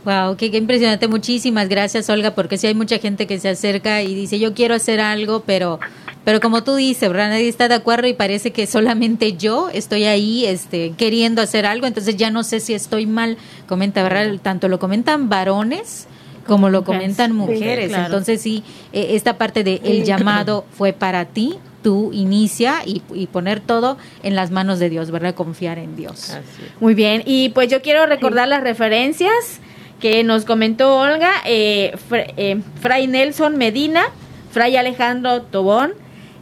Wow, 0.03 0.35
qué, 0.35 0.47
impresionante. 0.47 1.07
Muchísimas 1.07 1.69
gracias, 1.69 2.09
Olga, 2.09 2.33
porque 2.33 2.57
si 2.57 2.67
hay 2.67 2.73
mucha 2.73 2.97
gente 2.97 3.27
que 3.27 3.39
se 3.39 3.49
acerca 3.49 4.01
y 4.01 4.15
dice, 4.15 4.39
yo 4.39 4.53
quiero 4.53 4.75
hacer 4.75 4.99
algo, 4.99 5.43
pero 5.45 5.79
pero 6.23 6.39
como 6.39 6.63
tú 6.63 6.75
dices, 6.75 7.09
¿verdad? 7.09 7.29
Nadie 7.29 7.49
está 7.49 7.67
de 7.67 7.73
acuerdo 7.73 8.07
y 8.07 8.13
parece 8.13 8.51
que 8.51 8.67
solamente 8.67 9.33
yo 9.37 9.69
estoy 9.73 10.03
ahí 10.03 10.45
este, 10.45 10.91
queriendo 10.91 11.41
hacer 11.41 11.65
algo, 11.65 11.87
entonces 11.87 12.15
ya 12.15 12.29
no 12.29 12.43
sé 12.43 12.59
si 12.59 12.73
estoy 12.75 13.07
mal. 13.07 13.37
Comenta, 13.67 14.03
¿verdad? 14.03 14.39
Tanto 14.41 14.67
lo 14.67 14.77
comentan 14.79 15.29
varones 15.29 16.07
como 16.45 16.69
lo 16.69 16.83
comentan 16.83 17.35
mujeres. 17.35 17.91
Entonces 17.93 18.41
sí, 18.41 18.63
eh, 18.93 19.09
esta 19.11 19.37
parte 19.37 19.63
de 19.63 19.81
el 19.83 20.03
llamado 20.03 20.65
fue 20.71 20.93
para 20.93 21.25
ti, 21.25 21.55
tú 21.81 22.11
inicia 22.13 22.81
y, 22.85 23.01
poner 23.27 23.59
todo 23.59 23.97
en 24.23 24.35
las 24.35 24.51
manos 24.51 24.79
de 24.79 24.89
Dios, 24.89 25.11
¿verdad? 25.11 25.33
Confiar 25.33 25.79
en 25.79 25.95
Dios. 25.95 26.37
Muy 26.79 26.93
bien, 26.93 27.23
y 27.25 27.49
pues 27.49 27.69
yo 27.69 27.81
quiero 27.81 28.05
recordar 28.05 28.47
las 28.47 28.61
referencias 28.61 29.59
que 30.01 30.23
nos 30.23 30.45
comentó 30.45 30.97
Olga, 30.97 31.31
eh, 31.45 31.95
eh, 32.11 32.59
Fray 32.81 33.07
Nelson 33.07 33.57
Medina, 33.57 34.03
Fray 34.51 34.75
Alejandro 34.75 35.43
Tobón, 35.43 35.93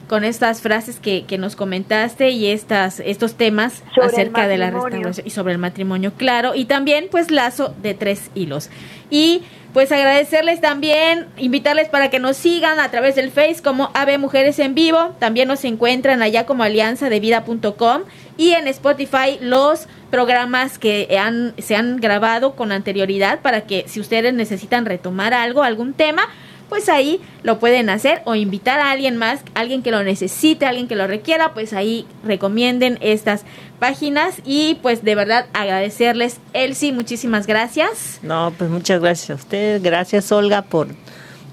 con 0.08 0.24
estas 0.24 0.62
frases 0.62 1.00
que, 1.00 1.26
que 1.26 1.38
nos 1.38 1.56
comentaste 1.56 2.32
y 2.32 2.48
estas 2.48 3.00
estos 3.00 3.36
temas 3.36 3.84
acerca 4.02 4.48
de 4.48 4.58
la 4.58 4.72
restauración 4.72 5.28
y 5.28 5.30
sobre 5.30 5.54
el 5.54 5.60
matrimonio, 5.60 6.14
claro, 6.18 6.56
y 6.56 6.66
también 6.66 7.08
pues 7.12 7.30
lazo 7.30 7.76
de 7.84 7.94
tres 7.94 8.32
hilos. 8.34 8.72
Y 9.12 9.44
pues 9.74 9.92
agradecerles 9.92 10.62
también, 10.62 11.28
invitarles 11.38 11.90
para 11.90 12.10
que 12.10 12.18
nos 12.18 12.38
sigan 12.38 12.80
a 12.80 12.90
través 12.90 13.16
del 13.16 13.30
Face 13.30 13.62
como 13.64 13.92
Ave 13.94 14.18
Mujeres 14.18 14.58
en 14.58 14.74
Vivo. 14.74 15.16
También 15.20 15.48
nos 15.48 15.64
encuentran 15.64 16.24
allá 16.24 16.48
como 16.48 16.64
alianza 16.64 17.10
de 17.10 17.20
vida.com 17.20 18.02
y 18.40 18.54
en 18.54 18.70
Spotify 18.70 19.38
los 19.42 19.88
programas 20.10 20.80
que 20.80 21.18
han, 21.20 21.54
se 21.58 21.76
han 21.76 21.98
grabado 21.98 22.56
con 22.56 22.72
anterioridad 22.72 23.42
para 23.42 23.68
que 23.68 23.84
si 23.88 24.00
ustedes 24.00 24.34
necesitan 24.34 24.86
retomar 24.86 25.34
algo, 25.34 25.62
algún 25.62 25.94
tema, 25.94 26.24
pues 26.70 26.88
ahí 26.88 27.20
lo 27.44 27.60
pueden 27.60 27.90
hacer 27.90 28.22
o 28.24 28.36
invitar 28.36 28.80
a 28.80 28.92
alguien 28.92 29.18
más, 29.18 29.42
alguien 29.56 29.84
que 29.84 29.92
lo 29.92 30.04
necesite, 30.04 30.66
alguien 30.66 30.88
que 30.88 30.96
lo 30.96 31.06
requiera, 31.06 31.54
pues 31.54 31.74
ahí 31.74 32.08
recomienden 32.24 32.98
estas 33.02 33.44
páginas 33.78 34.36
y 34.46 34.76
pues 34.76 35.04
de 35.04 35.16
verdad 35.16 35.48
agradecerles, 35.52 36.38
Elsie, 36.54 36.94
muchísimas 36.94 37.46
gracias. 37.46 38.20
No, 38.24 38.54
pues 38.58 38.70
muchas 38.70 39.02
gracias 39.02 39.32
a 39.32 39.34
usted, 39.34 39.82
gracias 39.84 40.32
Olga 40.32 40.62
por, 40.62 40.88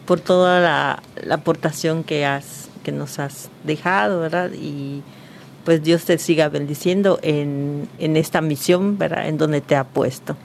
por 0.04 0.20
toda 0.20 0.60
la, 0.60 1.34
aportación 1.34 2.04
que, 2.04 2.24
has, 2.24 2.68
que 2.84 2.92
nos 2.92 3.18
has 3.18 3.50
dejado, 3.64 4.20
¿verdad? 4.20 4.52
Y 4.52 5.02
pues 5.66 5.82
Dios 5.82 6.04
te 6.04 6.16
siga 6.16 6.48
bendiciendo 6.48 7.18
en, 7.22 7.88
en 7.98 8.16
esta 8.16 8.40
misión, 8.40 8.98
¿verdad? 8.98 9.26
En 9.26 9.36
donde 9.36 9.60
te 9.60 9.74
ha 9.74 9.82
puesto. 9.82 10.36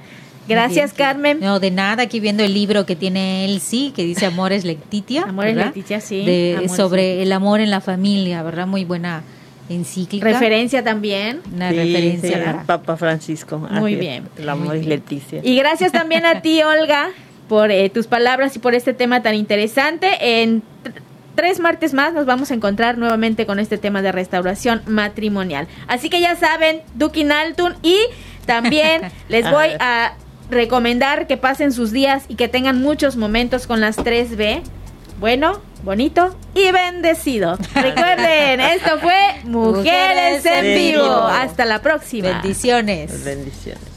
Gracias, 0.47 0.93
Carmen. 0.93 1.39
No, 1.39 1.59
de 1.59 1.69
nada, 1.69 2.01
aquí 2.01 2.19
viendo 2.19 2.43
el 2.43 2.55
libro 2.55 2.88
que 2.88 2.95
tiene 2.95 3.45
él, 3.45 3.61
sí, 3.61 3.93
que 3.95 4.03
dice 4.03 4.26
Amores 4.26 4.65
Letitia. 4.65 5.22
Amores 5.30 5.55
Letitia, 5.55 6.01
sí. 6.01 6.26
sobre 6.76 7.22
el 7.22 7.32
amor 7.34 7.61
en 7.61 7.69
la 7.69 7.82
familia, 7.82 8.41
¿verdad? 8.41 8.65
Muy 8.65 8.84
buena 8.84 9.22
encíclica. 9.69 10.26
Referencia 10.26 10.84
también. 10.84 11.41
Una 11.53 11.69
referencia. 11.69 12.63
Papa 12.65 12.97
Francisco. 12.97 13.59
Muy 13.59 13.93
bien. 13.93 14.24
El 14.39 14.49
amor 14.49 14.76
es 14.76 14.88
Leticia. 14.88 15.41
Y 15.43 15.55
gracias 15.55 15.91
también 15.91 16.26
a 16.26 16.41
ti, 16.41 16.63
Olga, 16.63 17.09
por 17.47 17.69
eh, 17.69 17.91
tus 17.91 18.07
palabras 18.07 18.55
y 18.55 18.59
por 18.59 18.74
este 18.74 18.95
tema 18.95 19.22
tan 19.22 19.36
interesante. 19.36 20.41
En 20.41 20.63
tres 21.42 21.60
martes 21.60 21.96
más 21.96 22.14
nos 22.14 22.28
vamos 22.28 22.52
a 22.52 22.54
encontrar 22.54 23.00
nuevamente 23.00 23.48
con 23.48 23.58
este 23.58 23.80
tema 23.80 24.04
de 24.04 24.12
restauración 24.12 24.84
matrimonial. 24.86 25.68
Así 25.88 26.08
que 26.08 26.22
ya 26.22 26.36
saben, 26.36 26.84
Dukin 26.94 27.32
Altun 27.32 27.74
y 27.82 27.98
también 28.46 29.12
les 29.28 29.50
voy 29.50 29.70
a 29.80 30.14
recomendar 30.52 31.26
que 31.26 31.38
pasen 31.38 31.72
sus 31.72 31.92
días 31.92 32.26
y 32.28 32.36
que 32.36 32.48
tengan 32.48 32.80
muchos 32.80 33.18
momentos 33.18 33.66
con 33.66 33.82
las 33.82 33.98
3B. 33.98 34.62
Bueno, 35.20 35.60
bonito 35.82 36.38
y 36.54 36.70
bendecido. 36.70 37.58
Recuerden, 37.74 38.62
esto 38.62 39.00
fue 39.00 39.42
Mujeres 39.46 40.46
en 40.46 40.76
Vivo. 40.76 41.12
Hasta 41.12 41.66
la 41.66 41.82
próxima. 41.82 42.34
Bendiciones. 42.34 43.26
Bendiciones. 43.26 43.91